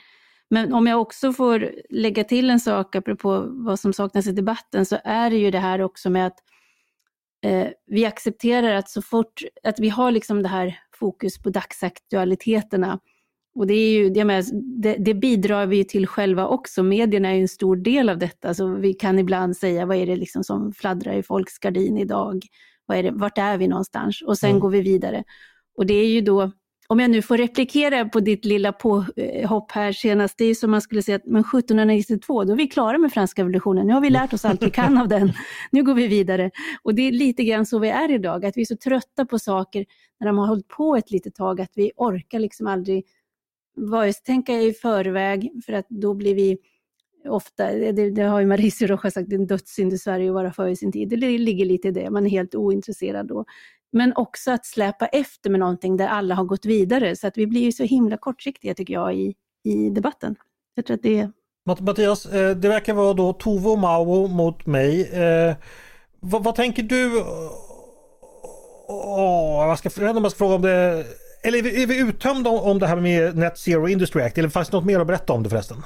Men 0.51 0.73
om 0.73 0.87
jag 0.87 1.01
också 1.01 1.33
får 1.33 1.73
lägga 1.91 2.25
till 2.25 2.51
en 2.51 2.61
sak 2.61 2.97
apropå 2.97 3.47
vad 3.49 3.81
som 3.81 3.93
saknas 3.93 4.27
i 4.27 4.33
debatten 4.33 4.87
så 4.87 4.99
är 5.05 5.31
det 5.31 5.37
ju 5.37 5.51
det 5.51 5.59
här 5.59 5.81
också 5.81 6.11
med 6.11 6.27
att 6.27 6.39
eh, 7.43 7.69
vi 7.87 8.05
accepterar 8.07 8.75
att 8.75 8.91
så 8.91 9.03
fort, 9.03 9.43
att 9.63 9.81
vi 9.81 9.89
har 9.89 10.11
liksom 10.11 10.43
det 10.43 10.49
här 10.49 10.79
fokus 10.95 11.43
på 11.43 11.51
dagsaktualiteterna. 11.51 13.01
Och 13.55 13.67
det, 13.67 13.75
är 13.75 13.91
ju, 13.93 14.11
det, 14.11 14.25
med, 14.25 14.45
det, 14.83 14.95
det 14.95 15.15
bidrar 15.15 15.67
vi 15.67 15.85
till 15.85 16.07
själva 16.07 16.47
också. 16.47 16.83
Medierna 16.83 17.29
är 17.29 17.35
ju 17.35 17.41
en 17.41 17.49
stor 17.49 17.77
del 17.77 18.09
av 18.09 18.19
detta, 18.19 18.55
så 18.55 18.67
vi 18.67 18.95
kan 18.95 19.19
ibland 19.19 19.57
säga 19.57 19.87
vad 19.87 19.97
är 19.97 20.07
det 20.07 20.17
liksom 20.17 20.45
som 20.45 20.73
fladdrar 20.73 21.13
i 21.13 21.23
folks 21.23 21.59
gardin 21.59 21.99
idag? 21.99 22.43
Vad 22.87 22.99
är 22.99 23.03
det, 23.03 23.11
vart 23.11 23.39
är 23.39 23.59
vi 23.59 23.69
någonstans? 23.69 24.23
Och 24.23 24.39
sen 24.39 24.51
mm. 24.51 24.61
går 24.61 24.71
vi 24.71 24.81
vidare. 24.81 25.25
Och 25.77 25.87
det 25.87 25.95
är 25.95 26.09
ju 26.09 26.21
då 26.21 26.53
om 26.91 27.01
jag 27.01 27.11
nu 27.11 27.23
får 27.23 27.37
replikera 27.37 28.05
på 28.05 28.21
ditt 28.21 28.45
lilla 28.45 28.73
påhopp 28.73 29.73
här 29.73 29.93
senast, 29.93 30.39
det 30.39 30.45
är 30.45 30.55
som 30.55 30.71
man 30.71 30.81
skulle 30.81 31.03
säga 31.03 31.17
att 31.17 31.27
men 31.27 31.41
1792, 31.41 32.45
då 32.45 32.53
är 32.53 32.57
vi 32.57 32.67
klara 32.67 32.99
med 32.99 33.13
franska 33.13 33.43
revolutionen, 33.43 33.87
nu 33.87 33.93
har 33.93 34.01
vi 34.01 34.11
lärt 34.11 34.33
oss 34.33 34.45
allt 34.45 34.63
vi 34.63 34.71
kan 34.71 34.99
av 34.99 35.09
den, 35.09 35.33
nu 35.71 35.83
går 35.83 35.95
vi 35.95 36.07
vidare. 36.07 36.51
Och 36.83 36.95
det 36.95 37.03
är 37.03 37.13
lite 37.13 37.45
grann 37.45 37.67
så 37.67 37.79
vi 37.79 37.89
är 37.89 38.11
idag, 38.11 38.47
att 38.47 38.57
vi 38.57 38.61
är 38.61 38.67
så 38.67 38.77
trötta 38.77 39.25
på 39.25 39.39
saker 39.39 39.87
när 40.21 40.27
de 40.27 40.39
har 40.39 40.47
hållit 40.47 40.69
på 40.69 40.97
ett 40.97 41.11
litet 41.11 41.35
tag, 41.35 41.61
att 41.61 41.73
vi 41.75 41.93
orkar 41.97 42.39
liksom 42.39 42.67
aldrig 42.67 43.05
vare 43.77 44.13
sig 44.13 44.23
tänka 44.23 44.53
i 44.53 44.73
förväg, 44.73 45.51
för 45.67 45.73
att 45.73 45.87
då 45.89 46.15
blir 46.15 46.35
vi 46.35 46.59
ofta, 47.29 47.73
det, 47.73 48.11
det 48.11 48.23
har 48.23 48.41
ju 48.41 48.47
Mauricio 48.47 48.87
Rojas 48.87 49.15
sagt, 49.15 49.31
det 49.31 49.37
är 49.37 49.41
en 49.41 49.47
dödssynd 49.47 49.93
i 49.93 49.99
Sverige 49.99 50.29
att 50.29 50.35
vara 50.35 50.53
före 50.53 50.77
sin 50.77 50.93
tid. 50.93 51.09
Det 51.09 51.17
ligger 51.17 51.65
lite 51.65 51.89
i 51.89 51.91
det, 51.91 52.11
man 52.11 52.27
är 52.27 52.31
helt 52.31 52.55
ointresserad 52.55 53.27
då. 53.27 53.45
Men 53.93 54.13
också 54.17 54.51
att 54.51 54.67
släpa 54.67 55.07
efter 55.07 55.51
med 55.51 55.61
någonting 55.61 55.97
där 55.97 56.09
alla 56.09 56.35
har 56.35 56.45
gått 56.45 56.65
vidare. 56.65 57.17
Så 57.17 57.27
att 57.27 57.39
vi 57.39 57.47
blir 57.47 57.61
ju 57.61 57.73
så 57.73 57.85
himla 57.85 58.17
kortsiktiga 58.17 58.75
tycker 58.75 58.95
jag 58.95 59.15
i, 59.15 59.35
i 59.65 59.91
debatten. 59.91 60.37
Jag 60.75 60.87
tror 60.87 60.95
att 60.95 61.03
det 61.03 61.31
Mattias, 61.65 62.27
eh, 62.27 62.57
det 62.57 62.69
verkar 62.69 62.95
vara 62.95 63.15
då 63.15 63.33
Tove 63.33 63.69
och 63.69 63.79
Mao 63.79 64.27
mot 64.27 64.67
mig. 64.67 65.11
Eh, 65.11 65.55
vad, 66.21 66.45
vad 66.45 66.55
tänker 66.55 66.83
du? 66.83 67.21
Oh, 68.89 69.69
jag, 69.69 69.79
ska, 69.79 69.91
jag 69.95 70.01
vet 70.01 70.09
inte 70.09 70.19
om 70.19 70.25
jag 70.25 70.33
ska 70.33 70.39
fråga 70.39 70.55
om 70.55 70.63
det... 70.63 71.05
Eller 71.43 71.59
är 71.59 71.63
vi, 71.63 71.83
är 71.83 71.87
vi 71.87 71.99
uttömda 72.01 72.51
om 72.51 72.79
det 72.79 72.87
här 72.87 72.97
med 72.97 73.37
Net 73.37 73.59
Zero 73.59 73.89
Industry 73.89 74.23
Act? 74.23 74.39
Eller 74.39 74.49
fanns 74.49 74.69
det 74.69 74.77
något 74.77 74.87
mer 74.87 75.01
att 75.01 75.07
berätta 75.07 75.33
om 75.33 75.43
det 75.43 75.51
förresten? 75.51 75.77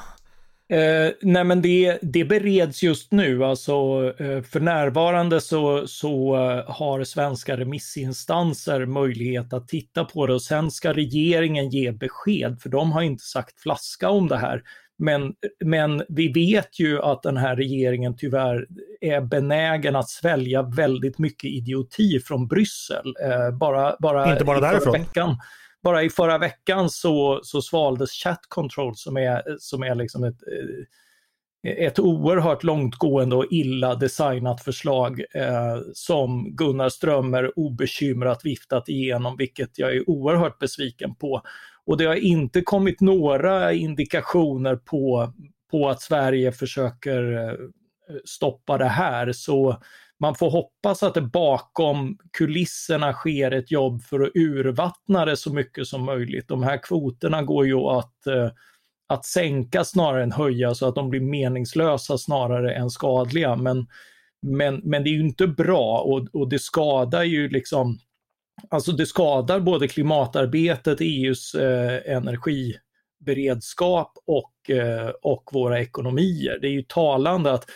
Eh, 0.68 1.12
nej 1.22 1.44
men 1.44 1.62
det, 1.62 1.98
det 2.02 2.24
bereds 2.24 2.82
just 2.82 3.12
nu. 3.12 3.44
Alltså, 3.44 3.72
eh, 4.18 4.42
för 4.42 4.60
närvarande 4.60 5.40
så, 5.40 5.86
så 5.86 6.34
eh, 6.36 6.74
har 6.74 7.04
svenska 7.04 7.56
remissinstanser 7.56 8.86
möjlighet 8.86 9.52
att 9.52 9.68
titta 9.68 10.04
på 10.04 10.26
det 10.26 10.34
och 10.34 10.42
sen 10.42 10.70
ska 10.70 10.92
regeringen 10.92 11.70
ge 11.70 11.92
besked 11.92 12.60
för 12.60 12.68
de 12.68 12.92
har 12.92 13.02
inte 13.02 13.24
sagt 13.24 13.60
flaska 13.60 14.08
om 14.10 14.28
det 14.28 14.36
här. 14.36 14.62
Men, 14.98 15.34
men 15.64 16.02
vi 16.08 16.32
vet 16.32 16.80
ju 16.80 17.02
att 17.02 17.22
den 17.22 17.36
här 17.36 17.56
regeringen 17.56 18.16
tyvärr 18.16 18.66
är 19.00 19.20
benägen 19.20 19.96
att 19.96 20.08
svälja 20.08 20.62
väldigt 20.62 21.18
mycket 21.18 21.50
idioti 21.50 22.20
från 22.20 22.46
Bryssel. 22.46 23.14
Eh, 23.22 23.56
bara, 23.58 23.96
bara 24.00 24.32
inte 24.32 24.44
bara 24.44 24.60
därifrån? 24.60 24.92
Veckan 24.92 25.36
bara 25.84 26.02
i 26.02 26.10
förra 26.10 26.38
veckan 26.38 26.90
så, 26.90 27.40
så 27.42 27.62
svaldes 27.62 28.10
chat 28.10 28.40
control 28.48 28.96
som 28.96 29.16
är, 29.16 29.42
som 29.58 29.82
är 29.82 29.94
liksom 29.94 30.24
ett, 30.24 30.42
eh, 31.62 31.86
ett 31.86 31.98
oerhört 31.98 32.64
långtgående 32.64 33.36
och 33.36 33.46
illa 33.50 33.94
designat 33.94 34.64
förslag 34.64 35.20
eh, 35.34 35.78
som 35.92 36.56
Gunnar 36.56 36.88
Strömmer 36.88 37.58
obekymrat 37.58 38.44
viftat 38.44 38.88
igenom, 38.88 39.36
vilket 39.36 39.78
jag 39.78 39.96
är 39.96 40.10
oerhört 40.10 40.58
besviken 40.58 41.14
på. 41.14 41.42
Och 41.86 41.96
det 41.96 42.04
har 42.04 42.14
inte 42.14 42.60
kommit 42.60 43.00
några 43.00 43.72
indikationer 43.72 44.76
på, 44.76 45.32
på 45.70 45.88
att 45.88 46.02
Sverige 46.02 46.52
försöker 46.52 47.32
eh, 47.32 47.54
stoppa 48.24 48.78
det 48.78 48.84
här. 48.84 49.32
Så 49.32 49.82
man 50.20 50.34
får 50.34 50.50
hoppas 50.50 51.02
att 51.02 51.14
det 51.14 51.20
bakom 51.20 52.18
kulisserna 52.38 53.12
sker 53.12 53.50
ett 53.50 53.70
jobb 53.70 54.02
för 54.02 54.20
att 54.20 54.30
urvattna 54.34 55.24
det 55.24 55.36
så 55.36 55.52
mycket 55.52 55.86
som 55.86 56.04
möjligt. 56.04 56.48
De 56.48 56.62
här 56.62 56.82
kvoterna 56.82 57.42
går 57.42 57.66
ju 57.66 57.78
att, 57.78 58.26
eh, 58.26 58.50
att 59.08 59.24
sänka 59.24 59.84
snarare 59.84 60.22
än 60.22 60.32
höja 60.32 60.74
så 60.74 60.88
att 60.88 60.94
de 60.94 61.10
blir 61.10 61.20
meningslösa 61.20 62.18
snarare 62.18 62.74
än 62.74 62.90
skadliga. 62.90 63.56
Men, 63.56 63.86
men, 64.42 64.80
men 64.84 65.04
det 65.04 65.10
är 65.10 65.14
ju 65.14 65.20
inte 65.20 65.46
bra 65.46 65.98
och, 65.98 66.28
och 66.32 66.48
det 66.48 66.58
skadar 66.58 67.22
ju 67.22 67.48
liksom 67.48 67.98
Alltså 68.68 68.92
det 68.92 69.06
skadar 69.06 69.60
både 69.60 69.88
klimatarbetet, 69.88 71.00
EUs 71.00 71.54
eh, 71.54 72.16
energiberedskap 72.16 74.12
och, 74.26 74.70
eh, 74.70 75.08
och 75.22 75.50
våra 75.52 75.80
ekonomier. 75.80 76.58
Det 76.60 76.66
är 76.66 76.72
ju 76.72 76.82
talande 76.82 77.52
att 77.52 77.66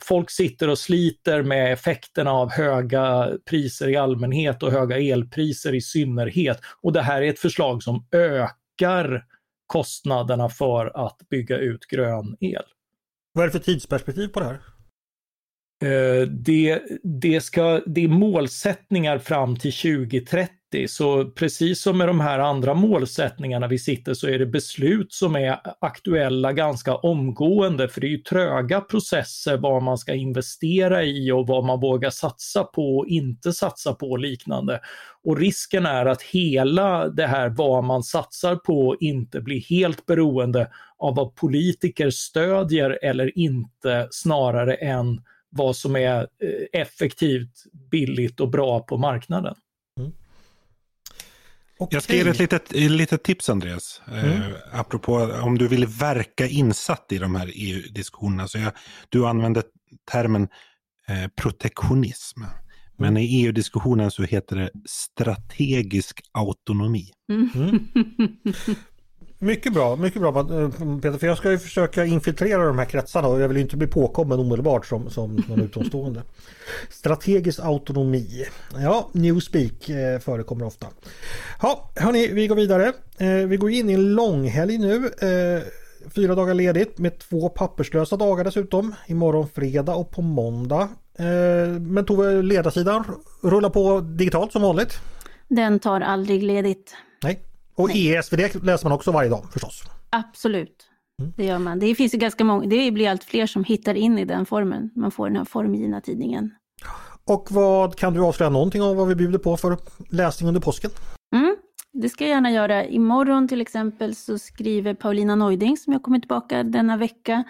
folk 0.00 0.30
sitter 0.30 0.68
och 0.68 0.78
sliter 0.78 1.42
med 1.42 1.72
effekterna 1.72 2.30
av 2.30 2.50
höga 2.50 3.30
priser 3.50 3.88
i 3.88 3.96
allmänhet 3.96 4.62
och 4.62 4.72
höga 4.72 4.98
elpriser 4.98 5.74
i 5.74 5.80
synnerhet. 5.80 6.60
Och 6.80 6.92
det 6.92 7.02
här 7.02 7.22
är 7.22 7.30
ett 7.30 7.38
förslag 7.38 7.82
som 7.82 8.06
ökar 8.12 8.56
ökar 8.80 9.24
kostnaderna 9.66 10.48
för 10.48 11.06
att 11.06 11.28
bygga 11.30 11.58
ut 11.58 11.86
grön 11.86 12.36
el. 12.40 12.62
Vad 13.32 13.42
är 13.42 13.48
det 13.48 13.52
för 13.52 13.58
tidsperspektiv 13.58 14.28
på 14.28 14.40
det 14.40 14.46
här? 14.46 14.60
Eh, 15.82 16.28
det, 16.28 16.82
det, 17.02 17.40
ska, 17.40 17.80
det 17.86 18.04
är 18.04 18.08
målsättningar 18.08 19.18
fram 19.18 19.56
till 19.56 19.72
2030 19.72 20.50
så 20.88 21.24
precis 21.30 21.82
som 21.82 21.98
med 21.98 22.08
de 22.08 22.20
här 22.20 22.38
andra 22.38 22.74
målsättningarna 22.74 23.66
vi 23.66 23.78
sitter 23.78 24.14
så 24.14 24.28
är 24.28 24.38
det 24.38 24.46
beslut 24.46 25.12
som 25.12 25.36
är 25.36 25.60
aktuella 25.80 26.52
ganska 26.52 26.94
omgående 26.94 27.88
för 27.88 28.00
det 28.00 28.06
är 28.06 28.10
ju 28.10 28.18
tröga 28.18 28.80
processer 28.80 29.56
vad 29.56 29.82
man 29.82 29.98
ska 29.98 30.14
investera 30.14 31.04
i 31.04 31.32
och 31.32 31.46
vad 31.46 31.64
man 31.64 31.80
vågar 31.80 32.10
satsa 32.10 32.64
på 32.64 32.98
och 32.98 33.06
inte 33.06 33.52
satsa 33.52 33.94
på 33.94 34.10
och 34.10 34.18
liknande. 34.18 34.80
Och 35.24 35.38
risken 35.38 35.86
är 35.86 36.06
att 36.06 36.22
hela 36.22 37.08
det 37.08 37.26
här 37.26 37.48
vad 37.48 37.84
man 37.84 38.02
satsar 38.02 38.56
på 38.56 38.96
inte 39.00 39.40
blir 39.40 39.60
helt 39.60 40.06
beroende 40.06 40.70
av 40.98 41.14
vad 41.16 41.34
politiker 41.34 42.10
stödjer 42.10 42.98
eller 43.02 43.38
inte 43.38 44.08
snarare 44.10 44.74
än 44.74 45.20
vad 45.50 45.76
som 45.76 45.96
är 45.96 46.20
eh, 46.20 46.80
effektivt, 46.80 47.64
billigt 47.90 48.40
och 48.40 48.50
bra 48.50 48.80
på 48.80 48.98
marknaden. 48.98 49.54
Mm. 49.98 50.12
Okay. 51.78 51.96
Jag 51.96 52.02
ska 52.02 52.16
ge 52.16 52.22
dig 52.22 52.30
ett 52.30 52.38
litet, 52.38 52.72
litet 52.72 53.22
tips 53.22 53.50
Andreas. 53.50 54.02
Eh, 54.08 54.24
mm. 54.24 54.42
Eh, 54.42 54.56
apropå 54.72 55.14
om 55.42 55.58
du 55.58 55.68
vill 55.68 55.86
verka 55.86 56.46
insatt 56.46 57.06
i 57.12 57.18
de 57.18 57.34
här 57.34 57.50
EU-diskussionerna. 57.54 58.48
Så 58.48 58.58
jag, 58.58 58.72
du 59.08 59.26
använde 59.26 59.62
termen 60.12 60.48
eh, 61.08 61.28
protektionism. 61.36 62.40
Men 62.98 63.08
mm. 63.08 63.22
i 63.22 63.44
EU-diskussionen 63.44 64.10
så 64.10 64.22
heter 64.22 64.56
det 64.56 64.70
strategisk 64.86 66.20
autonomi. 66.32 67.10
Mm. 67.32 67.50
Mycket 69.42 69.72
bra, 69.72 69.96
mycket 69.96 70.22
bra 70.22 70.28
eh, 70.28 70.70
Peter, 71.02 71.18
för 71.18 71.26
jag 71.26 71.38
ska 71.38 71.50
ju 71.50 71.58
försöka 71.58 72.04
infiltrera 72.04 72.66
de 72.66 72.78
här 72.78 72.84
kretsarna 72.84 73.28
och 73.28 73.40
jag 73.40 73.48
vill 73.48 73.56
inte 73.56 73.76
bli 73.76 73.86
påkommen 73.86 74.38
omedelbart 74.38 74.86
som, 74.86 75.10
som 75.10 75.44
någon 75.48 75.60
utomstående. 75.64 76.22
Strategisk 76.90 77.60
autonomi. 77.62 78.44
Ja, 78.74 79.08
newspeak 79.12 79.88
eh, 79.88 80.18
förekommer 80.18 80.66
ofta. 80.66 80.86
Ja, 81.62 81.90
hörni, 81.96 82.26
vi 82.26 82.46
går 82.46 82.56
vidare. 82.56 82.92
Eh, 83.18 83.28
vi 83.28 83.56
går 83.56 83.70
in 83.70 83.90
i 83.90 83.92
en 83.92 84.14
långhelg 84.14 84.78
nu. 84.78 85.10
Fyra 86.14 86.34
dagar 86.34 86.54
ledigt 86.54 86.98
med 86.98 87.18
två 87.18 87.48
papperslösa 87.48 88.16
dagar 88.16 88.44
dessutom. 88.44 88.94
Imorgon 89.06 89.48
fredag 89.48 89.94
och 89.94 90.10
på 90.10 90.22
måndag. 90.22 90.88
Men 91.80 92.04
Tove, 92.04 92.42
ledarsidan 92.42 93.04
rullar 93.42 93.70
på 93.70 94.00
digitalt 94.00 94.52
som 94.52 94.62
vanligt. 94.62 94.98
Den 95.48 95.78
tar 95.78 96.00
aldrig 96.00 96.42
ledigt. 96.42 96.94
Nej, 97.22 97.40
och 97.74 97.88
Nej. 97.88 98.14
ESVD 98.14 98.64
läser 98.64 98.84
man 98.88 98.92
också 98.92 99.12
varje 99.12 99.30
dag 99.30 99.52
förstås. 99.52 99.82
Absolut. 100.10 100.86
Mm. 101.20 101.32
Det 101.36 101.44
gör 101.44 101.58
man. 101.58 101.78
Det 101.78 101.94
finns 101.94 102.14
ju 102.14 102.18
ganska 102.18 102.44
många, 102.44 102.66
det 102.66 102.90
blir 102.90 103.08
allt 103.08 103.24
fler 103.24 103.46
som 103.46 103.64
hittar 103.64 103.94
in 103.94 104.18
i 104.18 104.24
den 104.24 104.46
formen. 104.46 104.90
Man 104.96 105.10
får 105.10 105.26
den 105.26 105.36
här 105.36 105.44
formgivna 105.44 106.00
tidningen. 106.00 106.50
Och 107.24 107.46
vad 107.50 107.96
kan 107.96 108.14
du 108.14 108.20
avslöja 108.20 108.50
någonting 108.50 108.82
om 108.82 108.96
vad 108.96 109.08
vi 109.08 109.14
bjuder 109.14 109.38
på 109.38 109.56
för 109.56 109.78
läsning 110.08 110.48
under 110.48 110.60
påsken? 110.60 110.90
Mm, 111.34 111.56
det 111.92 112.08
ska 112.08 112.24
jag 112.24 112.30
gärna 112.30 112.50
göra. 112.50 112.84
Imorgon 112.84 113.48
till 113.48 113.60
exempel 113.60 114.14
så 114.14 114.38
skriver 114.38 114.94
Paulina 114.94 115.34
Neuding, 115.36 115.76
som 115.76 115.92
jag 115.92 116.02
kommer 116.02 116.18
tillbaka 116.18 116.62
denna 116.62 116.96
vecka, 116.96 117.44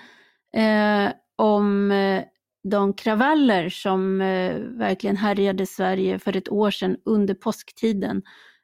eh, 0.57 1.13
om 1.37 1.91
eh, 1.91 2.23
de 2.69 2.93
kravaller 2.93 3.69
som 3.69 4.21
eh, 4.21 4.55
verkligen 4.59 5.17
härjade 5.17 5.67
Sverige 5.67 6.19
för 6.19 6.37
ett 6.37 6.49
år 6.49 6.71
sedan 6.71 6.97
under 7.05 7.35
påsktiden. 7.35 8.23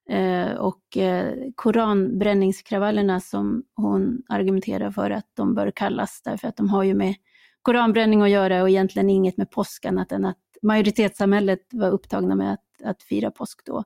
Eh, 0.08 0.52
och 0.52 0.96
eh, 0.96 1.34
koranbränningskravallerna 1.54 3.20
som 3.20 3.62
hon 3.76 4.22
argumenterar 4.28 4.90
för 4.90 5.10
att 5.10 5.26
de 5.34 5.54
bör 5.54 5.70
kallas 5.70 6.22
därför 6.24 6.48
att 6.48 6.56
de 6.56 6.68
har 6.68 6.82
ju 6.82 6.94
med 6.94 7.14
koranbränning 7.62 8.22
att 8.22 8.30
göra 8.30 8.62
och 8.62 8.70
egentligen 8.70 9.10
inget 9.10 9.36
med 9.36 9.50
påsk 9.50 9.84
annat 9.84 10.12
än 10.12 10.24
att 10.24 10.38
majoritetssamhället 10.62 11.60
var 11.72 11.90
upptagna 11.90 12.34
med 12.34 12.52
att, 12.52 12.82
att 12.84 13.02
fira 13.02 13.30
påsk 13.30 13.60
då. 13.64 13.84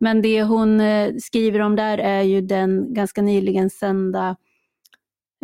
Men 0.00 0.22
det 0.22 0.42
hon 0.42 0.80
eh, 0.80 1.14
skriver 1.18 1.60
om 1.60 1.76
där 1.76 1.98
är 1.98 2.22
ju 2.22 2.40
den 2.40 2.94
ganska 2.94 3.22
nyligen 3.22 3.70
sända 3.70 4.36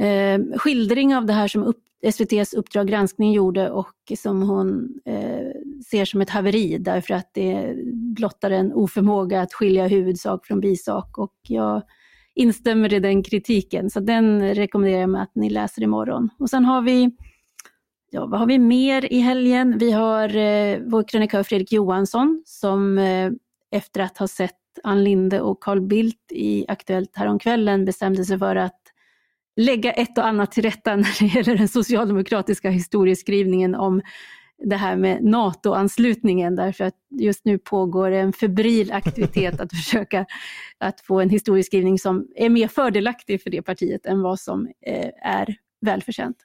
eh, 0.00 0.40
skildring 0.56 1.16
av 1.16 1.26
det 1.26 1.32
här 1.32 1.48
som 1.48 1.62
upp, 1.62 1.84
SVTs 2.02 2.54
Uppdrag 2.54 2.86
granskning 2.88 3.32
gjorde 3.32 3.70
och 3.70 3.94
som 4.18 4.42
hon 4.42 4.88
eh, 5.04 5.52
ser 5.90 6.04
som 6.04 6.20
ett 6.20 6.30
haveri 6.30 6.78
därför 6.78 7.14
att 7.14 7.30
det 7.34 7.74
blottar 7.92 8.50
en 8.50 8.72
oförmåga 8.72 9.40
att 9.40 9.52
skilja 9.52 9.86
huvudsak 9.86 10.46
från 10.46 10.60
bisak 10.60 11.18
och 11.18 11.34
jag 11.42 11.82
instämmer 12.34 12.94
i 12.94 13.00
den 13.00 13.22
kritiken 13.22 13.90
så 13.90 14.00
den 14.00 14.54
rekommenderar 14.54 15.00
jag 15.00 15.16
att 15.16 15.34
ni 15.34 15.50
läser 15.50 15.82
imorgon. 15.82 16.28
Och 16.38 16.50
sen 16.50 16.64
har 16.64 16.82
vi 16.82 17.10
Ja, 18.10 18.26
vad 18.26 18.40
har 18.40 18.46
vi 18.46 18.58
mer 18.58 19.12
i 19.12 19.18
helgen? 19.18 19.78
Vi 19.78 19.92
har 19.92 20.36
eh, 20.36 20.78
vår 20.86 21.08
krönikör 21.08 21.42
Fredrik 21.42 21.72
Johansson 21.72 22.42
som 22.46 22.98
eh, 22.98 23.30
efter 23.70 24.00
att 24.00 24.18
ha 24.18 24.28
sett 24.28 24.54
Ann 24.82 25.04
Linde 25.04 25.40
och 25.40 25.62
Carl 25.62 25.80
Bildt 25.80 26.32
i 26.32 26.64
Aktuellt 26.68 27.16
häromkvällen 27.16 27.84
bestämde 27.84 28.24
sig 28.24 28.38
för 28.38 28.56
att 28.56 28.80
lägga 29.58 29.92
ett 29.92 30.18
och 30.18 30.26
annat 30.26 30.52
till 30.52 30.62
rätta 30.62 30.96
när 30.96 31.18
det 31.20 31.26
gäller 31.26 31.56
den 31.56 31.68
socialdemokratiska 31.68 32.70
historieskrivningen 32.70 33.74
om 33.74 34.02
det 34.64 34.76
här 34.76 34.96
med 34.96 35.24
NATO-anslutningen 35.24 36.56
därför 36.56 36.84
att 36.84 36.94
just 37.10 37.44
nu 37.44 37.58
pågår 37.58 38.10
en 38.10 38.32
febril 38.32 38.92
aktivitet 38.92 39.60
att 39.60 39.70
försöka 39.84 40.26
att 40.78 41.00
få 41.00 41.20
en 41.20 41.30
historieskrivning 41.30 41.98
som 41.98 42.26
är 42.36 42.48
mer 42.48 42.68
fördelaktig 42.68 43.42
för 43.42 43.50
det 43.50 43.62
partiet 43.62 44.06
än 44.06 44.22
vad 44.22 44.40
som 44.40 44.68
eh, 44.86 45.10
är 45.22 45.56
välförtjänt. 45.80 46.36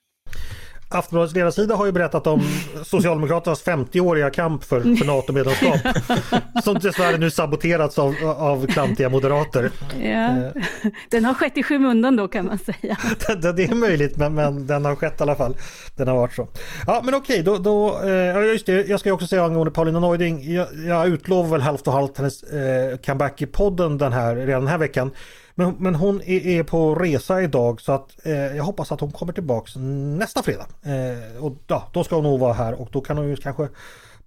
Aftonbladets 0.95 1.35
ledarsida 1.35 1.75
har 1.75 1.85
ju 1.85 1.91
berättat 1.91 2.27
om 2.27 2.41
Socialdemokraternas 2.83 3.65
50-åriga 3.65 4.29
kamp 4.29 4.63
för, 4.63 4.81
för 4.81 5.05
NATO-medlemskap. 5.05 5.79
som 6.63 6.79
dessvärre 6.79 7.17
nu 7.17 7.31
saboterats 7.31 7.99
av, 7.99 8.15
av 8.37 8.67
klantiga 8.67 9.09
moderater. 9.09 9.71
Ja. 10.01 10.07
Eh. 10.07 10.51
Den 11.09 11.25
har 11.25 11.33
skett 11.33 11.57
i 11.57 11.63
skymundan 11.63 12.15
då 12.15 12.27
kan 12.27 12.45
man 12.45 12.57
säga. 12.57 12.97
det, 13.41 13.51
det, 13.53 13.63
är 13.63 13.75
möjligt 13.75 14.17
men, 14.17 14.35
men 14.35 14.67
den 14.67 14.85
har 14.85 14.95
skett 14.95 15.19
i 15.19 15.23
alla 15.23 15.35
fall. 15.35 15.55
Den 15.95 16.07
har 16.07 16.15
varit 16.15 16.33
så. 16.33 16.47
Ja 16.87 17.01
men 17.05 17.13
okej, 17.13 17.43
då, 17.43 17.57
då 17.57 18.01
eh, 18.03 18.45
just 18.45 18.65
det, 18.65 18.87
jag 18.87 18.99
ska 18.99 19.13
också 19.13 19.27
säga 19.27 19.43
angående 19.43 19.71
Paulina 19.71 19.99
Neuding. 19.99 20.53
Jag, 20.53 20.67
jag 20.87 21.07
utlovar 21.07 21.49
väl 21.49 21.61
halvt 21.61 21.87
och 21.87 21.93
halvt 21.93 22.17
hennes 22.17 22.43
eh, 22.43 22.97
comeback 22.97 23.41
i 23.41 23.45
podden 23.45 23.97
den 23.97 24.13
här, 24.13 24.35
redan 24.35 24.61
den 24.61 24.67
här 24.67 24.77
veckan. 24.77 25.11
Men, 25.55 25.75
men 25.79 25.95
hon 25.95 26.21
är, 26.21 26.47
är, 26.47 26.63
på 26.63 26.95
resa 26.95 27.41
idag 27.41 27.81
så 27.81 27.91
att 27.91 28.25
eh, 28.25 28.33
jag 28.33 28.63
hoppas 28.63 28.91
att 28.91 28.99
hon 28.99 29.11
kommer 29.11 29.33
tillbaks 29.33 29.75
nästa 30.17 30.43
fredag. 30.43 30.67
Eh, 30.83 31.43
och 31.43 31.53
ja, 31.67 31.89
då 31.93 32.03
ska 32.03 32.15
hon 32.15 32.23
nog 32.23 32.39
vara 32.39 32.53
här 32.53 32.81
och 32.81 32.89
då 32.91 33.01
kan 33.01 33.17
hon 33.17 33.29
ju 33.29 33.35
kanske 33.35 33.67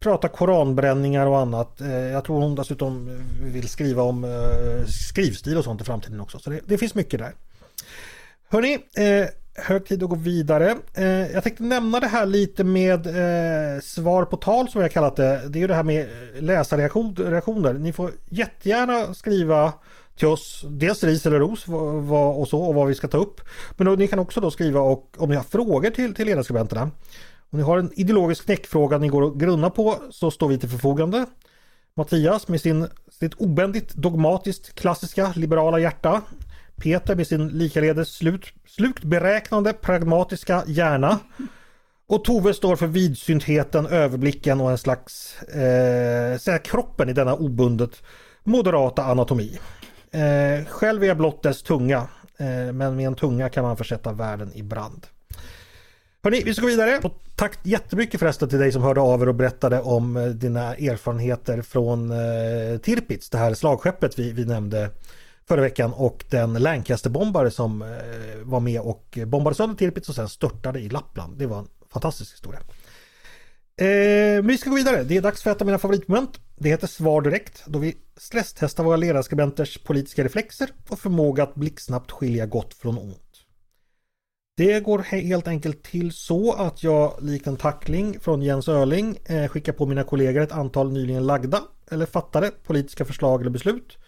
prata 0.01 0.29
koranbränningar 0.29 1.27
och 1.27 1.39
annat. 1.39 1.81
Eh, 1.81 1.91
jag 1.91 2.25
tror 2.25 2.41
hon 2.41 2.55
dessutom 2.55 3.25
vill 3.43 3.69
skriva 3.69 4.03
om 4.03 4.25
eh, 4.25 4.87
skrivstil 4.87 5.59
och 5.59 5.65
sånt 5.65 5.81
i 5.81 5.85
framtiden 5.85 6.21
också. 6.21 6.39
Så 6.39 6.51
det, 6.51 6.61
det 6.67 6.79
finns 6.79 6.95
mycket 6.95 7.21
där. 7.21 7.33
Hörni, 8.49 8.79
eh, 8.97 9.29
hög 9.55 9.87
tid 9.87 10.03
att 10.03 10.09
gå 10.11 10.17
vidare. 10.17 10.77
Eh, 10.95 11.33
jag 11.33 11.43
tänkte 11.43 11.63
nämna 11.63 12.01
det 12.01 12.07
här 12.07 12.27
lite 12.27 12.65
med 12.65 13.07
eh, 13.07 13.81
svar 13.81 14.25
på 14.25 14.37
tal 14.37 14.69
som 14.69 14.81
jag 14.81 14.93
kallat 14.93 15.17
det. 15.17 15.49
Det 15.49 15.59
är 15.59 15.61
ju 15.61 15.67
det 15.67 15.75
här 15.75 15.83
med 15.83 16.09
läsarreaktioner. 16.41 17.73
Ni 17.73 17.93
får 17.93 18.11
jättegärna 18.29 19.15
skriva 19.15 19.73
till 20.17 20.29
oss. 20.29 20.65
Dels 20.69 21.05
ris 21.05 21.27
eller 21.27 21.39
ros 21.39 21.65
vad, 21.67 22.37
och 22.37 22.49
så 22.49 22.63
och 22.63 22.75
vad 22.75 22.87
vi 22.87 22.95
ska 22.95 23.09
ta 23.09 23.19
upp. 23.19 23.41
Men 23.77 23.87
då, 23.87 23.93
ni 23.93 24.09
kan 24.09 24.19
också 24.19 24.41
då 24.41 24.51
skriva 24.51 24.81
och 24.81 25.15
om 25.19 25.31
ni 25.31 25.37
har 25.37 25.43
frågor 25.43 25.91
till, 25.91 26.15
till 26.15 26.27
ledarskribenterna. 26.27 26.91
Om 27.51 27.59
ni 27.59 27.63
har 27.63 27.79
en 27.79 27.93
ideologisk 27.95 28.45
knäckfråga 28.45 28.99
ni 28.99 29.09
går 29.09 29.23
och 29.23 29.41
grunnar 29.41 29.71
på 29.71 29.97
så 30.11 30.31
står 30.31 30.49
vi 30.49 30.59
till 30.59 30.69
förfogande. 30.69 31.27
Mattias 31.97 32.49
med 32.49 32.61
sin, 32.61 32.89
sitt 33.21 33.35
obändigt 33.35 33.95
dogmatiskt 33.95 34.75
klassiska 34.75 35.33
liberala 35.37 35.79
hjärta. 35.79 36.23
Peter 36.77 37.17
med 37.17 37.27
sin 37.27 37.49
likaledes 37.49 38.09
slut, 38.09 38.45
slukt 38.67 39.05
beräknande 39.05 39.73
pragmatiska 39.73 40.63
hjärna. 40.67 41.19
Och 42.09 42.25
Tove 42.25 42.55
står 42.55 42.77
för 42.77 42.87
vidsyntheten, 42.87 43.87
överblicken 43.87 44.61
och 44.61 44.71
en 44.71 44.79
slags 44.79 45.43
eh, 45.43 46.59
kroppen 46.65 47.09
i 47.09 47.13
denna 47.13 47.35
obundet 47.35 48.03
moderata 48.47 49.05
anatomi. 49.05 49.59
Eh, 50.17 50.65
själv 50.65 51.03
är 51.03 51.07
jag 51.07 51.17
blott 51.17 51.43
dess 51.43 51.63
tunga, 51.63 52.09
eh, 52.37 52.73
men 52.73 52.97
med 52.97 53.07
en 53.07 53.15
tunga 53.15 53.49
kan 53.49 53.65
man 53.65 53.77
försätta 53.77 54.13
världen 54.13 54.53
i 54.55 54.63
brand. 54.63 55.07
Hörni, 56.23 56.43
vi 56.45 56.55
ska 56.55 56.63
gå 56.63 56.69
vidare. 56.69 57.01
Och 57.03 57.13
tack 57.37 57.59
jättemycket 57.63 58.21
förresten 58.21 58.49
till 58.49 58.59
dig 58.59 58.73
som 58.73 58.83
hörde 58.83 59.01
av 59.01 59.23
er 59.23 59.29
och 59.29 59.35
berättade 59.35 59.81
om 59.81 60.17
eh, 60.17 60.25
dina 60.27 60.75
erfarenheter 60.75 61.63
från 61.63 62.11
eh, 62.11 62.79
Tirpitz, 62.83 63.31
det 63.31 63.39
här 63.39 63.55
slagskeppet 63.55 64.19
vi, 64.19 64.33
vi 64.33 64.45
nämnde 64.45 64.91
förra 65.49 65.61
veckan 65.61 65.93
och 65.93 66.25
den 66.31 66.59
Lancaster-bombare 66.59 67.51
som 67.51 67.83
eh, 67.83 67.89
var 68.43 68.61
med 68.61 68.81
och 68.81 69.19
bombade 69.27 69.57
sönder 69.57 69.77
Tirpitz 69.77 70.09
och 70.09 70.15
sen 70.15 70.29
störtade 70.29 70.81
i 70.81 70.89
Lappland. 70.89 71.39
Det 71.39 71.47
var 71.47 71.59
en 71.59 71.69
fantastisk 71.93 72.33
historia. 72.33 72.61
Eh, 73.81 73.87
men 74.37 74.47
vi 74.47 74.59
ska 74.59 74.71
gå 74.71 74.77
vidare. 74.77 75.05
Det 75.05 75.17
är 75.17 75.23
dags 75.23 75.43
för 75.43 75.51
ett 75.51 75.61
av 75.61 75.67
mina 75.67 75.79
favoritmoment. 75.79 76.41
Det 76.59 76.69
heter 76.69 76.87
Svar 76.87 77.23
direkt 77.23 77.65
då 77.67 77.79
vi 77.79 77.97
stresstestar 78.17 78.85
våra 78.85 78.97
ledarskribenters 78.97 79.79
politiska 79.79 80.25
reflexer 80.25 80.71
och 80.89 80.99
förmåga 80.99 81.43
att 81.43 81.55
blixtsnabbt 81.55 82.11
skilja 82.11 82.47
gott 82.47 82.75
från 82.75 82.99
ont. 82.99 83.23
Det 84.57 84.81
går 84.81 84.99
helt 84.99 85.49
enkelt 85.49 85.83
till 85.83 86.13
så 86.13 86.53
att 86.53 86.83
jag 86.83 87.19
likt 87.21 87.47
en 87.47 87.57
tackling 87.57 88.21
från 88.21 88.43
Jens 88.43 88.69
Öling 88.69 89.17
eh, 89.25 89.49
skickar 89.49 89.73
på 89.73 89.87
mina 89.87 90.05
kollegor 90.05 90.43
ett 90.43 90.53
antal 90.53 90.93
nyligen 90.93 91.27
lagda 91.27 91.63
eller 91.91 92.07
fattade 92.07 92.51
politiska 92.51 93.05
förslag 93.05 93.41
eller 93.41 93.51
beslut 93.51 93.99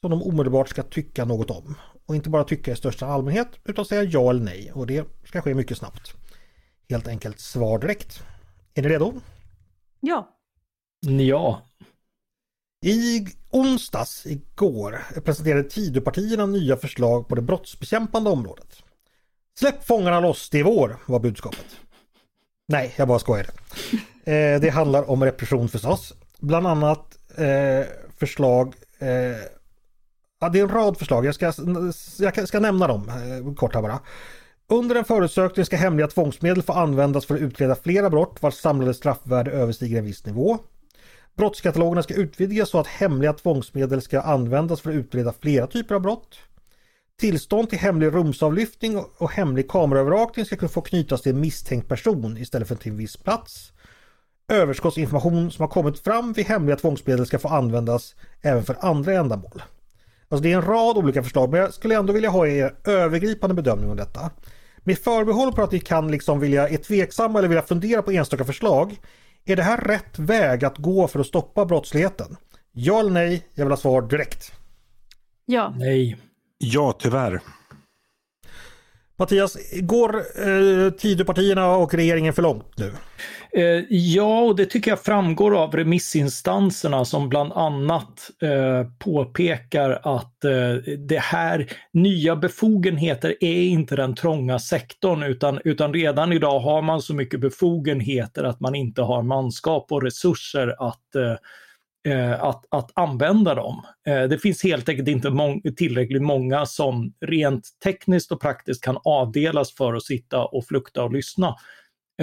som 0.00 0.10
de 0.10 0.22
omedelbart 0.22 0.68
ska 0.68 0.82
tycka 0.82 1.24
något 1.24 1.50
om. 1.50 1.74
Och 2.06 2.16
inte 2.16 2.30
bara 2.30 2.44
tycka 2.44 2.72
i 2.72 2.76
största 2.76 3.06
allmänhet 3.06 3.48
utan 3.64 3.84
säga 3.84 4.02
ja 4.02 4.30
eller 4.30 4.44
nej 4.44 4.72
och 4.74 4.86
det 4.86 5.08
ska 5.24 5.42
ske 5.42 5.54
mycket 5.54 5.78
snabbt. 5.78 6.14
Helt 6.88 7.08
enkelt 7.08 7.40
svar 7.40 7.78
direkt. 7.78 8.22
Är 8.74 8.82
ni 8.82 8.88
redo? 8.88 9.12
Ja. 10.00 10.37
Ja. 11.00 11.62
I 12.86 13.26
onsdags, 13.50 14.26
igår, 14.26 14.98
presenterade 15.24 15.70
Tidöpartierna 15.70 16.46
nya 16.46 16.76
förslag 16.76 17.28
på 17.28 17.34
det 17.34 17.42
brottsbekämpande 17.42 18.30
området. 18.30 18.82
Släpp 19.58 19.84
fångarna 19.84 20.20
loss, 20.20 20.50
det 20.50 20.60
är 20.60 20.64
vår, 20.64 20.96
var 21.06 21.20
budskapet. 21.20 21.66
Nej, 22.68 22.94
jag 22.96 23.08
bara 23.08 23.18
skojar. 23.18 23.46
Eh, 24.24 24.60
det 24.60 24.70
handlar 24.70 25.10
om 25.10 25.24
repression 25.24 25.68
förstås. 25.68 26.14
Bland 26.38 26.66
annat 26.66 27.18
eh, 27.36 27.86
förslag 28.18 28.74
eh, 28.98 29.08
Ja, 30.40 30.48
det 30.48 30.58
är 30.58 30.62
en 30.62 30.68
rad 30.68 30.98
förslag. 30.98 31.26
Jag 31.26 31.34
ska, 31.34 31.52
jag 32.18 32.48
ska 32.48 32.60
nämna 32.60 32.86
dem 32.86 33.08
eh, 33.08 33.54
kort 33.54 33.74
här 33.74 33.82
bara. 33.82 33.98
Under 34.68 34.96
en 34.96 35.04
förundersökning 35.04 35.66
ska 35.66 35.76
hemliga 35.76 36.08
tvångsmedel 36.08 36.62
få 36.62 36.72
användas 36.72 37.26
för 37.26 37.34
att 37.34 37.40
utreda 37.40 37.74
flera 37.74 38.10
brott 38.10 38.36
vars 38.40 38.54
samlade 38.54 38.94
straffvärde 38.94 39.50
överstiger 39.50 39.98
en 39.98 40.04
viss 40.04 40.26
nivå. 40.26 40.58
Brottskatalogerna 41.38 42.02
ska 42.02 42.14
utvidgas 42.14 42.70
så 42.70 42.78
att 42.78 42.86
hemliga 42.86 43.32
tvångsmedel 43.32 44.02
ska 44.02 44.20
användas 44.20 44.80
för 44.80 44.90
att 44.90 44.96
utreda 44.96 45.32
flera 45.40 45.66
typer 45.66 45.94
av 45.94 46.00
brott. 46.00 46.38
Tillstånd 47.20 47.70
till 47.70 47.78
hemlig 47.78 48.06
rumsavlyftning 48.06 49.04
och 49.18 49.30
hemlig 49.30 49.70
kameraövervakning 49.70 50.46
ska 50.46 50.56
kunna 50.56 50.68
få 50.68 50.80
knytas 50.80 51.22
till 51.22 51.32
en 51.32 51.40
misstänkt 51.40 51.88
person 51.88 52.36
istället 52.36 52.68
för 52.68 52.74
till 52.74 52.92
en 52.92 52.98
viss 52.98 53.16
plats. 53.16 53.72
Överskottsinformation 54.48 55.50
som 55.50 55.62
har 55.62 55.68
kommit 55.68 55.98
fram 55.98 56.32
vid 56.32 56.46
hemliga 56.46 56.76
tvångsmedel 56.76 57.26
ska 57.26 57.38
få 57.38 57.48
användas 57.48 58.14
även 58.42 58.64
för 58.64 58.76
andra 58.80 59.12
ändamål. 59.12 59.62
Alltså 60.28 60.42
det 60.42 60.52
är 60.52 60.56
en 60.56 60.62
rad 60.62 60.96
olika 60.96 61.22
förslag 61.22 61.50
men 61.50 61.60
jag 61.60 61.74
skulle 61.74 61.96
ändå 61.96 62.12
vilja 62.12 62.30
ha 62.30 62.46
er 62.46 62.74
övergripande 62.84 63.54
bedömning 63.54 63.90
om 63.90 63.96
detta. 63.96 64.30
Med 64.78 64.98
förbehåll 64.98 65.52
på 65.52 65.62
att 65.62 65.72
ni 65.72 65.80
kan 65.80 66.10
liksom 66.10 66.40
vilja, 66.40 66.68
är 66.68 66.76
tveksamma 66.76 67.38
eller 67.38 67.48
vilja 67.48 67.62
fundera 67.62 68.02
på 68.02 68.10
enstaka 68.10 68.44
förslag. 68.44 68.96
Är 69.44 69.56
det 69.56 69.62
här 69.62 69.76
rätt 69.80 70.18
väg 70.18 70.64
att 70.64 70.78
gå 70.78 71.08
för 71.08 71.20
att 71.20 71.26
stoppa 71.26 71.64
brottsligheten? 71.64 72.36
Ja 72.72 73.00
eller 73.00 73.10
nej? 73.10 73.48
Jag 73.54 73.64
vill 73.64 73.72
ha 73.72 73.76
svar 73.76 74.02
direkt. 74.02 74.52
Ja. 75.46 75.74
Nej. 75.76 76.16
Ja, 76.58 76.96
tyvärr. 76.98 77.40
Mattias, 79.18 79.56
går 79.80 80.16
eh, 80.16 80.90
Tidöpartierna 80.90 81.76
och 81.76 81.94
regeringen 81.94 82.34
för 82.34 82.42
långt 82.42 82.78
nu? 82.78 82.92
Eh, 83.52 83.84
ja, 83.88 84.40
och 84.40 84.56
det 84.56 84.66
tycker 84.66 84.90
jag 84.90 85.00
framgår 85.00 85.56
av 85.62 85.72
remissinstanserna 85.72 87.04
som 87.04 87.28
bland 87.28 87.52
annat 87.52 88.30
eh, 88.42 88.88
påpekar 88.98 89.90
att 89.90 90.44
eh, 90.44 90.92
det 91.08 91.18
här 91.18 91.66
nya 91.92 92.36
befogenheter 92.36 93.34
är 93.40 93.62
inte 93.62 93.96
den 93.96 94.14
trånga 94.14 94.58
sektorn 94.58 95.22
utan, 95.22 95.60
utan 95.64 95.94
redan 95.94 96.32
idag 96.32 96.60
har 96.60 96.82
man 96.82 97.02
så 97.02 97.14
mycket 97.14 97.40
befogenheter 97.40 98.44
att 98.44 98.60
man 98.60 98.74
inte 98.74 99.02
har 99.02 99.22
manskap 99.22 99.92
och 99.92 100.02
resurser 100.02 100.88
att 100.88 101.14
eh, 101.14 101.22
eh, 101.22 101.36
Eh, 102.08 102.44
att, 102.44 102.64
att 102.70 102.90
använda 102.94 103.54
dem. 103.54 103.84
Eh, 104.08 104.22
det 104.22 104.38
finns 104.38 104.62
helt 104.62 104.88
enkelt 104.88 105.08
inte 105.08 105.30
mång 105.30 105.62
tillräckligt 105.76 106.22
många 106.22 106.66
som 106.66 107.12
rent 107.20 107.68
tekniskt 107.84 108.32
och 108.32 108.40
praktiskt 108.40 108.84
kan 108.84 108.98
avdelas 109.04 109.74
för 109.74 109.94
att 109.94 110.02
sitta 110.02 110.44
och 110.44 110.66
flukta 110.66 111.02
och 111.02 111.12
lyssna. 111.12 111.56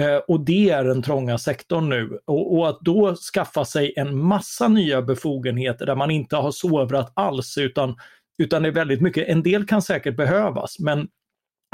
Eh, 0.00 0.16
och 0.16 0.44
det 0.44 0.70
är 0.70 0.84
den 0.84 1.02
trånga 1.02 1.38
sektorn 1.38 1.88
nu. 1.88 2.18
Och, 2.26 2.56
och, 2.56 2.68
att 2.68 2.80
då 2.80 3.14
skaffa 3.14 3.64
sig 3.64 3.92
en 3.96 4.18
massa 4.18 4.68
nya 4.68 5.02
befogenheter 5.02 5.86
där 5.86 5.96
man 5.96 6.10
inte 6.10 6.36
har 6.36 6.50
sovrat 6.50 7.12
alls 7.14 7.58
utan, 7.58 7.96
utan 8.42 8.62
det 8.62 8.68
är 8.68 8.72
väldigt 8.72 9.00
mycket, 9.00 9.28
en 9.28 9.42
del 9.42 9.66
kan 9.66 9.82
säkert 9.82 10.16
behövas 10.16 10.78
men 10.78 11.08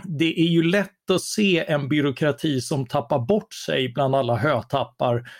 det 0.05 0.41
är 0.41 0.49
ju 0.49 0.63
lätt 0.63 1.11
att 1.11 1.23
se 1.23 1.65
en 1.67 1.89
byråkrati 1.89 2.61
som 2.61 2.87
tappar 2.87 3.19
bort 3.19 3.55
sig 3.55 3.93
bland 3.93 4.15
alla 4.15 4.37
hötappar 4.37 5.31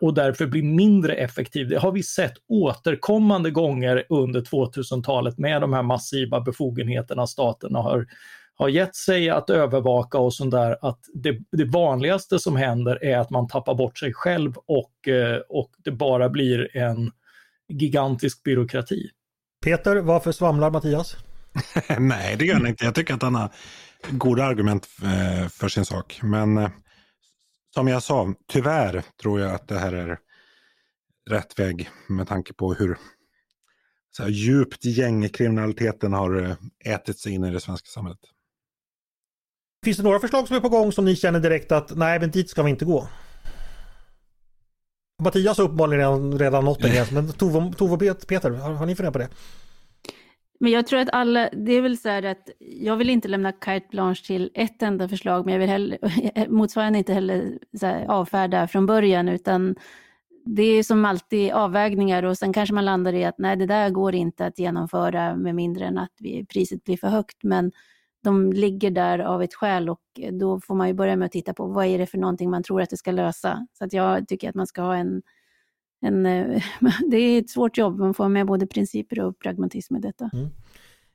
och 0.00 0.14
därför 0.14 0.46
blir 0.46 0.62
mindre 0.62 1.14
effektiv. 1.14 1.68
Det 1.68 1.78
har 1.78 1.92
vi 1.92 2.02
sett 2.02 2.32
återkommande 2.48 3.50
gånger 3.50 4.04
under 4.08 4.40
2000-talet 4.40 5.38
med 5.38 5.60
de 5.60 5.72
här 5.72 5.82
massiva 5.82 6.40
befogenheterna 6.40 7.26
staten 7.26 7.74
har, 7.74 8.06
har 8.54 8.68
gett 8.68 8.96
sig 8.96 9.30
att 9.30 9.50
övervaka 9.50 10.18
och 10.18 10.34
sånt 10.34 10.50
där, 10.50 10.76
att 10.82 11.00
det, 11.14 11.38
det 11.52 11.64
vanligaste 11.64 12.38
som 12.38 12.56
händer 12.56 13.04
är 13.04 13.18
att 13.18 13.30
man 13.30 13.48
tappar 13.48 13.74
bort 13.74 13.98
sig 13.98 14.12
själv 14.14 14.52
och, 14.56 15.08
eh, 15.08 15.40
och 15.48 15.70
det 15.84 15.90
bara 15.90 16.28
blir 16.28 16.76
en 16.76 17.10
gigantisk 17.68 18.42
byråkrati. 18.42 19.10
Peter, 19.64 19.96
varför 19.96 20.32
svamlar 20.32 20.70
Mattias? 20.70 21.16
Nej, 21.98 22.36
det 22.38 22.44
gör 22.44 22.54
han 22.54 22.66
inte. 22.66 22.84
Jag 22.84 22.94
tycker 22.94 23.14
att 23.14 23.22
han 23.22 23.34
har 23.34 23.50
goda 24.10 24.44
argument 24.44 24.88
eh, 25.02 25.48
för 25.48 25.68
sin 25.68 25.84
sak. 25.84 26.20
Men 26.22 26.70
som 27.74 27.88
jag 27.88 28.02
sa, 28.02 28.34
tyvärr 28.48 29.04
tror 29.22 29.40
jag 29.40 29.54
att 29.54 29.68
det 29.68 29.78
här 29.78 29.92
är 29.92 30.18
rätt 31.30 31.58
väg 31.58 31.90
med 32.08 32.28
tanke 32.28 32.52
på 32.52 32.74
hur 32.74 32.98
så 34.16 34.22
här, 34.22 34.30
djupt 34.30 34.84
gängkriminaliteten 34.84 36.12
har 36.12 36.42
eh, 36.42 36.94
ätit 36.94 37.18
sig 37.18 37.32
in 37.32 37.44
i 37.44 37.50
det 37.50 37.60
svenska 37.60 37.86
samhället. 37.86 38.20
Finns 39.84 39.96
det 39.96 40.02
några 40.02 40.20
förslag 40.20 40.46
som 40.46 40.56
är 40.56 40.60
på 40.60 40.68
gång 40.68 40.92
som 40.92 41.04
ni 41.04 41.16
känner 41.16 41.40
direkt 41.40 41.72
att 41.72 41.96
nej, 41.96 42.20
men 42.20 42.30
dit 42.30 42.50
ska 42.50 42.62
vi 42.62 42.70
inte 42.70 42.84
gå? 42.84 43.08
Mattias 45.22 45.58
har 45.58 45.64
uppenbarligen 45.64 45.98
redan, 45.98 46.38
redan 46.38 46.64
nått 46.64 46.84
en 46.84 46.90
gräns, 46.90 47.10
men 47.10 47.32
Tove, 47.32 47.72
Tove 47.76 48.10
och 48.10 48.26
Peter, 48.26 48.50
har, 48.50 48.72
har 48.72 48.86
ni 48.86 48.96
funderat 48.96 49.12
på 49.12 49.18
det? 49.18 49.28
Men 50.62 50.72
jag 50.72 50.86
tror 50.86 51.00
att 51.00 51.08
alla, 51.12 51.50
det 51.52 51.72
är 51.72 51.82
väl 51.82 51.98
så 51.98 52.08
här 52.08 52.22
att 52.22 52.50
jag 52.58 52.96
vill 52.96 53.10
inte 53.10 53.28
lämna 53.28 53.52
carte 53.52 53.86
blanche 53.90 54.22
till 54.26 54.50
ett 54.54 54.82
enda 54.82 55.08
förslag, 55.08 55.44
men 55.44 55.52
jag 55.52 55.60
vill 55.60 55.68
heller, 55.68 55.98
motsvarande 56.48 56.98
inte 56.98 57.12
heller 57.12 57.58
här, 57.82 58.06
avfärda 58.06 58.68
från 58.68 58.86
början, 58.86 59.28
utan 59.28 59.76
det 60.44 60.62
är 60.62 60.82
som 60.82 61.04
alltid 61.04 61.52
avvägningar 61.52 62.22
och 62.22 62.38
sen 62.38 62.52
kanske 62.52 62.74
man 62.74 62.84
landar 62.84 63.12
i 63.12 63.24
att 63.24 63.38
nej, 63.38 63.56
det 63.56 63.66
där 63.66 63.90
går 63.90 64.14
inte 64.14 64.46
att 64.46 64.58
genomföra 64.58 65.36
med 65.36 65.54
mindre 65.54 65.84
än 65.84 65.98
att 65.98 66.12
vi, 66.18 66.46
priset 66.46 66.84
blir 66.84 66.96
för 66.96 67.08
högt, 67.08 67.42
men 67.42 67.72
de 68.24 68.52
ligger 68.52 68.90
där 68.90 69.18
av 69.18 69.42
ett 69.42 69.54
skäl 69.54 69.88
och 69.88 70.02
då 70.32 70.60
får 70.60 70.74
man 70.74 70.88
ju 70.88 70.94
börja 70.94 71.16
med 71.16 71.26
att 71.26 71.32
titta 71.32 71.54
på 71.54 71.66
vad 71.66 71.86
är 71.86 71.98
det 71.98 72.06
för 72.06 72.18
någonting 72.18 72.50
man 72.50 72.62
tror 72.62 72.82
att 72.82 72.90
det 72.90 72.96
ska 72.96 73.10
lösa. 73.10 73.66
Så 73.72 73.84
att 73.84 73.92
jag 73.92 74.28
tycker 74.28 74.48
att 74.48 74.54
man 74.54 74.66
ska 74.66 74.82
ha 74.82 74.96
en 74.96 75.22
en, 76.02 76.26
eh, 76.26 76.62
det 77.10 77.16
är 77.16 77.38
ett 77.38 77.50
svårt 77.50 77.78
jobb, 77.78 77.98
man 77.98 78.14
får 78.14 78.28
med 78.28 78.46
både 78.46 78.66
principer 78.66 79.20
och 79.20 79.38
pragmatism 79.38 79.96
i 79.96 80.00
detta. 80.00 80.30
Mm. 80.32 80.48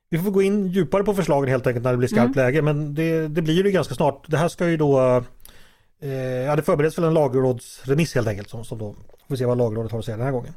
Vi 0.09 0.17
får 0.17 0.31
gå 0.31 0.41
in 0.41 0.67
djupare 0.67 1.03
på 1.03 1.13
förslagen 1.13 1.49
helt 1.49 1.67
enkelt 1.67 1.83
när 1.83 1.91
det 1.91 1.97
blir 1.97 2.07
skarpt 2.07 2.35
mm. 2.35 2.45
läge, 2.45 2.61
men 2.61 2.93
det, 2.93 3.27
det 3.27 3.41
blir 3.41 3.65
ju 3.65 3.71
ganska 3.71 3.95
snart. 3.95 4.25
Det 4.27 4.37
här 4.37 4.47
ska 4.47 4.69
ju 4.69 4.77
då, 4.77 5.23
eh, 6.01 6.11
ja 6.19 6.55
det 6.55 6.61
förbereds 6.61 6.97
väl 6.97 7.05
en 7.05 7.13
lagrådsremiss 7.13 8.15
helt 8.15 8.27
enkelt, 8.27 8.49
som, 8.49 8.65
som 8.65 8.77
då 8.77 8.93
får 8.93 9.35
vi 9.35 9.37
se 9.37 9.45
vad 9.45 9.57
lagrådet 9.57 9.91
har 9.91 9.99
att 9.99 10.05
säga 10.05 10.17
den 10.17 10.25
här 10.25 10.33
gången. 10.33 10.53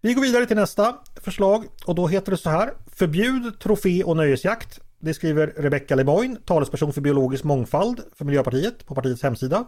Vi 0.00 0.14
går 0.14 0.22
vidare 0.22 0.46
till 0.46 0.56
nästa 0.56 0.96
förslag 1.22 1.64
och 1.86 1.94
då 1.94 2.06
heter 2.06 2.30
det 2.30 2.36
så 2.36 2.50
här. 2.50 2.70
Förbjud 2.86 3.58
trofé 3.58 4.04
och 4.04 4.16
nöjesjakt. 4.16 4.80
Det 4.98 5.14
skriver 5.14 5.46
Rebecca 5.46 5.94
Lemoine, 5.94 6.36
talesperson 6.44 6.92
för 6.92 7.00
biologisk 7.00 7.44
mångfald 7.44 8.00
för 8.16 8.24
Miljöpartiet 8.24 8.86
på 8.86 8.94
partiets 8.94 9.22
hemsida. 9.22 9.64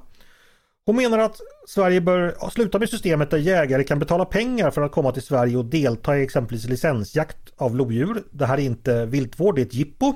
Hon 0.89 0.97
menar 0.97 1.19
att 1.19 1.41
Sverige 1.67 2.01
bör 2.01 2.51
sluta 2.51 2.79
med 2.79 2.89
systemet 2.89 3.31
där 3.31 3.39
jägare 3.39 3.85
kan 3.85 3.99
betala 3.99 4.25
pengar 4.25 4.71
för 4.71 4.83
att 4.83 4.93
komma 4.93 5.13
till 5.13 5.23
Sverige 5.23 5.57
och 5.57 5.65
delta 5.65 6.19
i 6.19 6.23
exempelvis 6.23 6.69
licensjakt 6.69 7.53
av 7.57 7.77
lodjur. 7.77 8.23
Det 8.31 8.47
här 8.47 8.59
är 8.59 8.63
inte 8.63 9.07
viltvård, 9.07 9.55
det 9.55 9.61
är 9.61 9.67
ett 9.67 9.75
jippo. 9.75 10.15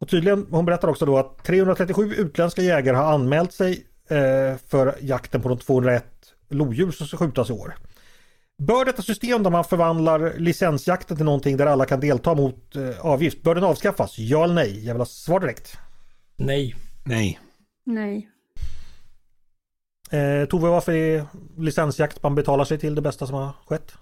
Och 0.00 0.08
tydligen, 0.08 0.46
hon 0.50 0.64
berättar 0.64 0.88
också 0.88 1.06
då 1.06 1.18
att 1.18 1.44
337 1.44 2.14
utländska 2.14 2.62
jägare 2.62 2.96
har 2.96 3.12
anmält 3.12 3.52
sig 3.52 3.86
eh, 4.08 4.56
för 4.66 4.94
jakten 5.00 5.42
på 5.42 5.48
de 5.48 5.58
201 5.58 6.04
lodjur 6.48 6.90
som 6.90 7.06
ska 7.06 7.16
skjutas 7.16 7.50
i 7.50 7.52
år. 7.52 7.74
Bör 8.58 8.84
detta 8.84 9.02
system 9.02 9.42
där 9.42 9.50
man 9.50 9.64
förvandlar 9.64 10.32
licensjakten 10.38 11.16
till 11.16 11.26
någonting 11.26 11.56
där 11.56 11.66
alla 11.66 11.84
kan 11.84 12.00
delta 12.00 12.34
mot 12.34 12.76
eh, 12.76 13.06
avgift, 13.06 13.42
bör 13.42 13.54
den 13.54 13.64
avskaffas? 13.64 14.18
Ja 14.18 14.44
eller 14.44 14.54
nej? 14.54 14.86
Jag 14.86 14.94
vill 14.94 15.00
ha 15.00 15.06
svar 15.06 15.40
direkt. 15.40 15.78
Nej. 16.36 16.74
Nej. 17.04 17.40
Nej. 17.86 18.30
Eh, 20.10 20.48
Tove, 20.48 20.68
varför 20.68 20.92
är 20.92 21.24
licensjakt 21.58 22.22
man 22.22 22.34
betalar 22.34 22.64
sig 22.64 22.78
till 22.78 22.94
det 22.94 23.02
bästa 23.02 23.26
som 23.26 23.36
har 23.36 23.52
skett? 23.66 23.92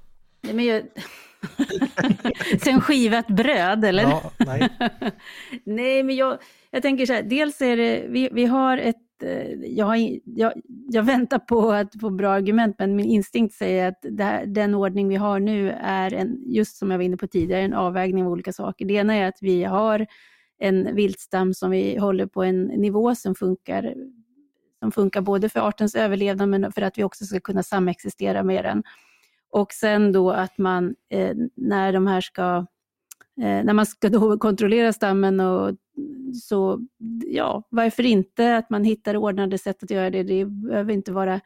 Nej, 0.43 0.55
men 0.55 0.65
jag... 0.65 0.83
Sen 2.63 2.81
skivat 2.81 3.27
bröd, 3.27 3.85
eller? 3.85 4.03
Ja, 4.03 4.33
nej. 4.39 4.69
nej, 5.65 6.03
men 6.03 6.17
jag, 6.17 6.39
jag 6.71 6.83
tänker 6.83 7.07
så 7.07 7.13
här, 7.13 7.23
dels 7.23 7.61
är 7.63 7.77
det, 7.77 8.07
vi, 8.09 8.29
vi 8.33 8.45
har 8.45 8.79
ett 8.79 9.23
eh, 9.23 9.53
jag, 9.53 9.87
har, 9.87 9.97
jag, 10.25 10.53
jag 10.89 11.03
väntar 11.03 11.39
på 11.39 11.73
att 11.73 12.01
få 12.01 12.11
bra 12.11 12.31
argument, 12.33 12.77
men 12.79 12.97
min 12.97 13.07
instinkt 13.07 13.55
säger 13.55 13.89
att 13.89 14.05
här, 14.19 14.47
den 14.47 14.75
ordning 14.75 15.09
vi 15.09 15.17
har 15.17 15.41
nu 15.41 15.71
är, 15.83 16.15
en, 16.15 16.39
just 16.47 16.77
som 16.77 16.91
jag 16.91 16.99
var 16.99 17.05
inne 17.05 17.17
på 17.17 17.27
tidigare, 17.27 17.63
en 17.63 17.75
avvägning 17.75 18.25
av 18.25 18.33
olika 18.33 18.53
saker. 18.53 18.85
Det 18.85 18.95
ena 18.95 19.15
är 19.15 19.29
att 19.29 19.39
vi 19.41 19.65
har 19.65 20.07
en 20.59 20.95
viltstam 20.95 21.55
som 21.55 21.71
vi 21.71 21.99
håller 21.99 22.27
på 22.27 22.43
en 22.43 22.63
nivå 22.63 23.15
som 23.15 23.35
funkar, 23.35 23.95
som 24.83 24.93
funkar 24.93 25.21
både 25.21 25.49
för 25.49 25.61
artens 25.61 25.95
överlevnad, 25.95 26.49
men 26.49 26.73
för 26.73 26.83
att 26.83 26.99
vi 26.99 27.05
också 27.05 27.25
ska 27.25 27.41
kunna 27.41 27.63
samexistera 27.63 28.43
med 28.43 28.65
den. 28.65 28.83
Och 29.51 29.73
sen 29.73 30.13
då 30.13 30.31
att 30.31 30.59
man, 30.59 30.95
eh, 31.11 31.37
när 31.57 31.93
de 31.93 32.07
här 32.07 32.21
ska 32.21 32.67
Eh, 33.41 33.65
när 33.65 33.73
man 33.73 33.87
ska 33.87 34.09
då 34.09 34.39
kontrollera 34.39 34.93
stammen 34.93 35.41
och 35.41 35.77
så, 36.43 36.81
ja, 37.27 37.63
varför 37.69 38.07
inte 38.07 38.57
att 38.57 38.71
man 38.71 38.85
hittar 38.85 39.17
ordnade 39.17 39.59
sätt 39.59 39.83
att 39.83 39.91
göra 39.91 40.11
det. 40.11 40.23
Det 40.23 40.45
behöver 40.45 40.93
inte 40.93 41.13
vara 41.13 41.41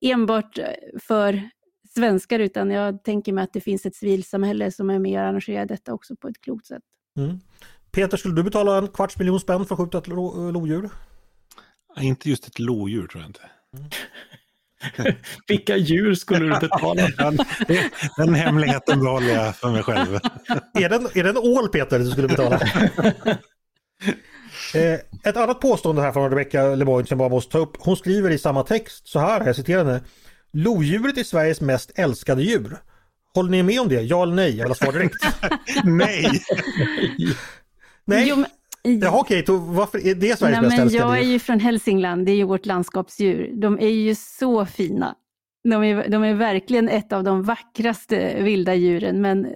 enbart 0.00 0.58
eh, 0.58 0.64
för 1.00 1.50
svenskar, 1.94 2.38
utan 2.38 2.70
jag 2.70 3.04
tänker 3.04 3.32
mig 3.32 3.44
att 3.44 3.52
det 3.52 3.60
finns 3.60 3.86
ett 3.86 3.96
civilsamhälle 3.96 4.70
som 4.70 4.90
är 4.90 4.98
med 4.98 5.20
och 5.20 5.26
arrangerar 5.26 5.66
detta 5.66 5.94
också 5.94 6.16
på 6.16 6.28
ett 6.28 6.40
klokt 6.40 6.66
sätt. 6.66 6.82
Mm. 7.18 7.38
Peter, 7.90 8.16
skulle 8.16 8.34
du 8.34 8.42
betala 8.42 8.78
en 8.78 8.88
kvarts 8.88 9.18
miljon 9.18 9.40
spänn 9.40 9.64
för 9.64 9.74
att 9.74 9.80
skjuta 9.80 9.98
ett 9.98 10.08
lo 10.08 10.50
lodjur? 10.50 10.90
Inte 12.00 12.30
just 12.30 12.46
ett 12.46 12.58
lodjur 12.58 13.06
tror 13.06 13.22
jag 13.22 13.28
inte. 13.28 13.50
Vilka 15.48 15.76
djur 15.76 16.14
skulle 16.14 16.54
du 16.54 16.60
betala? 16.60 17.08
den, 17.18 17.38
den 18.16 18.34
hemligheten 18.34 19.00
behåller 19.00 19.34
jag 19.34 19.56
för 19.56 19.70
mig 19.70 19.82
själv. 19.82 20.14
är, 20.74 20.88
det, 20.88 21.16
är 21.20 21.24
det 21.24 21.30
en 21.30 21.38
ål 21.38 21.68
Peter 21.68 21.98
du 21.98 22.10
skulle 22.10 22.28
betala? 22.28 22.60
eh, 24.74 24.98
ett 25.24 25.36
annat 25.36 25.60
påstående 25.60 26.02
här 26.02 26.12
från 26.12 26.30
Rebecca 26.30 26.74
Lemoyne 26.74 27.06
som 27.06 27.20
jag 27.20 27.30
bara 27.30 27.36
måste 27.36 27.52
ta 27.52 27.58
upp. 27.58 27.76
Hon 27.78 27.96
skriver 27.96 28.30
i 28.30 28.38
samma 28.38 28.62
text 28.62 29.08
så 29.08 29.18
här, 29.18 29.46
jag 29.46 29.56
citerar 29.56 29.84
henne. 29.84 30.00
Lodjuret 30.52 31.18
är 31.18 31.24
Sveriges 31.24 31.60
mest 31.60 31.90
älskade 31.94 32.42
djur. 32.42 32.78
Håller 33.34 33.50
ni 33.50 33.62
med 33.62 33.80
om 33.80 33.88
det? 33.88 34.00
Ja 34.00 34.22
eller 34.22 34.34
nej? 34.34 34.56
Jag 34.56 34.64
vill 34.64 34.70
ha 34.70 34.74
svar 34.74 34.92
direkt. 34.92 35.26
nej! 35.84 36.42
nej. 38.04 38.28
Jo, 38.28 38.36
men... 38.36 38.46
Jaha 38.82 39.20
okej, 39.20 39.42
okay, 39.42 39.56
varför 39.58 40.06
är 40.06 40.14
det 40.14 40.38
Sveriges 40.38 40.60
Nej, 40.60 40.60
bästa 40.60 40.82
älskade 40.82 41.04
Jag 41.04 41.18
är 41.18 41.22
ju 41.22 41.38
från 41.38 41.60
Hälsingland, 41.60 42.26
det 42.26 42.32
är 42.32 42.36
ju 42.36 42.44
vårt 42.44 42.66
landskapsdjur. 42.66 43.50
De 43.54 43.78
är 43.78 43.88
ju 43.88 44.14
så 44.14 44.66
fina. 44.66 45.14
De 45.64 45.84
är, 45.84 46.08
de 46.08 46.24
är 46.24 46.34
verkligen 46.34 46.88
ett 46.88 47.12
av 47.12 47.24
de 47.24 47.42
vackraste 47.42 48.42
vilda 48.42 48.74
djuren, 48.74 49.20
men 49.20 49.46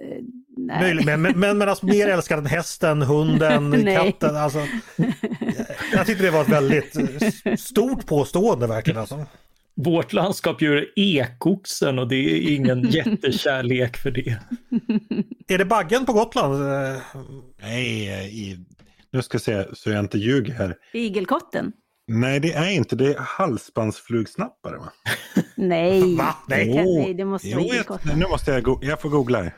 Nej. 0.57 0.93
Men, 1.05 1.21
men, 1.21 1.39
men, 1.39 1.57
men 1.57 1.69
alltså, 1.69 1.85
mer 1.85 2.07
älskad 2.07 2.39
än 2.39 2.45
hästen, 2.45 3.01
hunden, 3.01 3.85
katten. 3.95 4.35
Alltså, 4.35 4.59
jag 5.93 6.05
tyckte 6.05 6.23
det 6.23 6.31
var 6.31 6.41
ett 6.41 6.49
väldigt 6.49 6.97
stort 7.59 8.05
påstående 8.05 8.67
verkligen. 8.67 8.99
Alltså. 8.99 9.25
Vårt 9.75 10.13
landskapsdjur 10.13 10.91
är 10.95 11.21
ekoxen 11.21 11.99
och 11.99 12.07
det 12.07 12.15
är 12.15 12.55
ingen 12.55 12.81
jättekärlek 12.89 13.97
för 13.97 14.11
det. 14.11 14.37
Är 15.47 15.57
det 15.57 15.65
baggen 15.65 16.05
på 16.05 16.13
Gotland? 16.13 16.63
Nej, 17.61 18.07
i 18.31 18.57
nu 19.17 19.23
ska 19.23 19.35
jag 19.35 19.41
se 19.41 19.75
så 19.75 19.89
jag 19.89 19.99
inte 19.99 20.17
ljuger 20.17 20.53
här. 20.53 20.75
Igelkotten? 20.93 21.71
Nej, 22.07 22.39
det 22.39 22.53
är 22.53 22.69
inte. 22.69 22.95
Det 22.95 23.13
är 23.13 23.19
halsbandsflugsnappare 23.19 24.77
va? 24.77 24.91
Nej. 25.55 26.15
Va? 26.17 26.35
Nej. 26.47 26.67
Det, 26.67 26.83
nej, 26.83 27.13
det 27.13 27.25
måste 27.25 27.55
vara 27.55 27.65
igelkotten. 27.65 28.19
Nu 28.19 28.27
måste 28.27 28.51
jag, 28.51 28.63
go 28.63 28.79
jag 28.81 29.01
får 29.01 29.09
googla 29.09 29.41
här. 29.41 29.53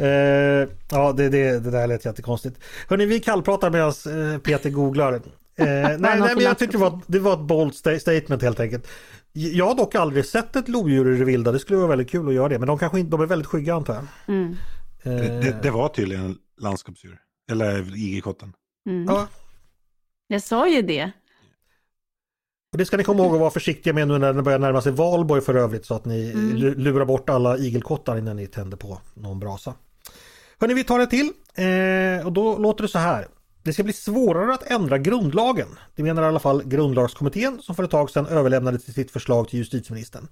Uh, 0.00 0.68
ja, 0.90 1.12
det, 1.12 1.28
det, 1.28 1.58
det 1.58 1.70
där 1.70 1.86
lät 1.86 2.04
jättekonstigt. 2.04 2.58
Hörni, 2.88 3.06
vi 3.06 3.20
kallpratar 3.20 3.70
medan 3.70 3.92
uh, 4.06 4.38
Peter 4.38 4.70
googlar. 4.70 5.12
Uh, 5.14 5.20
nej, 5.56 5.98
nej, 5.98 6.20
men 6.20 6.40
jag 6.40 6.58
tyckte 6.58 6.76
det 6.76 6.80
var, 6.80 7.00
det 7.06 7.18
var 7.18 7.32
ett 7.32 7.46
bold 7.46 7.74
statement 7.74 8.42
helt 8.42 8.60
enkelt. 8.60 8.88
Jag 9.32 9.66
har 9.66 9.74
dock 9.74 9.94
aldrig 9.94 10.24
sett 10.24 10.56
ett 10.56 10.68
lodjur 10.68 11.14
i 11.14 11.18
det 11.18 11.24
vilda. 11.24 11.52
Det 11.52 11.58
skulle 11.58 11.78
vara 11.78 11.88
väldigt 11.88 12.10
kul 12.10 12.28
att 12.28 12.34
göra 12.34 12.48
det. 12.48 12.58
Men 12.58 12.68
de 12.68 12.78
kanske 12.78 13.00
inte, 13.00 13.10
de 13.10 13.20
är 13.20 13.26
väldigt 13.26 13.48
skygga 13.48 13.74
antar 13.74 13.94
jag. 13.94 14.04
Mm. 14.34 14.56
Det, 15.02 15.40
det, 15.40 15.62
det, 15.62 15.70
var 15.70 15.88
tydligen 15.88 16.36
landskapsdjur. 16.60 17.18
Eller 17.50 17.96
igelkotten. 17.96 18.52
Mm. 18.86 19.04
Ja. 19.04 19.28
Jag 20.26 20.42
sa 20.42 20.68
ju 20.68 20.82
det. 20.82 21.12
Och 22.72 22.78
det 22.78 22.86
ska 22.86 22.96
ni 22.96 23.04
komma 23.04 23.22
ihåg 23.22 23.34
att 23.34 23.40
vara 23.40 23.50
försiktiga 23.50 23.92
med 23.92 24.08
nu 24.08 24.18
när 24.18 24.32
det 24.32 24.42
börjar 24.42 24.58
närma 24.58 24.80
sig 24.82 24.92
valborg 24.92 25.42
för 25.42 25.54
övrigt 25.54 25.86
så 25.86 25.94
att 25.94 26.04
ni 26.04 26.30
mm. 26.30 26.56
lurar 26.56 27.04
bort 27.04 27.30
alla 27.30 27.58
igelkottar 27.58 28.18
innan 28.18 28.36
ni 28.36 28.46
tänder 28.46 28.76
på 28.76 29.00
någon 29.14 29.40
brasa. 29.40 29.74
Hörni, 30.58 30.74
vi 30.74 30.84
tar 30.84 30.98
det 30.98 31.06
till 31.06 31.32
eh, 31.54 32.26
och 32.26 32.32
då 32.32 32.58
låter 32.58 32.82
det 32.82 32.88
så 32.88 32.98
här. 32.98 33.28
Det 33.62 33.72
ska 33.72 33.82
bli 33.82 33.92
svårare 33.92 34.54
att 34.54 34.70
ändra 34.70 34.98
grundlagen. 34.98 35.68
Det 35.94 36.02
menar 36.02 36.22
i 36.22 36.26
alla 36.26 36.38
fall 36.38 36.62
Grundlagskommittén 36.64 37.62
som 37.62 37.74
för 37.74 37.84
ett 37.84 37.90
tag 37.90 38.10
sedan 38.10 38.26
överlämnade 38.26 38.78
till 38.78 38.94
sitt 38.94 39.10
förslag 39.10 39.48
till 39.48 39.58
justitieministern. 39.58 40.28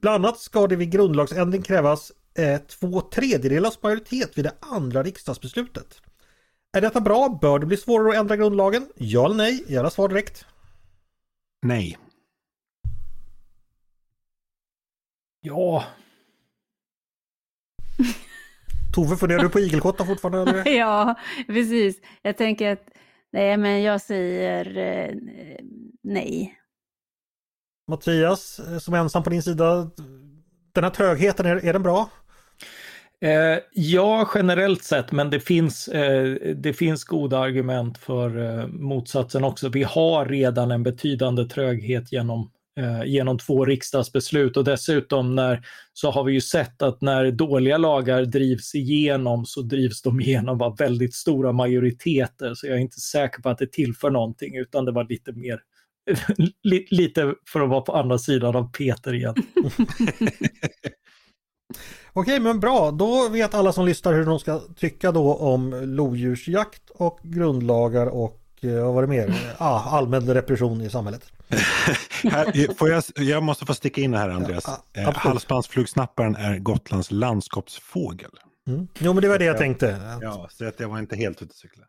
Bland 0.00 0.24
annat 0.24 0.38
ska 0.38 0.66
det 0.66 0.76
vid 0.76 0.90
grundlagsändring 0.90 1.62
krävas 1.62 2.12
eh, 2.34 2.58
två 2.58 3.00
tredjedelars 3.00 3.82
majoritet 3.82 4.38
vid 4.38 4.44
det 4.44 4.52
andra 4.60 5.02
riksdagsbeslutet. 5.02 6.00
Är 6.78 6.82
detta 6.82 7.00
bra? 7.00 7.38
Bör 7.40 7.58
det 7.58 7.66
bli 7.66 7.76
svårare 7.76 8.10
att 8.10 8.20
ändra 8.20 8.36
grundlagen? 8.36 8.88
Ja 8.96 9.24
eller 9.24 9.36
nej? 9.36 9.64
Gärna 9.68 9.90
svar 9.90 10.08
direkt. 10.08 10.46
Nej. 11.62 11.98
Ja. 15.40 15.84
Tove, 18.94 19.16
funderar 19.16 19.42
du 19.42 19.48
på 19.48 19.60
igelkottar 19.60 20.04
fortfarande? 20.04 20.50
Eller? 20.50 20.68
ja, 20.78 21.14
precis. 21.46 22.00
Jag 22.22 22.36
tänker 22.36 22.72
att 22.72 22.88
nej, 23.32 23.56
men 23.56 23.82
jag 23.82 24.00
säger 24.00 24.76
eh, 24.76 25.14
nej. 26.02 26.58
Mattias, 27.88 28.58
eh, 28.58 28.78
som 28.78 28.94
är 28.94 28.98
ensam 28.98 29.22
på 29.22 29.30
din 29.30 29.42
sida. 29.42 29.90
Den 30.72 30.84
här 30.84 30.90
trögheten, 30.90 31.46
är, 31.46 31.64
är 31.64 31.72
den 31.72 31.82
bra? 31.82 32.10
Eh, 33.20 33.58
ja, 33.72 34.30
generellt 34.34 34.82
sett, 34.82 35.12
men 35.12 35.30
det 35.30 35.40
finns, 35.40 35.88
eh, 35.88 36.54
det 36.54 36.72
finns 36.72 37.04
goda 37.04 37.38
argument 37.38 37.98
för 37.98 38.58
eh, 38.60 38.66
motsatsen 38.66 39.44
också. 39.44 39.68
Vi 39.68 39.82
har 39.82 40.26
redan 40.26 40.70
en 40.70 40.82
betydande 40.82 41.44
tröghet 41.44 42.12
genom, 42.12 42.50
eh, 42.80 43.04
genom 43.04 43.38
två 43.38 43.64
riksdagsbeslut 43.64 44.56
och 44.56 44.64
dessutom 44.64 45.34
när, 45.34 45.62
så 45.92 46.10
har 46.10 46.24
vi 46.24 46.32
ju 46.32 46.40
sett 46.40 46.82
att 46.82 47.00
när 47.00 47.30
dåliga 47.30 47.78
lagar 47.78 48.24
drivs 48.24 48.74
igenom 48.74 49.46
så 49.46 49.62
drivs 49.62 50.02
de 50.02 50.20
igenom 50.20 50.62
av 50.62 50.76
väldigt 50.76 51.14
stora 51.14 51.52
majoriteter. 51.52 52.54
Så 52.54 52.66
jag 52.66 52.76
är 52.76 52.80
inte 52.80 53.00
säker 53.00 53.42
på 53.42 53.48
att 53.48 53.58
det 53.58 53.72
tillför 53.72 54.10
någonting 54.10 54.56
utan 54.56 54.84
det 54.84 54.92
var 54.92 55.04
lite 55.04 55.32
mer 55.32 55.60
lite 56.90 57.34
för 57.52 57.60
att 57.60 57.68
vara 57.68 57.80
på 57.80 57.92
andra 57.92 58.18
sidan 58.18 58.56
av 58.56 58.72
Peter 58.72 59.14
igen. 59.14 59.34
Okej, 62.12 62.40
men 62.40 62.60
bra. 62.60 62.90
Då 62.90 63.28
vet 63.28 63.54
alla 63.54 63.72
som 63.72 63.86
lyssnar 63.86 64.12
hur 64.12 64.24
de 64.26 64.38
ska 64.38 64.60
tycka 64.76 65.12
då 65.12 65.34
om 65.34 65.74
lodjursjakt 65.74 66.90
och 66.90 67.18
grundlagar 67.22 68.06
och 68.06 68.40
eh, 68.60 68.84
vad 68.84 68.94
var 68.94 69.02
det 69.02 69.08
mer? 69.08 69.54
Ah, 69.58 69.98
allmän 69.98 70.34
repression 70.34 70.80
i 70.80 70.90
samhället. 70.90 71.32
här, 72.22 72.74
får 72.74 72.90
jag, 72.90 73.02
jag 73.16 73.42
måste 73.42 73.66
få 73.66 73.74
sticka 73.74 74.00
in 74.00 74.14
här 74.14 74.28
Andreas. 74.28 74.64
Ja, 74.92 75.02
eh, 75.02 75.14
Halsbandsflugsnapparen 75.14 76.36
är 76.36 76.58
Gotlands 76.58 77.10
landskapsfågel. 77.10 78.30
Mm. 78.68 78.88
Jo, 78.98 79.12
men 79.12 79.22
det 79.22 79.28
var 79.28 79.38
det 79.38 79.44
jag 79.44 79.58
tänkte. 79.58 80.18
Ja, 80.22 80.48
så 80.50 80.64
att 80.64 80.80
jag 80.80 80.88
var 80.88 80.98
inte 80.98 81.16
helt 81.16 81.42
ute 81.42 81.50
och 81.50 81.56
cykla. 81.56 81.84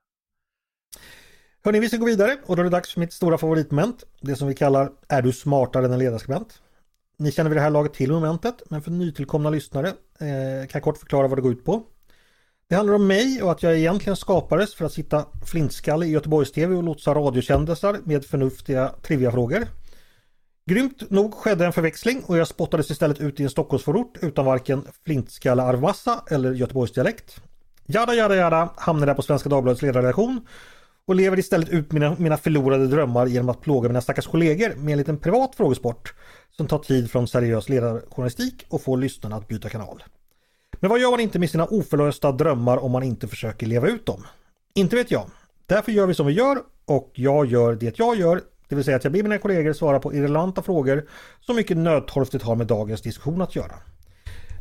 Hörni, 1.63 1.79
vi 1.79 1.87
ska 1.87 1.97
gå 1.97 2.05
vidare 2.05 2.37
och 2.45 2.55
då 2.55 2.61
är 2.61 2.63
det 2.63 2.69
dags 2.69 2.93
för 2.93 2.99
mitt 2.99 3.13
stora 3.13 3.37
favoritmoment. 3.37 4.03
Det 4.21 4.35
som 4.35 4.47
vi 4.47 4.55
kallar 4.55 4.91
Är 5.07 5.21
du 5.21 5.33
smartare 5.33 5.85
än 5.85 5.93
en 5.93 5.99
ledarskribent? 5.99 6.61
Ni 7.19 7.31
känner 7.31 7.49
vid 7.49 7.57
det 7.57 7.61
här 7.61 7.69
laget 7.69 7.93
till 7.93 8.11
momentet, 8.11 8.61
men 8.69 8.81
för 8.81 8.91
nytillkomna 8.91 9.49
lyssnare 9.49 9.87
eh, 9.87 10.67
kan 10.67 10.69
jag 10.73 10.83
kort 10.83 10.97
förklara 10.97 11.27
vad 11.27 11.37
det 11.37 11.41
går 11.41 11.51
ut 11.51 11.65
på. 11.65 11.83
Det 12.69 12.75
handlar 12.75 12.95
om 12.95 13.07
mig 13.07 13.41
och 13.41 13.51
att 13.51 13.63
jag 13.63 13.77
egentligen 13.77 14.15
skapades 14.15 14.75
för 14.75 14.85
att 14.85 14.93
sitta 14.93 15.25
flintskalle 15.45 16.05
i 16.05 16.09
Göteborgs-TV 16.09 16.75
och 16.75 16.83
lotsa 16.83 17.13
radiokändisar 17.13 17.99
med 18.03 18.25
förnuftiga 18.25 18.91
triviafrågor. 19.01 19.67
Grymt 20.65 21.09
nog 21.09 21.33
skedde 21.33 21.65
en 21.65 21.73
förväxling 21.73 22.23
och 22.25 22.37
jag 22.37 22.47
spottades 22.47 22.91
istället 22.91 23.19
ut 23.19 23.39
i 23.39 23.43
en 23.43 23.49
Stockholmsförort 23.49 24.17
utan 24.21 24.45
varken 24.45 24.83
flintskalle 25.05 25.63
arvmassa 25.63 26.23
eller 26.29 26.53
Göteborgsdialekt. 26.53 27.41
Jada 27.85 28.13
jada 28.13 28.35
jada 28.35 28.69
hamnade 28.75 29.09
jag 29.09 29.15
på 29.15 29.21
Svenska 29.21 29.49
Dagbladets 29.49 29.81
ledarredaktion 29.81 30.47
och 31.05 31.15
lever 31.15 31.39
istället 31.39 31.69
ut 31.69 31.91
mina, 31.91 32.15
mina 32.19 32.37
förlorade 32.37 32.87
drömmar 32.87 33.25
genom 33.25 33.49
att 33.49 33.61
plåga 33.61 33.89
mina 33.89 34.01
stackars 34.01 34.27
kollegor 34.27 34.75
med 34.75 34.91
en 34.91 34.97
liten 34.97 35.17
privat 35.17 35.55
frågesport 35.55 36.13
som 36.59 36.67
tar 36.67 36.79
tid 36.79 37.11
från 37.11 37.27
seriös 37.27 37.69
ledarjournalistik 37.69 38.65
och 38.69 38.81
får 38.81 38.97
lyssnarna 38.97 39.35
att 39.35 39.47
byta 39.47 39.69
kanal. 39.69 40.03
Men 40.79 40.89
vad 40.89 40.99
gör 40.99 41.11
man 41.11 41.19
inte 41.19 41.39
med 41.39 41.49
sina 41.49 41.65
oförlösta 41.65 42.31
drömmar 42.31 42.77
om 42.77 42.91
man 42.91 43.03
inte 43.03 43.27
försöker 43.27 43.67
leva 43.67 43.87
ut 43.87 44.05
dem? 44.05 44.23
Inte 44.73 44.95
vet 44.95 45.11
jag. 45.11 45.29
Därför 45.65 45.91
gör 45.91 46.07
vi 46.07 46.13
som 46.13 46.27
vi 46.27 46.33
gör 46.33 46.57
och 46.85 47.11
jag 47.13 47.45
gör 47.45 47.75
det 47.75 47.99
jag 47.99 48.15
gör, 48.15 48.41
det 48.67 48.75
vill 48.75 48.83
säga 48.83 48.97
att 48.97 49.03
jag 49.03 49.13
ber 49.13 49.23
mina 49.23 49.37
kollegor 49.37 49.73
svara 49.73 49.99
på 49.99 50.13
irrelevanta 50.13 50.61
frågor 50.61 51.07
som 51.39 51.55
mycket 51.55 51.77
nödtorftigt 51.77 52.43
har 52.43 52.55
med 52.55 52.67
dagens 52.67 53.01
diskussion 53.01 53.41
att 53.41 53.55
göra. 53.55 53.75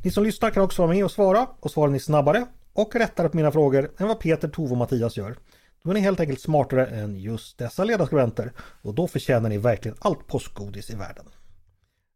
Ni 0.04 0.10
som 0.10 0.24
lyssnar 0.24 0.50
kan 0.50 0.62
också 0.62 0.82
vara 0.82 0.94
med 0.94 1.04
och 1.04 1.10
svara 1.10 1.46
och 1.60 1.70
svarar 1.70 1.90
ni 1.90 2.00
snabbare 2.00 2.46
och 2.72 2.94
rättare 2.94 3.28
på 3.28 3.36
mina 3.36 3.52
frågor 3.52 3.90
än 3.98 4.08
vad 4.08 4.20
Peter, 4.20 4.48
Tove 4.48 4.70
och 4.70 4.76
Mattias 4.78 5.16
gör. 5.16 5.36
Då 5.82 5.90
är 5.90 5.94
ni 5.94 6.00
helt 6.00 6.20
enkelt 6.20 6.40
smartare 6.40 6.86
än 6.86 7.16
just 7.16 7.58
dessa 7.58 7.84
ledarskribenter 7.84 8.52
och 8.82 8.94
då 8.94 9.08
förtjänar 9.08 9.48
ni 9.48 9.58
verkligen 9.58 9.96
allt 10.00 10.26
påskgodis 10.26 10.90
i 10.90 10.94
världen. 10.94 11.24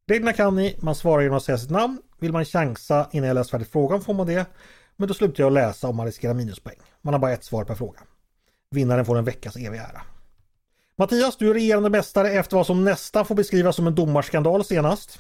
Reglerna 0.09 0.33
kan 0.33 0.57
ni, 0.57 0.77
man 0.81 0.95
svarar 0.95 1.23
genom 1.23 1.37
att 1.37 1.43
säga 1.43 1.59
sitt 1.59 1.71
namn. 1.71 1.99
Vill 2.21 2.33
man 2.33 2.45
chansa 2.45 3.09
innan 3.13 3.29
jag 3.29 3.35
läst 3.35 3.51
färdigt 3.51 3.73
frågan 3.73 4.01
får 4.01 4.15
man 4.15 4.27
det. 4.27 4.47
Men 4.97 5.09
då 5.09 5.15
slutar 5.15 5.45
jag 5.45 5.53
läsa 5.53 5.89
om 5.89 5.97
man 5.97 6.07
riskerar 6.07 6.35
minuspoäng. 6.35 6.79
Man 7.03 7.15
har 7.15 7.19
bara 7.19 7.33
ett 7.33 7.45
svar 7.45 7.65
per 7.65 7.75
fråga. 7.75 8.01
Vinnaren 8.71 9.05
får 9.05 9.19
en 9.19 9.25
veckas 9.25 9.57
evig 9.57 9.79
ära. 9.79 10.03
Mattias, 10.99 11.37
du 11.37 11.51
är 11.51 11.55
regerande 11.55 11.91
mästare 11.91 12.31
efter 12.31 12.57
vad 12.57 12.67
som 12.67 12.85
nästan 12.85 13.27
får 13.27 13.35
beskrivas 13.35 13.77
som 13.77 13.87
en 13.87 13.95
domarskandal 13.95 14.65
senast. 14.65 15.19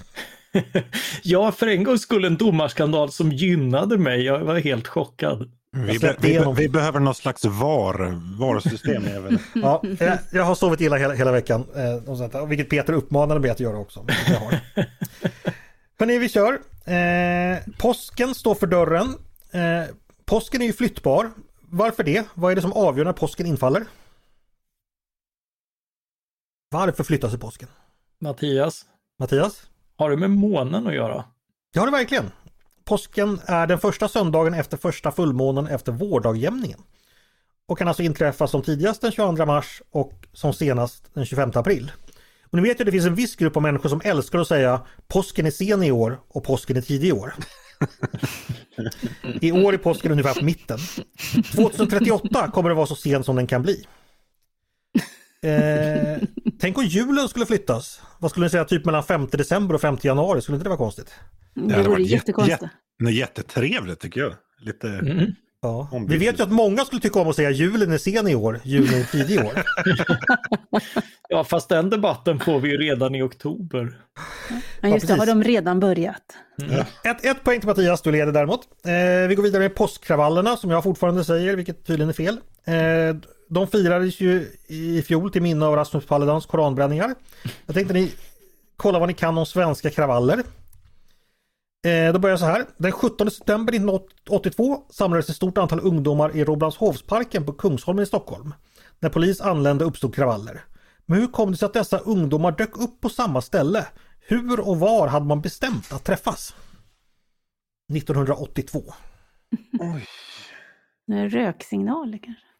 ja, 1.22 1.52
för 1.52 1.66
en 1.66 1.84
gång 1.84 1.98
skulle 1.98 2.26
en 2.26 2.36
domarskandal 2.36 3.12
som 3.12 3.32
gynnade 3.32 3.98
mig. 3.98 4.22
Jag 4.22 4.38
var 4.38 4.58
helt 4.58 4.88
chockad. 4.88 5.50
Vi, 5.76 5.98
be, 5.98 6.16
vi, 6.20 6.44
vi, 6.56 6.68
behöver 6.68 7.00
något 7.00 7.16
slags 7.16 7.44
VAR, 7.44 8.20
VAR-system. 8.38 9.04
ja, 9.54 9.82
jag, 9.98 10.18
jag, 10.30 10.44
har 10.44 10.54
sovit 10.54 10.80
illa 10.80 10.96
hela, 10.96 11.14
hela 11.14 11.32
veckan, 11.32 11.66
eh, 11.74 12.46
vilket 12.46 12.70
Peter 12.70 12.92
uppmanade 12.92 13.40
mig 13.40 13.50
att 13.50 13.60
göra 13.60 13.76
också. 13.76 14.06
Hörni, 15.98 16.18
vi 16.18 16.28
kör. 16.28 16.52
Eh, 16.84 17.58
påsken 17.78 18.34
står 18.34 18.54
för 18.54 18.66
dörren. 18.66 19.14
Eh, 19.50 19.94
påsken 20.24 20.62
är 20.62 20.66
ju 20.66 20.72
flyttbar. 20.72 21.30
Varför 21.60 22.02
det? 22.04 22.26
Vad 22.34 22.52
är 22.52 22.56
det 22.56 22.62
som 22.62 22.72
avgör 22.72 23.04
när 23.04 23.12
påsken 23.12 23.46
infaller? 23.46 23.84
Varför 26.70 27.04
flyttar 27.04 27.28
sig 27.28 27.38
påsken? 27.38 27.68
Mattias? 28.20 28.86
Mattias? 29.18 29.62
Har 29.96 30.10
det 30.10 30.16
med 30.16 30.30
månen 30.30 30.86
att 30.86 30.94
göra? 30.94 31.24
Det 31.72 31.78
har 31.78 31.86
det 31.86 31.92
verkligen. 31.92 32.30
Påsken 32.84 33.40
är 33.46 33.66
den 33.66 33.78
första 33.78 34.08
söndagen 34.08 34.54
efter 34.54 34.76
första 34.76 35.12
fullmånen 35.12 35.66
efter 35.66 35.92
vårdagjämningen. 35.92 36.78
Och 37.68 37.78
kan 37.78 37.88
alltså 37.88 38.02
inträffa 38.02 38.46
som 38.46 38.62
tidigast 38.62 39.00
den 39.00 39.12
22 39.12 39.46
mars 39.46 39.82
och 39.90 40.12
som 40.32 40.52
senast 40.52 41.14
den 41.14 41.26
25 41.26 41.50
april. 41.54 41.92
Och 42.50 42.58
ni 42.58 42.68
vet 42.68 42.80
ju 42.80 42.82
att 42.82 42.86
det 42.86 42.92
finns 42.92 43.06
en 43.06 43.14
viss 43.14 43.36
grupp 43.36 43.56
av 43.56 43.62
människor 43.62 43.88
som 43.88 44.00
älskar 44.04 44.38
att 44.38 44.48
säga 44.48 44.80
påsken 45.08 45.46
är 45.46 45.50
sen 45.50 45.82
i 45.82 45.92
år 45.92 46.20
och 46.28 46.44
påsken 46.44 46.76
är 46.76 46.80
tidig 46.80 47.08
i 47.08 47.12
år. 47.12 47.34
I 49.40 49.52
år 49.52 49.72
är 49.72 49.78
påsken 49.78 50.12
ungefär 50.12 50.34
på 50.34 50.44
mitten. 50.44 50.78
2038 51.54 52.50
kommer 52.50 52.68
det 52.68 52.74
vara 52.74 52.86
så 52.86 52.96
sen 52.96 53.24
som 53.24 53.36
den 53.36 53.46
kan 53.46 53.62
bli. 53.62 53.86
Eh, 55.42 56.18
tänk 56.60 56.78
om 56.78 56.84
julen 56.84 57.28
skulle 57.28 57.46
flyttas. 57.46 58.00
Vad 58.18 58.30
skulle 58.30 58.46
ni 58.46 58.50
säga, 58.50 58.64
typ 58.64 58.84
mellan 58.84 59.04
5 59.04 59.26
december 59.32 59.74
och 59.74 59.80
5 59.80 59.96
januari? 60.02 60.40
Skulle 60.42 60.56
inte 60.56 60.64
det 60.64 60.68
vara 60.68 60.78
konstigt? 60.78 61.14
Det, 61.54 61.74
det 61.74 61.82
vore 61.82 62.02
jättekonstigt. 62.02 62.62
Jätte, 62.62 63.14
jättetrevligt 63.14 64.00
tycker 64.00 64.20
jag. 64.20 64.32
Lite 64.60 64.88
mm. 64.88 65.32
Ja. 65.62 65.88
Vi 66.08 66.16
vet 66.16 66.38
ju 66.38 66.42
att 66.42 66.52
många 66.52 66.84
skulle 66.84 67.00
tycka 67.00 67.20
om 67.20 67.28
att 67.28 67.36
säga 67.36 67.50
julen 67.50 67.92
är 67.92 67.98
sen 67.98 68.28
i 68.28 68.34
år, 68.34 68.60
julen 68.64 69.00
är 69.00 69.04
tidig 69.04 69.34
i 69.34 69.38
år. 69.38 69.52
ja, 71.28 71.44
fast 71.44 71.68
den 71.68 71.90
debatten 71.90 72.40
får 72.40 72.60
vi 72.60 72.70
ju 72.70 72.76
redan 72.76 73.14
i 73.14 73.22
oktober. 73.22 73.98
Ja, 74.80 74.88
just 74.88 75.06
det, 75.06 75.14
har 75.14 75.26
de 75.26 75.42
redan 75.42 75.80
börjat. 75.80 76.22
Mm. 76.62 76.80
Ett, 77.04 77.24
ett 77.24 77.44
poäng 77.44 77.60
till 77.60 77.68
Mattias, 77.68 78.02
du 78.02 78.12
leder 78.12 78.32
däremot. 78.32 78.60
Eh, 78.84 79.28
vi 79.28 79.34
går 79.34 79.42
vidare 79.42 79.62
med 79.62 79.74
påskkravallerna 79.74 80.56
som 80.56 80.70
jag 80.70 80.82
fortfarande 80.82 81.24
säger, 81.24 81.56
vilket 81.56 81.86
tydligen 81.86 82.08
är 82.08 82.12
fel. 82.12 82.40
Eh, 82.64 83.16
de 83.52 83.66
firades 83.66 84.20
ju 84.20 84.50
i 84.66 85.02
fjol 85.02 85.30
till 85.30 85.42
minne 85.42 85.66
av 85.66 85.76
Rasmus 85.76 86.06
Paludans 86.06 86.46
koranbränningar. 86.46 87.14
Jag 87.66 87.74
tänkte 87.74 87.94
ni 87.94 88.12
kolla 88.76 88.98
vad 88.98 89.08
ni 89.08 89.14
kan 89.14 89.38
om 89.38 89.46
svenska 89.46 89.90
kravaller. 89.90 90.38
Eh, 91.86 92.12
då 92.12 92.18
börjar 92.18 92.32
jag 92.32 92.40
så 92.40 92.46
här. 92.46 92.66
Den 92.76 92.92
17 92.92 93.30
september 93.30 93.72
1982 93.72 94.82
samlades 94.90 95.28
ett 95.28 95.36
stort 95.36 95.58
antal 95.58 95.80
ungdomar 95.80 96.36
i 96.36 96.44
Rålambshovsparken 96.44 97.46
på 97.46 97.52
Kungsholmen 97.52 98.02
i 98.02 98.06
Stockholm. 98.06 98.54
När 98.98 99.10
polis 99.10 99.40
anlände 99.40 99.84
uppstod 99.84 100.14
kravaller. 100.14 100.64
Men 101.06 101.20
hur 101.20 101.26
kom 101.26 101.50
det 101.50 101.56
sig 101.56 101.66
att 101.66 101.72
dessa 101.72 101.98
ungdomar 101.98 102.52
dök 102.52 102.76
upp 102.76 103.00
på 103.00 103.08
samma 103.08 103.40
ställe? 103.40 103.86
Hur 104.20 104.60
och 104.60 104.78
var 104.78 105.08
hade 105.08 105.26
man 105.26 105.40
bestämt 105.40 105.92
att 105.92 106.04
träffas? 106.04 106.54
1982. 107.94 108.82
Oj. 109.80 110.06
Röksignaler 111.28 112.18
kanske? 112.18 112.51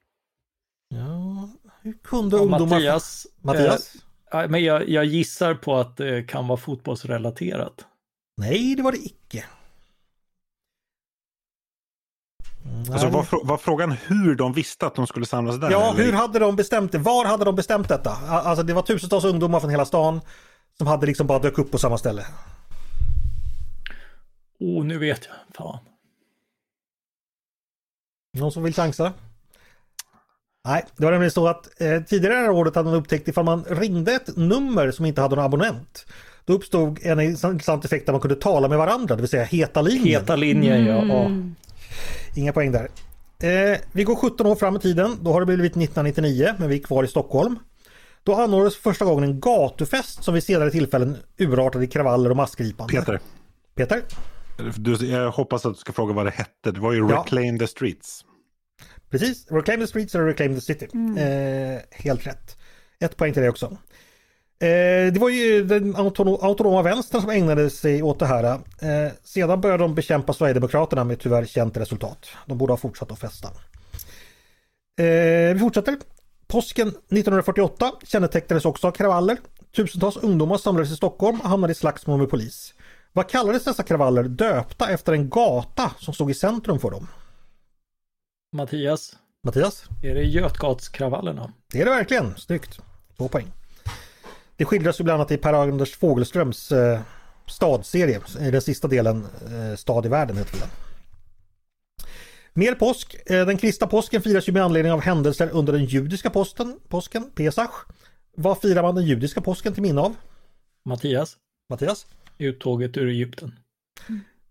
Ja, 0.95 1.49
hur 1.83 1.93
kunde 1.93 2.37
ja, 2.37 2.43
ungdomar... 2.43 2.77
Mattias, 2.77 3.27
Mattias? 3.41 3.97
Eh, 4.33 4.49
men 4.49 4.65
jag, 4.65 4.89
jag, 4.89 5.05
gissar 5.05 5.55
på 5.55 5.77
att 5.77 5.97
det 5.97 6.23
kan 6.23 6.47
vara 6.47 6.57
fotbollsrelaterat. 6.57 7.87
Nej, 8.37 8.75
det 8.75 8.83
var 8.83 8.93
det 8.93 8.99
icke. 8.99 9.45
Alltså 12.93 13.09
var, 13.09 13.47
var, 13.47 13.59
frågan 13.59 13.93
hur 13.93 14.35
de 14.35 14.53
visste 14.53 14.87
att 14.87 14.95
de 14.95 15.07
skulle 15.07 15.27
samlas 15.27 15.57
där? 15.57 15.71
Ja, 15.71 15.95
eller? 15.95 16.05
hur 16.05 16.13
hade 16.13 16.39
de 16.39 16.57
bestämt 16.57 16.93
det? 16.93 16.99
Var 16.99 17.25
hade 17.25 17.45
de 17.45 17.55
bestämt 17.55 17.89
detta? 17.89 18.11
Alltså 18.11 18.63
det 18.63 18.75
var 18.75 18.83
tusentals 18.83 19.25
ungdomar 19.25 19.61
från 19.61 19.71
hela 19.71 19.85
stan 19.85 20.21
som 20.79 20.87
hade 20.87 21.07
liksom 21.07 21.27
bara 21.27 21.39
dök 21.39 21.59
upp 21.59 21.71
på 21.71 21.79
samma 21.79 21.99
ställe. 21.99 22.27
Oh, 24.61 24.85
nu 24.85 24.99
vet 24.99 25.29
jag. 25.29 25.57
Fan. 25.57 25.79
Någon 28.39 28.53
som 28.53 28.63
vill 28.63 28.75
chansa? 28.75 29.13
Nej, 30.65 30.85
det 30.97 31.05
var 31.05 31.13
nämligen 31.13 31.31
så 31.31 31.49
att 31.49 31.81
eh, 31.81 32.03
tidigare 32.03 32.35
det 32.35 32.41
här 32.41 32.51
året 32.51 32.75
hade 32.75 32.91
man 32.91 32.99
upptäckt 32.99 33.29
ifall 33.29 33.45
man 33.45 33.65
ringde 33.65 34.13
ett 34.13 34.37
nummer 34.37 34.91
som 34.91 35.07
inte 35.07 35.21
hade 35.21 35.37
någon 35.37 35.45
abonnent. 35.45 36.07
Då 36.45 36.53
uppstod 36.53 36.99
en 37.03 37.21
intressant 37.21 37.85
effekt 37.85 38.07
där 38.07 38.13
man 38.13 38.21
kunde 38.21 38.37
tala 38.37 38.69
med 38.69 38.79
varandra, 38.79 39.17
det 39.17 39.23
vill 39.23 39.31
säga 39.31 39.45
heta 39.45 39.83
linjen. 39.83 40.21
Heta 40.21 40.37
linjen, 40.37 40.89
mm. 40.89 41.09
ja. 41.09 41.31
Inga 42.37 42.53
poäng 42.53 42.73
där. 42.73 42.89
Eh, 43.43 43.79
vi 43.93 44.05
går 44.05 44.17
17 44.17 44.47
år 44.47 44.55
fram 44.55 44.77
i 44.77 44.79
tiden, 44.79 45.19
då 45.21 45.33
har 45.33 45.41
det 45.41 45.47
blivit 45.47 45.73
1999, 45.73 46.55
men 46.59 46.69
vi 46.69 46.77
är 46.77 46.83
kvar 46.83 47.05
i 47.05 47.09
Stockholm. 47.09 47.59
Då 48.25 48.35
anordnades 48.35 48.77
första 48.77 49.05
gången 49.05 49.25
en 49.25 49.41
gatufest 49.41 50.25
som 50.25 50.35
vid 50.35 50.45
senare 50.45 50.71
tillfällen 50.71 51.17
urartade 51.39 51.85
i 51.85 51.89
kravaller 51.89 52.31
och 52.31 52.37
massgripande. 52.37 52.93
Peter. 52.93 53.21
Peter? 53.75 54.03
Du, 54.77 55.07
jag 55.07 55.31
hoppas 55.31 55.67
att 55.67 55.75
du 55.75 55.79
ska 55.79 55.93
fråga 55.93 56.15
vad 56.15 56.27
det 56.27 56.31
hette. 56.31 56.71
Det 56.73 56.81
var 56.81 56.93
ju 56.93 56.99
ja. 56.99 57.17
Reclaim 57.17 57.59
the 57.59 57.67
Streets. 57.67 58.25
Precis, 59.13 59.47
Reclaim 59.51 59.81
the 59.81 59.87
Streets 59.87 60.15
eller 60.15 60.25
Reclaim 60.25 60.55
the 60.55 60.61
City. 60.61 60.89
Mm. 60.95 61.19
Eh, 61.19 61.81
helt 61.91 62.27
rätt. 62.27 62.57
Ett 63.01 63.17
poäng 63.17 63.33
till 63.33 63.43
det 63.43 63.49
också. 63.49 63.67
Eh, 64.59 65.13
det 65.13 65.19
var 65.19 65.29
ju 65.29 65.65
den 65.65 65.97
autonoma 65.97 66.83
vänstern 66.83 67.21
som 67.21 67.31
ägnade 67.31 67.71
sig 67.71 68.03
åt 68.03 68.19
det 68.19 68.27
här. 68.27 68.45
Eh, 68.45 69.13
sedan 69.25 69.61
började 69.61 69.85
de 69.85 69.95
bekämpa 69.95 70.33
Sverigedemokraterna 70.33 71.05
med 71.05 71.21
tyvärr 71.21 71.45
känt 71.45 71.77
resultat. 71.77 72.27
De 72.47 72.59
borde 72.59 72.73
ha 72.73 72.77
fortsatt 72.77 73.13
att 73.13 73.19
festa. 73.19 73.49
Eh, 74.99 75.55
vi 75.55 75.59
fortsätter. 75.61 75.97
Påsken 76.47 76.89
1948 76.89 77.93
kännetecknades 78.05 78.65
också 78.65 78.87
av 78.87 78.93
kravaller. 78.93 79.37
Tusentals 79.77 80.17
ungdomar 80.17 80.59
samlades 80.59 80.93
i 80.93 80.97
Stockholm 80.97 81.41
och 81.41 81.49
hamnade 81.49 81.73
i 81.73 81.75
slagsmål 81.75 82.19
med 82.21 82.31
polis. 82.31 82.75
Vad 83.13 83.29
kallades 83.29 83.65
dessa 83.65 83.83
kravaller 83.83 84.23
döpta 84.23 84.91
efter 84.91 85.13
en 85.13 85.29
gata 85.29 85.91
som 85.99 86.15
stod 86.15 86.31
i 86.31 86.35
centrum 86.35 86.79
för 86.79 86.91
dem? 86.91 87.07
Mattias? 88.55 89.17
Mattias? 89.45 89.85
Är 90.03 90.15
det 90.15 90.23
Götgatskravallerna? 90.23 91.53
Det 91.73 91.81
är 91.81 91.85
det 91.85 91.91
verkligen. 91.91 92.37
Snyggt. 92.37 92.81
Två 93.17 93.29
poäng. 93.29 93.53
Det 94.57 94.65
skildras 94.65 95.01
ju 95.01 95.05
bland 95.05 95.21
annat 95.21 95.31
i 95.31 95.37
Per-Anders 95.37 95.97
Fogelströms 95.97 96.73
eh, 96.73 97.01
stadserie, 97.47 98.21
i 98.41 98.51
den 98.51 98.63
sista 98.63 98.89
delen, 98.89 99.27
eh, 99.45 99.77
Stad 99.77 100.07
i 100.07 100.09
världen 100.09 100.37
heter 100.37 100.59
den. 100.59 100.69
Mer 102.55 102.75
påsk. 102.75 103.17
Eh, 103.27 103.47
den 103.47 103.57
kristna 103.57 103.87
påsken 103.87 104.23
firas 104.23 104.49
ju 104.49 104.53
med 104.53 104.63
anledning 104.63 104.93
av 104.93 105.01
händelser 105.01 105.49
under 105.53 105.73
den 105.73 105.85
judiska 105.85 106.31
posten, 106.31 106.81
påsken, 106.89 107.31
Pesach. 107.35 107.71
Vad 108.37 108.61
firar 108.61 108.83
man 108.83 108.95
den 108.95 109.05
judiska 109.05 109.41
påsken 109.41 109.75
till 109.75 109.83
minne 109.83 110.01
av? 110.01 110.17
Mattias? 110.85 111.37
Mattias? 111.71 112.07
Uttåget 112.39 112.97
ur 112.97 113.09
Egypten. 113.09 113.55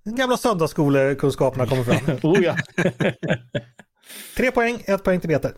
Den 0.04 0.16
gamla 0.16 0.38
söndagsskolekunskaperna 0.38 1.68
kommer 1.68 1.84
fram. 1.84 2.20
oh 2.32 2.44
ja. 2.44 2.58
Tre 4.38 4.52
poäng, 4.52 4.84
ett 4.86 5.04
poäng 5.04 5.20
till 5.20 5.30
Peter. 5.30 5.54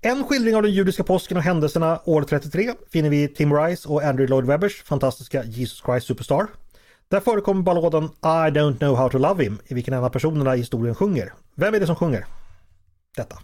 En 0.00 0.24
skildring 0.24 0.56
av 0.56 0.62
den 0.62 0.72
judiska 0.72 1.04
påsken 1.04 1.36
och 1.36 1.42
händelserna 1.42 2.00
år 2.04 2.22
33 2.22 2.72
finner 2.92 3.10
vi 3.10 3.22
i 3.22 3.28
Tim 3.28 3.54
Rice 3.54 3.88
och 3.88 4.02
Andrew 4.02 4.30
Lloyd 4.30 4.46
Webbers 4.46 4.82
fantastiska 4.82 5.44
Jesus 5.44 5.82
Christ 5.86 6.06
Superstar. 6.06 6.46
Där 7.08 7.20
förekommer 7.20 7.62
balladen 7.62 8.04
I 8.04 8.50
don't 8.50 8.78
know 8.78 8.96
how 8.96 9.08
to 9.08 9.18
love 9.18 9.44
him 9.44 9.58
i 9.66 9.74
vilken 9.74 9.94
en 9.94 10.04
av 10.04 10.10
personerna 10.10 10.54
i 10.56 10.58
historien 10.58 10.94
sjunger. 10.94 11.32
Vem 11.54 11.74
är 11.74 11.80
det 11.80 11.86
som 11.86 11.96
sjunger? 11.96 12.26
Detta. 13.16 13.38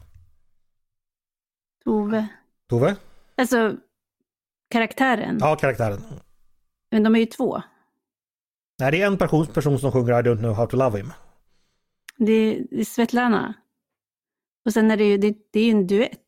Tove. 1.84 2.26
Tove? 2.68 2.96
Alltså 3.36 3.76
karaktären? 4.70 5.38
Ja, 5.40 5.56
karaktären. 5.56 6.02
Men 6.90 7.02
de 7.02 7.14
är 7.14 7.20
ju 7.20 7.26
två. 7.26 7.62
Nej, 8.78 8.90
det 8.90 9.02
är 9.02 9.06
en 9.06 9.18
person, 9.18 9.46
person 9.46 9.78
som 9.78 9.92
sjunger 9.92 10.20
I 10.20 10.22
don't 10.22 10.38
know 10.38 10.54
how 10.54 10.66
to 10.66 10.76
love 10.76 10.98
him. 10.98 11.12
Det 12.16 12.32
är, 12.32 12.64
det 12.70 12.80
är 12.80 12.84
Svetlana. 12.84 13.54
Och 14.68 14.74
sen 14.74 14.90
är 14.90 14.96
det 14.96 15.04
ju 15.04 15.18
det, 15.18 15.34
det 15.52 15.60
är 15.60 15.70
en 15.70 15.86
duett. 15.86 16.20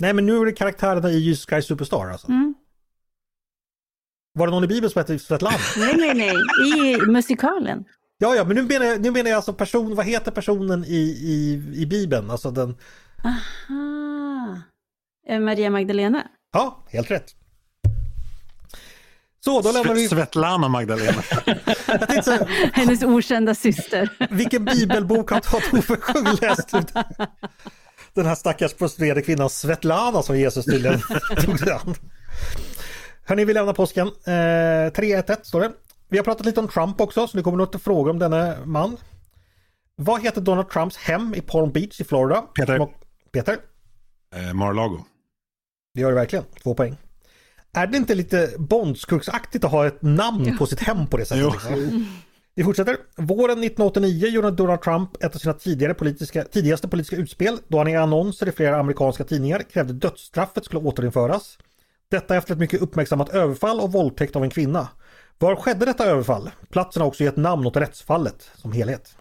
Nej, 0.00 0.12
men 0.12 0.26
nu 0.26 0.36
är 0.36 0.46
det 0.46 0.52
karaktärerna 0.52 1.10
i 1.10 1.18
Jesus 1.18 1.46
Christ 1.46 1.68
Superstar 1.68 2.10
alltså. 2.10 2.28
Mm. 2.28 2.54
Var 4.38 4.46
det 4.46 4.50
någon 4.50 4.64
i 4.64 4.66
Bibeln 4.66 4.90
som 4.90 5.00
hette 5.00 5.18
Svetlana? 5.18 5.56
nej, 5.76 5.94
nej, 5.96 6.14
nej, 6.14 6.34
i 6.92 6.96
musikalen. 7.06 7.84
Ja, 8.18 8.34
ja, 8.34 8.44
men 8.44 8.56
nu 8.56 8.62
menar 8.62 8.86
jag, 8.86 9.00
nu 9.00 9.10
menar 9.10 9.30
jag 9.30 9.36
alltså 9.36 9.52
person, 9.52 9.94
vad 9.94 10.06
heter 10.06 10.30
personen 10.30 10.84
i, 10.84 11.00
i, 11.22 11.62
i 11.74 11.86
Bibeln? 11.86 12.30
Alltså 12.30 12.50
den... 12.50 12.76
Aha. 13.24 14.62
Eh, 15.28 15.40
Maria 15.40 15.70
Magdalena. 15.70 16.26
Ja, 16.52 16.84
helt 16.88 17.10
rätt. 17.10 17.34
Så, 19.44 19.60
då 19.60 19.72
lämnar 19.72 19.94
vi... 19.94 20.08
Svetlana 20.08 20.68
Magdalena. 20.68 21.22
Så 22.24 22.38
Hennes 22.72 23.02
okända 23.02 23.54
syster. 23.54 24.08
vilken 24.30 24.64
bibelbok 24.64 25.30
har 25.30 25.40
Tove 25.40 25.96
Sjung 26.00 26.36
läst? 26.40 26.70
Den 28.14 28.26
här 28.26 28.34
stackars 28.34 28.74
prostituerade 28.74 29.22
kvinnan 29.22 29.50
Svetlana 29.50 30.22
som 30.22 30.38
Jesus 30.38 30.64
tydligen 30.64 31.00
tog 31.44 31.58
sig 31.58 31.72
an. 31.72 31.94
Hörni, 33.24 33.44
vi 33.44 33.52
lämnar 33.54 33.72
påsken. 33.72 34.06
Eh, 34.06 34.30
3-1-1 34.30 35.36
står 35.42 35.60
det. 35.60 35.72
Vi 36.08 36.16
har 36.18 36.24
pratat 36.24 36.46
lite 36.46 36.60
om 36.60 36.68
Trump 36.68 37.00
också, 37.00 37.26
så 37.26 37.36
det 37.36 37.42
kommer 37.42 37.58
nog 37.58 37.74
att 37.76 37.82
fråga 37.82 38.10
om 38.10 38.18
denne 38.18 38.56
man. 38.64 38.96
Vad 39.96 40.22
heter 40.22 40.40
Donald 40.40 40.70
Trumps 40.70 40.96
hem 40.96 41.34
i 41.34 41.40
Palm 41.40 41.72
Beach 41.72 42.00
i 42.00 42.04
Florida? 42.04 42.42
Peter. 42.42 42.86
Peter? 43.32 43.56
eh, 44.34 44.52
Mar-a-Lago. 44.54 45.04
Det 45.94 46.00
gör 46.00 46.08
det 46.08 46.14
verkligen. 46.14 46.44
Två 46.62 46.74
poäng. 46.74 46.96
Är 47.76 47.86
det 47.86 47.96
inte 47.96 48.14
lite 48.14 48.50
Bondskuksaktigt 48.58 49.64
att 49.64 49.70
ha 49.70 49.86
ett 49.86 50.02
namn 50.02 50.58
på 50.58 50.66
sitt 50.66 50.80
hem 50.80 51.06
på 51.06 51.16
det 51.16 51.24
sättet? 51.24 51.44
Jo. 51.44 51.50
liksom? 51.50 52.06
Vi 52.54 52.64
fortsätter. 52.64 52.96
Våren 53.16 53.58
1989 53.58 54.28
gjorde 54.28 54.50
Donald 54.50 54.82
Trump 54.82 55.22
ett 55.22 55.34
av 55.34 55.38
sina 55.38 55.54
tidigare 55.54 55.94
politiska, 55.94 56.44
tidigaste 56.44 56.88
politiska 56.88 57.16
utspel 57.16 57.58
då 57.68 57.78
han 57.78 57.88
i 57.88 57.96
annonser 57.96 58.48
i 58.48 58.52
flera 58.52 58.76
amerikanska 58.76 59.24
tidningar 59.24 59.62
krävde 59.62 59.92
dödsstraffet 59.92 60.64
skulle 60.64 60.80
återinföras. 60.80 61.58
Detta 62.10 62.36
efter 62.36 62.52
ett 62.52 62.58
mycket 62.58 62.82
uppmärksammat 62.82 63.28
överfall 63.28 63.80
och 63.80 63.92
våldtäkt 63.92 64.36
av 64.36 64.44
en 64.44 64.50
kvinna. 64.50 64.88
Var 65.38 65.56
skedde 65.56 65.86
detta 65.86 66.06
överfall? 66.06 66.50
Platsen 66.70 67.00
har 67.02 67.08
också 67.08 67.24
gett 67.24 67.36
namn 67.36 67.66
åt 67.66 67.76
rättsfallet 67.76 68.50
som 68.56 68.72
helhet. 68.72 69.16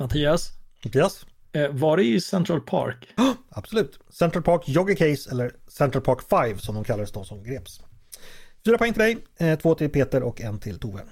Mattias, 0.00 0.48
Mattias? 0.84 1.26
Eh, 1.54 1.70
var 1.70 1.96
det 1.96 2.04
i 2.04 2.20
Central 2.20 2.60
Park? 2.60 3.14
Absolut. 3.50 3.98
Central 4.08 4.42
Park 4.42 4.68
Jogger 4.68 4.94
Case 4.94 5.30
eller 5.30 5.52
Central 5.68 6.02
Park 6.02 6.22
5 6.22 6.58
som 6.58 6.74
de 6.74 6.84
kallades 6.84 7.12
de 7.12 7.24
som 7.24 7.42
greps. 7.42 7.80
Fyra 8.64 8.78
poäng 8.78 8.92
till 8.92 9.02
dig, 9.02 9.16
eh, 9.36 9.58
två 9.58 9.74
till 9.74 9.90
Peter 9.90 10.22
och 10.22 10.40
en 10.40 10.58
till 10.58 10.78
Tove. 10.78 11.02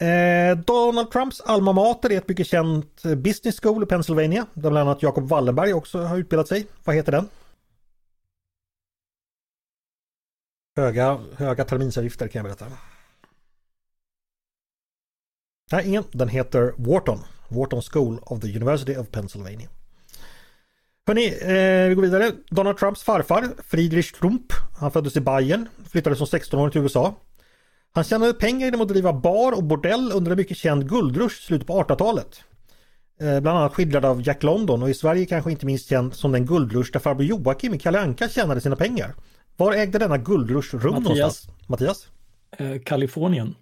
Eh, 0.00 0.58
Donald 0.58 1.10
Trumps 1.10 1.40
alma 1.40 1.72
mater 1.72 2.12
är 2.12 2.18
ett 2.18 2.28
mycket 2.28 2.46
känt 2.46 3.04
eh, 3.04 3.14
business 3.14 3.60
school 3.60 3.82
i 3.82 3.86
Pennsylvania 3.86 4.46
där 4.54 4.70
bland 4.70 4.88
annat 4.88 5.02
Jacob 5.02 5.28
Wallenberg 5.28 5.72
också 5.72 5.98
har 6.02 6.18
utbildat 6.18 6.48
sig. 6.48 6.66
Vad 6.84 6.96
heter 6.96 7.12
den? 7.12 7.28
Höga, 10.76 11.20
höga 11.36 11.64
terminsavgifter 11.64 12.28
kan 12.28 12.38
jag 12.38 12.44
berätta. 12.44 12.76
Nej, 15.72 15.88
ingen. 15.88 16.04
Den 16.12 16.28
heter 16.28 16.74
Wharton. 16.76 17.18
Wharton 17.48 17.82
School 17.82 18.18
of 18.22 18.40
the 18.40 18.48
University 18.48 18.96
of 18.96 19.10
Pennsylvania. 19.10 19.68
Hörrni, 21.06 21.26
eh, 21.26 21.88
vi 21.88 21.94
går 21.94 22.02
vidare. 22.02 22.32
Donald 22.50 22.78
Trumps 22.78 23.02
farfar, 23.02 23.48
Friedrich 23.64 24.12
Trump, 24.12 24.52
han 24.78 24.90
föddes 24.90 25.16
i 25.16 25.20
Bayern, 25.20 25.68
flyttade 25.90 26.16
som 26.16 26.26
16-åring 26.26 26.70
till 26.70 26.80
USA. 26.80 27.14
Han 27.92 28.04
tjänade 28.04 28.32
pengar 28.34 28.64
genom 28.64 28.80
att 28.80 28.88
driva 28.88 29.12
bar 29.12 29.52
och 29.52 29.64
bordell 29.64 30.12
under 30.14 30.30
en 30.30 30.36
mycket 30.36 30.56
känd 30.56 30.88
guldrush 30.88 31.38
i 31.42 31.44
slutet 31.44 31.66
på 31.66 31.82
1800-talet. 31.82 32.40
Eh, 33.20 33.40
bland 33.40 33.58
annat 33.58 33.74
skildrad 33.74 34.04
av 34.04 34.26
Jack 34.26 34.42
London 34.42 34.82
och 34.82 34.90
i 34.90 34.94
Sverige 34.94 35.26
kanske 35.26 35.50
inte 35.50 35.66
minst 35.66 35.88
känd 35.88 36.14
som 36.14 36.32
den 36.32 36.46
guldrush 36.46 36.92
där 36.92 37.00
farbror 37.00 37.24
Joakim 37.24 37.74
i 37.74 37.78
Kalle 37.78 38.00
Anka 38.00 38.28
tjänade 38.28 38.60
sina 38.60 38.76
pengar. 38.76 39.14
Var 39.56 39.72
ägde 39.72 39.98
denna 39.98 40.18
guldrush 40.18 40.74
rum 40.74 40.94
Mattias. 40.94 41.04
någonstans? 41.04 41.48
Mattias? 41.66 42.08
Eh, 42.58 42.78
Kalifornien. 42.84 43.54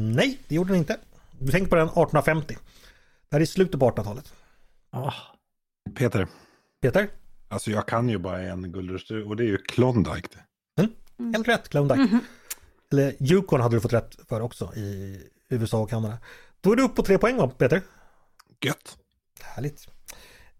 Nej, 0.00 0.38
det 0.48 0.54
gjorde 0.54 0.70
den 0.70 0.78
inte. 0.78 0.96
Du 1.38 1.52
tänker 1.52 1.70
på 1.70 1.76
den 1.76 1.86
1850. 1.86 2.56
Det 3.28 3.36
här 3.36 3.40
är 3.40 3.44
slutet 3.46 3.80
på 3.80 3.90
1800-talet. 3.90 4.32
Ah, 4.90 5.12
Peter. 5.94 6.28
Peter? 6.82 7.08
Alltså 7.48 7.70
jag 7.70 7.88
kan 7.88 8.08
ju 8.08 8.18
bara 8.18 8.40
en 8.42 8.72
guldröst 8.72 9.10
och 9.10 9.36
det 9.36 9.42
är 9.44 9.48
ju 9.48 9.58
Klondike. 9.58 10.28
det. 10.76 10.88
Helt 11.34 11.48
rätt, 11.48 11.68
Klondike. 11.68 12.18
Eller 12.92 13.14
Yukon 13.32 13.60
hade 13.60 13.76
du 13.76 13.80
fått 13.80 13.92
rätt 13.92 14.16
för 14.28 14.40
också 14.40 14.74
i 14.74 15.20
USA 15.48 15.78
och 15.78 15.90
Kanada. 15.90 16.18
Då 16.60 16.72
är 16.72 16.76
du 16.76 16.82
upp 16.82 16.94
på 16.94 17.02
tre 17.02 17.18
poäng 17.18 17.36
va, 17.36 17.48
Peter? 17.48 17.82
Gött. 18.60 18.96
Härligt. 19.42 19.88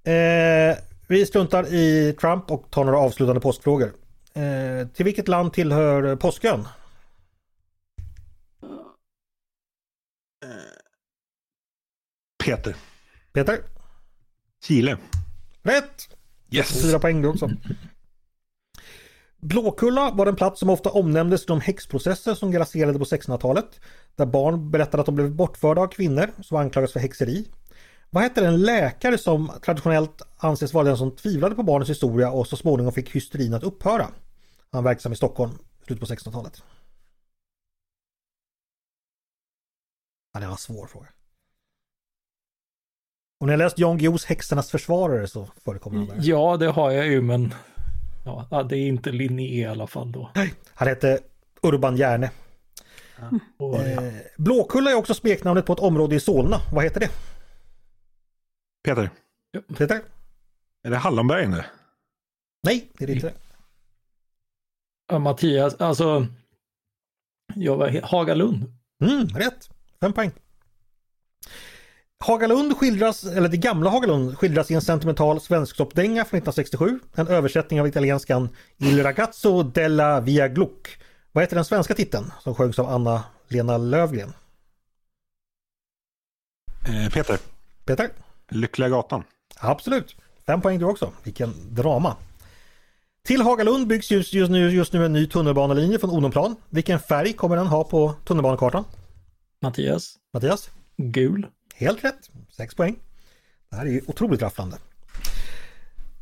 Eh, 0.05 0.85
vi 1.09 1.27
struntar 1.27 1.67
i 1.75 2.17
Trump 2.21 2.51
och 2.51 2.71
tar 2.71 2.85
några 2.85 2.99
avslutande 2.99 3.41
postfrågor. 3.41 3.93
Eh, 4.35 4.89
till 4.89 5.05
vilket 5.05 5.29
land 5.29 5.53
tillhör 5.53 6.17
Påskön? 6.17 6.69
Peter. 12.47 12.76
Peter? 13.32 13.59
Chile. 14.64 14.99
Rätt! 15.62 16.16
Yes. 16.51 16.82
Fyra 16.82 16.99
poäng 16.99 17.22
du 17.22 17.28
också. 17.28 17.51
Blåkulla 19.36 20.11
var 20.11 20.26
en 20.26 20.36
plats 20.36 20.61
som 20.61 20.70
ofta 20.70 20.90
omnämndes 20.90 21.42
i 21.42 21.47
de 21.47 21.61
häxprocesser 21.61 22.34
som 22.34 22.51
grasserade 22.51 22.99
på 22.99 23.05
1600-talet. 23.05 23.80
Där 24.16 24.26
barn 24.26 24.70
berättade 24.70 25.01
att 25.01 25.07
de 25.07 25.14
blev 25.14 25.34
bortförda 25.34 25.80
av 25.80 25.86
kvinnor 25.86 26.30
som 26.42 26.57
anklagades 26.57 26.92
för 26.92 27.01
häxeri. 27.01 27.49
Vad 28.11 28.22
hette 28.22 28.40
den 28.40 28.62
läkare 28.62 29.18
som 29.18 29.53
traditionellt 29.64 30.22
anses 30.36 30.74
vara 30.74 30.84
den 30.84 30.97
som 30.97 31.16
tvivlade 31.16 31.55
på 31.55 31.62
barnens 31.62 31.90
historia 31.90 32.30
och 32.30 32.47
så 32.47 32.57
småningom 32.57 32.92
fick 32.92 33.16
hysterin 33.16 33.55
att 33.55 33.62
upphöra? 33.62 34.05
Han 34.70 34.84
var 34.84 34.90
verksam 34.90 35.12
i 35.12 35.16
Stockholm 35.16 35.53
i 35.82 35.84
slutet 35.84 36.09
på 36.09 36.14
1600-talet. 36.14 36.62
Ja, 40.32 40.40
det 40.40 40.47
var 40.47 40.53
en 40.53 40.59
svår 40.59 40.86
fråga. 40.86 41.09
Om 43.39 43.47
ni 43.47 43.53
har 43.53 43.59
läst 43.59 43.78
Jan 43.78 43.99
Guillous 43.99 44.24
Häxornas 44.24 44.70
försvarare 44.70 45.26
så 45.26 45.49
förekommer 45.64 45.99
han 45.99 46.07
där. 46.07 46.16
ja, 46.20 46.57
det 46.57 46.66
har 46.66 46.91
jag 46.91 47.07
ju, 47.07 47.22
men 47.22 47.55
ja, 48.24 48.62
det 48.68 48.76
är 48.76 48.87
inte 48.87 49.11
Linné 49.12 49.43
i 49.61 49.64
alla 49.64 49.87
fall 49.87 50.12
då. 50.12 50.30
Han 50.74 50.89
hette 50.89 51.18
Urban 51.62 51.97
Järne. 51.97 52.30
Och, 53.57 53.74
ja. 53.74 53.82
Eh, 53.82 54.14
Blåkulla 54.37 54.91
är 54.91 54.95
också 54.95 55.14
smeknamnet 55.14 55.66
på 55.66 55.72
ett 55.72 55.78
område 55.78 56.14
i 56.14 56.20
Solna. 56.20 56.61
Vad 56.72 56.84
heter 56.84 57.01
det? 57.01 57.11
Peter. 58.84 59.11
Peter? 59.76 60.03
Är 60.82 60.91
det 60.91 60.97
Hallonbergen 60.97 61.51
det? 61.51 61.66
Nej, 62.62 62.91
det 62.99 63.05
är 63.05 63.07
det 63.07 63.12
inte. 63.12 63.32
Ja, 65.09 65.18
Mattias, 65.18 65.74
alltså, 65.74 66.26
jag 67.55 67.76
var 67.76 68.01
Hagalund. 68.03 68.72
Mm, 69.05 69.28
rätt. 69.28 69.70
Fem 70.01 70.12
poäng. 70.12 70.30
Hagalund 72.25 72.77
skildras, 72.77 73.25
eller 73.25 73.49
det 73.49 73.57
gamla 73.57 73.91
Hagalund 73.91 74.39
skildras 74.39 74.71
i 74.71 74.75
en 74.75 74.81
sentimental 74.81 75.41
svensktoppdänga 75.41 76.25
från 76.25 76.39
1967. 76.39 76.99
En 77.14 77.29
översättning 77.29 77.81
av 77.81 77.87
italienskan 77.87 78.49
Il 78.79 79.03
ragazzo 79.03 79.62
della 79.62 80.21
via 80.21 80.49
Gluck. 80.49 80.99
Vad 81.33 81.45
heter 81.45 81.57
den 81.57 81.64
svenska 81.64 81.95
titeln 81.95 82.33
som 82.41 82.55
sjöngs 82.55 82.79
av 82.79 82.89
Anna-Lena 82.89 83.79
Lövgren? 83.79 84.33
Eh, 86.89 87.12
Peter. 87.12 87.39
Peter? 87.85 88.11
Lyckliga 88.51 88.89
gatan. 88.89 89.25
Absolut. 89.59 90.17
Fem 90.47 90.61
poäng 90.61 90.79
du 90.79 90.85
också. 90.85 91.12
Vilken 91.23 91.75
drama. 91.75 92.17
Till 93.25 93.41
Hagalund 93.43 93.87
byggs 93.87 94.11
just, 94.11 94.33
just, 94.33 94.51
nu, 94.51 94.71
just 94.71 94.93
nu 94.93 95.05
en 95.07 95.12
ny 95.12 95.27
tunnelbanelinje 95.27 95.99
från 95.99 96.11
Odenplan. 96.11 96.57
Vilken 96.71 97.01
färg 97.01 97.33
kommer 97.33 97.57
den 97.57 97.67
ha 97.67 97.85
på 97.85 98.14
tunnelbanekartan? 98.25 98.85
Mattias, 99.62 100.14
Mattias? 100.33 100.71
gul. 100.97 101.47
Helt 101.79 102.05
rätt. 102.05 102.31
Sex 102.51 102.74
poäng. 102.74 102.97
Det 103.70 103.77
här 103.77 103.87
är 103.87 103.91
ju 103.91 104.01
otroligt 104.07 104.43
rafflande. 104.43 104.77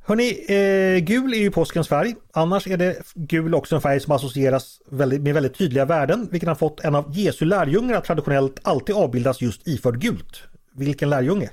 Hörni, 0.06 0.30
eh, 0.48 1.04
gul 1.04 1.32
är 1.34 1.38
ju 1.38 1.50
påskens 1.50 1.88
färg. 1.88 2.14
Annars 2.32 2.66
är 2.66 2.76
det 2.76 3.02
gul 3.14 3.54
också 3.54 3.74
en 3.74 3.80
färg 3.80 4.00
som 4.00 4.12
associeras 4.12 4.82
väldigt, 4.90 5.20
med 5.22 5.34
väldigt 5.34 5.54
tydliga 5.58 5.84
värden. 5.84 6.28
Vilken 6.30 6.48
har 6.48 6.54
fått 6.56 6.80
en 6.80 6.94
av 6.94 7.12
Jesu 7.12 7.44
lärjungar 7.44 7.94
att 7.94 8.04
traditionellt 8.04 8.60
alltid 8.62 8.94
avbildas 8.94 9.40
just 9.40 9.68
iförd 9.68 10.00
gult. 10.00 10.42
Vilken 10.72 11.10
lärjunge? 11.10 11.50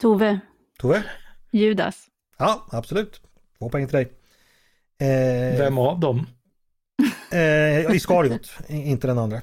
Tove, 0.00 0.40
Tove? 0.78 1.02
Judas. 1.50 2.06
Ja, 2.38 2.66
absolut. 2.70 3.20
Två 3.58 3.68
poäng 3.68 3.86
till 3.86 3.96
dig. 3.96 4.12
Eh, 5.00 5.58
Vem 5.58 5.78
av 5.78 6.00
dem? 6.00 6.26
Eh, 7.32 7.94
Iskariot, 7.96 8.50
inte 8.68 9.06
den 9.06 9.18
andra. 9.18 9.42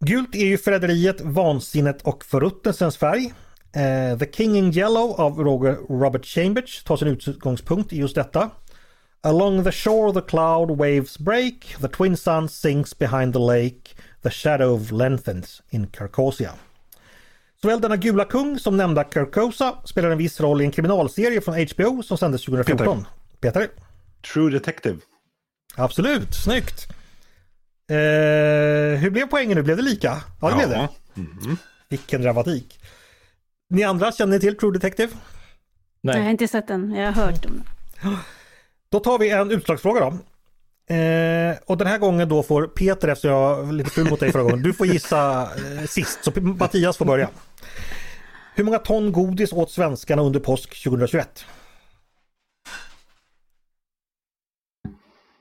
Gult 0.00 0.34
är 0.34 0.46
ju 0.46 0.58
förräderiet, 0.58 1.20
vansinnet 1.20 2.02
och 2.02 2.24
förruttnelsens 2.24 2.96
färg. 2.96 3.34
Eh, 3.72 4.18
The 4.18 4.32
King 4.32 4.56
in 4.56 4.72
Yellow 4.72 5.20
av 5.20 5.38
Roger 5.38 5.72
Robert 5.88 6.26
Chambers 6.26 6.84
tar 6.84 6.96
sin 6.96 7.08
utgångspunkt 7.08 7.92
i 7.92 7.98
just 7.98 8.14
detta. 8.14 8.50
Along 9.22 9.64
the 9.64 9.72
shore 9.72 10.12
the 10.12 10.28
cloud 10.28 10.70
waves 10.70 11.18
break, 11.18 11.76
the 11.80 11.88
twin 11.88 12.16
sun 12.16 12.48
sinks 12.48 12.98
behind 12.98 13.32
the 13.32 13.38
lake, 13.38 13.94
the 14.22 14.30
shadow 14.30 14.92
lengthens 14.92 15.62
in 15.70 15.86
Carcosia. 15.86 16.50
Såväl 17.62 17.80
denna 17.80 17.96
gula 17.96 18.24
kung 18.24 18.58
som 18.58 18.76
nämnda 18.76 19.04
Carcosa 19.04 19.74
spelar 19.84 20.10
en 20.10 20.18
viss 20.18 20.40
roll 20.40 20.60
i 20.60 20.64
en 20.64 20.70
kriminalserie 20.70 21.40
från 21.40 21.54
HBO 21.54 22.02
som 22.02 22.18
sändes 22.18 22.44
2014. 22.44 23.06
Peter? 23.40 23.68
True 24.32 24.50
Detective. 24.50 24.96
Absolut, 25.76 26.34
snyggt. 26.34 26.88
Eh, 27.88 28.98
hur 29.00 29.10
blev 29.10 29.26
poängen 29.26 29.56
nu? 29.56 29.62
Blev 29.62 29.76
det 29.76 29.82
lika? 29.82 30.22
Ja, 30.40 30.48
det 30.48 30.54
blev 30.56 30.68
det. 30.68 30.88
Mhm. 31.14 31.56
Vilken 31.88 32.22
dramatik. 32.22 32.80
Ni 33.70 33.84
andra, 33.84 34.12
känner 34.12 34.32
ni 34.32 34.40
till 34.40 34.56
True 34.56 34.72
Detective? 34.72 35.12
Jag 36.00 36.12
har 36.12 36.20
Nej, 36.20 36.30
inte 36.30 36.48
sett 36.48 36.68
den, 36.68 36.94
jag 36.94 37.12
har 37.12 37.26
hört 37.26 37.44
om 37.44 37.52
den. 37.52 38.16
Då 38.88 39.00
tar 39.00 39.18
vi 39.18 39.30
en 39.30 39.50
utslagsfråga 39.50 40.00
då. 40.00 40.06
Eh, 40.94 41.56
och 41.66 41.76
den 41.78 41.86
här 41.86 41.98
gången 41.98 42.28
då 42.28 42.42
får 42.42 42.66
Peter, 42.66 43.08
efter 43.08 43.28
jag 43.28 43.62
var 43.62 43.72
lite 43.72 43.90
ful 43.90 44.10
mot 44.10 44.20
dig 44.20 44.32
förra 44.32 44.42
gången, 44.42 44.62
du 44.62 44.72
får 44.72 44.86
gissa 44.86 45.42
eh, 45.42 45.86
sist. 45.86 46.18
Så 46.24 46.40
Mattias 46.40 46.96
får 46.96 47.04
börja. 47.04 47.28
Hur 48.54 48.64
många 48.64 48.78
ton 48.78 49.12
godis 49.12 49.52
åt 49.52 49.70
svenskarna 49.70 50.22
under 50.22 50.40
påsk 50.40 50.84
2021? 50.84 51.44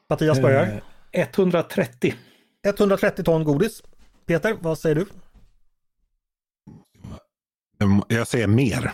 Mattias 0.09 0.41
börjar. 0.41 0.81
Eh, 1.11 1.27
130. 1.29 2.15
130 2.63 3.23
ton 3.23 3.43
godis. 3.43 3.83
Peter, 4.25 4.57
vad 4.61 4.77
säger 4.77 4.95
du? 4.95 5.05
Jag 8.07 8.27
säger 8.27 8.47
mer. 8.47 8.93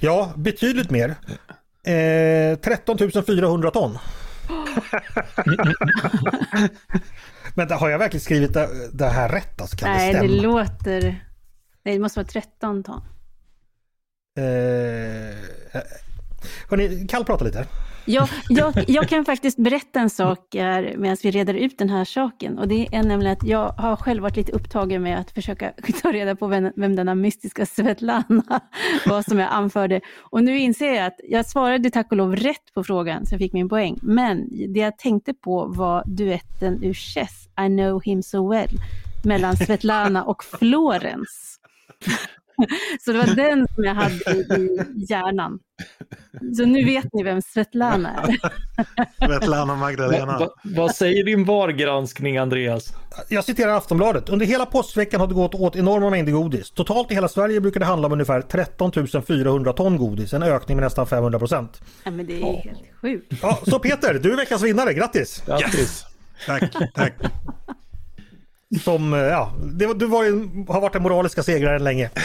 Ja, 0.00 0.32
betydligt 0.36 0.90
mer. 0.90 1.16
Eh, 1.84 2.58
13 2.58 2.98
400 3.26 3.70
ton. 3.70 3.98
Men 7.54 7.70
har 7.70 7.88
jag 7.88 7.98
verkligen 7.98 8.20
skrivit 8.20 8.54
det, 8.54 8.68
det 8.92 9.06
här 9.06 9.28
rätt? 9.28 9.60
Alltså, 9.60 9.76
kan 9.76 9.90
Nej, 9.90 10.12
det 10.12 10.20
det 10.20 10.28
låter... 10.28 11.02
Nej, 11.82 11.94
det 11.94 11.98
måste 11.98 12.18
vara 12.18 12.26
13 12.26 12.84
ton. 12.84 13.02
Eh, 14.38 15.36
hörni, 16.68 17.06
Kall 17.08 17.24
prata 17.24 17.44
lite. 17.44 17.66
Jag, 18.06 18.28
jag, 18.48 18.84
jag 18.86 19.08
kan 19.08 19.24
faktiskt 19.24 19.58
berätta 19.58 20.00
en 20.00 20.10
sak 20.10 20.38
medan 20.96 21.16
vi 21.22 21.30
reder 21.30 21.54
ut 21.54 21.78
den 21.78 21.90
här 21.90 22.04
saken. 22.04 22.58
Och 22.58 22.68
det 22.68 22.88
är 22.92 23.02
nämligen 23.02 23.32
att 23.32 23.44
jag 23.44 23.68
har 23.68 23.96
själv 23.96 24.22
varit 24.22 24.36
lite 24.36 24.52
upptagen 24.52 25.02
med 25.02 25.18
att 25.18 25.30
försöka 25.30 25.72
ta 26.02 26.12
reda 26.12 26.36
på 26.36 26.46
vem, 26.46 26.72
vem 26.76 26.96
denna 26.96 27.14
mystiska 27.14 27.66
Svetlana 27.66 28.60
var 29.06 29.22
som 29.22 29.38
jag 29.38 29.48
anförde. 29.52 30.00
Och 30.20 30.44
nu 30.44 30.58
inser 30.58 30.92
jag 30.94 31.06
att 31.06 31.20
jag 31.28 31.46
svarade 31.46 31.90
tack 31.90 32.10
och 32.10 32.16
lov 32.16 32.36
rätt 32.36 32.74
på 32.74 32.84
frågan, 32.84 33.26
så 33.26 33.34
jag 33.34 33.40
fick 33.40 33.52
min 33.52 33.68
poäng. 33.68 33.98
Men 34.02 34.48
det 34.72 34.80
jag 34.80 34.98
tänkte 34.98 35.34
på 35.34 35.66
var 35.66 36.02
duetten 36.06 36.84
ur 36.84 36.94
Chess, 36.94 37.48
I 37.60 37.66
know 37.66 38.02
him 38.04 38.22
so 38.22 38.50
well, 38.50 38.70
mellan 39.24 39.56
Svetlana 39.56 40.24
och 40.24 40.44
Florence. 40.44 41.60
Så 43.04 43.12
det 43.12 43.18
var 43.18 43.34
den 43.34 43.66
som 43.74 43.84
jag 43.84 43.94
hade 43.94 44.14
i 44.56 44.78
hjärnan. 45.08 45.58
Så 46.56 46.64
nu 46.64 46.84
vet 46.84 47.12
ni 47.12 47.22
vem 47.22 47.42
Svetlana 47.42 48.14
är. 48.14 48.36
Svetlana 49.26 49.64
Va, 49.74 49.80
Magdalena. 49.80 50.38
va, 50.38 50.48
vad 50.62 50.94
säger 50.94 51.24
din 51.24 51.44
VAR-granskning 51.44 52.38
Andreas? 52.38 52.92
Jag 53.28 53.44
citerar 53.44 53.76
Aftonbladet. 53.76 54.28
Under 54.28 54.46
hela 54.46 54.66
påskveckan 54.66 55.20
har 55.20 55.28
det 55.28 55.34
gått 55.34 55.54
åt 55.54 55.76
enorma 55.76 56.10
mängder 56.10 56.32
godis. 56.32 56.70
Totalt 56.70 57.10
i 57.10 57.14
hela 57.14 57.28
Sverige 57.28 57.60
brukar 57.60 57.80
det 57.80 57.86
handla 57.86 58.06
om 58.06 58.12
ungefär 58.12 58.40
13 58.42 58.92
400 59.26 59.72
ton 59.72 59.96
godis. 59.96 60.32
En 60.32 60.42
ökning 60.42 60.76
med 60.76 60.84
nästan 60.84 61.06
500 61.06 61.38
procent. 61.38 61.80
Ja, 62.04 62.10
men 62.10 62.26
det 62.26 62.42
är 62.42 62.62
helt 62.62 62.78
sjukt. 63.02 63.32
Ja, 63.42 63.58
så 63.66 63.78
Peter, 63.78 64.14
du 64.14 64.32
är 64.32 64.36
veckans 64.36 64.62
vinnare. 64.62 64.92
Grattis! 64.92 65.42
Grattis! 65.46 66.04
Tack, 66.46 66.72
tack. 66.94 67.12
Som, 68.80 69.14
eh, 69.14 69.20
ja, 69.20 69.52
det, 69.72 69.94
du 69.94 70.06
var 70.06 70.24
ju, 70.24 70.48
har 70.68 70.80
varit 70.80 70.92
den 70.92 71.02
moraliska 71.02 71.42
segraren 71.42 71.84
länge. 71.84 72.10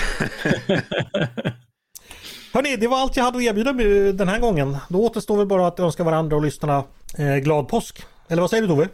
Hörni, 2.53 2.75
det 2.75 2.87
var 2.87 2.97
allt 2.97 3.17
jag 3.17 3.23
hade 3.23 3.37
att 3.37 3.43
erbjuda 3.43 3.73
mig 3.73 4.13
den 4.13 4.27
här 4.27 4.39
gången. 4.39 4.77
Då 4.89 5.05
återstår 5.05 5.37
väl 5.37 5.47
bara 5.47 5.67
att 5.67 5.79
önska 5.79 6.03
varandra 6.03 6.35
och 6.35 6.43
lyssnarna 6.43 6.83
eh, 7.17 7.35
glad 7.35 7.67
påsk. 7.67 8.05
Eller 8.27 8.41
vad 8.41 8.49
säger 8.49 8.63
du 8.63 8.67
Tove? 8.69 8.87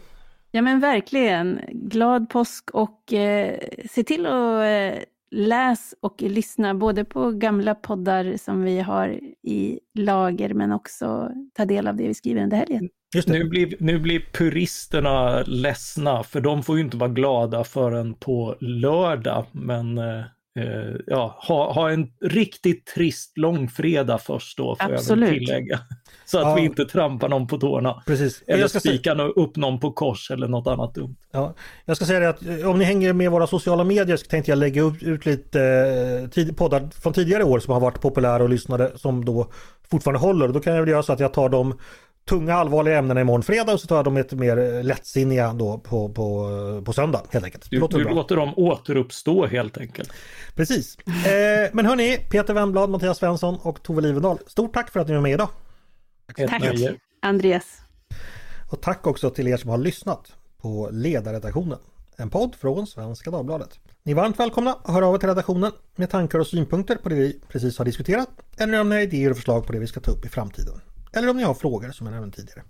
Ja 0.51 0.61
men 0.61 0.79
verkligen. 0.79 1.61
Glad 1.71 2.29
påsk 2.29 2.69
och 2.73 3.13
eh, 3.13 3.59
se 3.91 4.03
till 4.03 4.25
att 4.25 4.61
eh, 4.61 4.99
läs 5.31 5.95
och 5.99 6.21
lyssna 6.21 6.75
både 6.75 7.05
på 7.05 7.31
gamla 7.31 7.75
poddar 7.75 8.37
som 8.37 8.63
vi 8.63 8.79
har 8.79 9.19
i 9.43 9.79
lager 9.93 10.53
men 10.53 10.71
också 10.71 11.31
ta 11.53 11.65
del 11.65 11.87
av 11.87 11.95
det 11.95 12.07
vi 12.07 12.13
skriver 12.13 12.43
under 12.43 12.57
helgen. 12.57 12.89
Just. 13.15 13.27
Nu 13.27 13.43
blir, 13.43 13.75
nu 13.79 13.99
blir 13.99 14.21
puristerna 14.33 15.41
ledsna 15.41 16.23
för 16.23 16.41
de 16.41 16.63
får 16.63 16.77
ju 16.77 16.83
inte 16.83 16.97
vara 16.97 17.09
glada 17.09 17.63
förrän 17.63 18.13
på 18.13 18.55
lördag. 18.59 19.45
Men 19.51 19.97
eh, 20.57 20.95
ja, 21.07 21.37
ha, 21.47 21.73
ha 21.73 21.91
en 21.91 22.07
riktigt 22.21 22.85
trist 22.85 23.37
långfredag 23.37 24.21
först 24.21 24.57
då 24.57 24.75
får 24.75 24.89
jag 24.89 24.97
Absolut. 24.97 25.29
väl 25.29 25.39
tillägga. 25.39 25.79
Så 26.25 26.37
att 26.37 26.43
Ja. 26.43 26.55
vi 26.55 26.61
inte 26.61 26.85
trampar 26.85 27.29
någon 27.29 27.47
på 27.47 27.57
tårna. 27.57 28.03
Precis. 28.05 28.43
Eller 28.47 28.59
Jag 28.59 28.69
ska, 28.69 28.79
säga, 28.79 28.93
spikar 28.93 29.15
nå- 29.15 29.27
upp 29.27 29.55
någon 29.55 29.79
på 29.79 29.91
kors 29.91 30.31
eller 30.31 30.47
något 30.47 30.67
annat 30.67 30.95
dumt. 30.95 31.15
ja, 31.31 31.53
jag 31.85 31.95
ska 31.97 32.05
säga 32.05 32.19
det 32.19 32.29
att 32.29 32.45
eh, 32.47 32.69
om 32.69 32.79
ni 32.79 32.85
hänger 32.85 33.13
med 33.13 33.31
våra 33.31 33.47
sociala 33.47 33.83
medier 33.83 34.17
så 34.17 34.25
tänkte 34.25 34.51
jag 34.51 34.57
lägga 34.57 34.81
upp, 34.81 35.03
ut 35.03 35.25
lite 35.25 35.61
eh, 36.23 36.29
tid, 36.29 36.57
poddar 36.57 36.89
från 37.01 37.13
tidigare 37.13 37.43
år 37.43 37.59
som 37.59 37.73
har 37.73 37.79
varit 37.81 38.01
populära 38.01 38.43
och 38.43 38.49
lyssnade 38.49 38.91
som 38.95 39.25
då 39.25 39.47
fortfarande 39.91 40.19
håller. 40.19 40.47
Då 40.47 40.59
kan 40.59 40.73
jag 40.73 40.81
väl 40.81 40.89
göra 40.89 41.03
så 41.03 41.13
att 41.13 41.19
jag 41.19 41.33
tar 41.33 41.49
de 41.49 41.77
tunga 42.27 42.53
allvarliga 42.53 42.97
ämnena 42.97 43.21
imorgon 43.21 43.43
fredag 43.43 43.73
och 43.73 43.79
så 43.79 43.87
tar 43.87 43.95
jag 43.95 44.05
de 44.05 44.17
lite 44.17 44.35
mer 44.35 44.57
eh, 44.57 44.83
lättsinniga 44.83 45.53
då 45.53 45.77
på, 45.77 46.09
på, 46.09 46.49
eh, 46.77 46.83
på 46.83 46.93
söndag 46.93 47.21
helt 47.29 47.45
enkelt. 47.45 47.69
Du, 47.69 47.79
låter 47.79 47.97
du 47.97 48.03
låter 48.03 48.35
dem 48.35 48.53
återuppstå 48.57 49.45
helt 49.45 49.77
enkelt. 49.77 50.13
Precis. 50.55 50.97
Eh, 51.07 51.69
men 51.73 51.85
hörni, 51.85 52.17
Peter 52.17 52.53
Wennblad, 52.53 52.89
Mattias 52.89 53.17
Svensson 53.17 53.57
och 53.61 53.83
Tove 53.83 54.01
Livendal. 54.01 54.37
Stort 54.47 54.73
tack 54.73 54.91
för 54.91 54.99
att 54.99 55.07
ni 55.07 55.13
var 55.13 55.21
med 55.21 55.31
idag. 55.31 55.49
Tack. 56.37 56.63
nöje. 56.63 56.95
Andreas. 57.21 57.65
Och 58.69 58.81
tack 58.81 59.07
också 59.07 59.29
till 59.29 59.47
er 59.47 59.57
som 59.57 59.69
har 59.69 59.77
lyssnat 59.77 60.33
på 60.61 60.89
Ledarredaktionen. 60.91 61.79
En 62.15 62.29
podd 62.29 62.55
från 62.55 62.87
Svenska 62.87 63.31
Dagbladet. 63.31 63.79
Ni 64.03 64.11
är 64.11 64.15
varmt 64.15 64.39
välkomna 64.39 64.73
att 64.83 64.93
höra 64.93 65.07
av 65.07 65.15
er 65.15 65.19
till 65.19 65.29
redaktionen 65.29 65.71
med 65.95 66.09
tankar 66.09 66.39
och 66.39 66.47
synpunkter 66.47 66.95
på 66.95 67.09
det 67.09 67.15
vi 67.15 67.39
precis 67.47 67.77
har 67.77 67.85
diskuterat. 67.85 68.29
Eller 68.57 68.81
om 68.81 68.89
ni 68.89 68.95
har 68.95 69.01
idéer 69.01 69.29
och 69.29 69.35
förslag 69.35 69.65
på 69.65 69.73
det 69.73 69.79
vi 69.79 69.87
ska 69.87 69.99
ta 69.99 70.11
upp 70.11 70.25
i 70.25 70.29
framtiden. 70.29 70.81
Eller 71.17 71.29
om 71.29 71.37
ni 71.37 71.43
har 71.43 71.53
frågor 71.53 71.91
som 71.91 72.07
jag 72.07 72.13
nämnde 72.13 72.35
tidigare. 72.35 72.63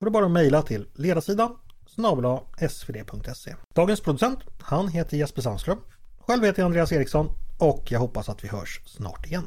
Då 0.00 0.04
är 0.04 0.06
det 0.06 0.10
bara 0.10 0.24
att 0.24 0.30
mejla 0.30 0.62
till 0.62 0.88
ledarsidan 0.94 1.56
snabel 1.86 2.38
svd.se. 2.70 3.54
Dagens 3.74 4.00
producent, 4.00 4.38
han 4.60 4.88
heter 4.88 5.16
Jesper 5.16 5.42
Sandström. 5.42 5.78
Själv 6.18 6.44
heter 6.44 6.62
jag 6.62 6.66
Andreas 6.66 6.92
Eriksson 6.92 7.28
och 7.58 7.92
jag 7.92 8.00
hoppas 8.00 8.28
att 8.28 8.44
vi 8.44 8.48
hörs 8.48 8.80
snart 8.86 9.26
igen. 9.26 9.44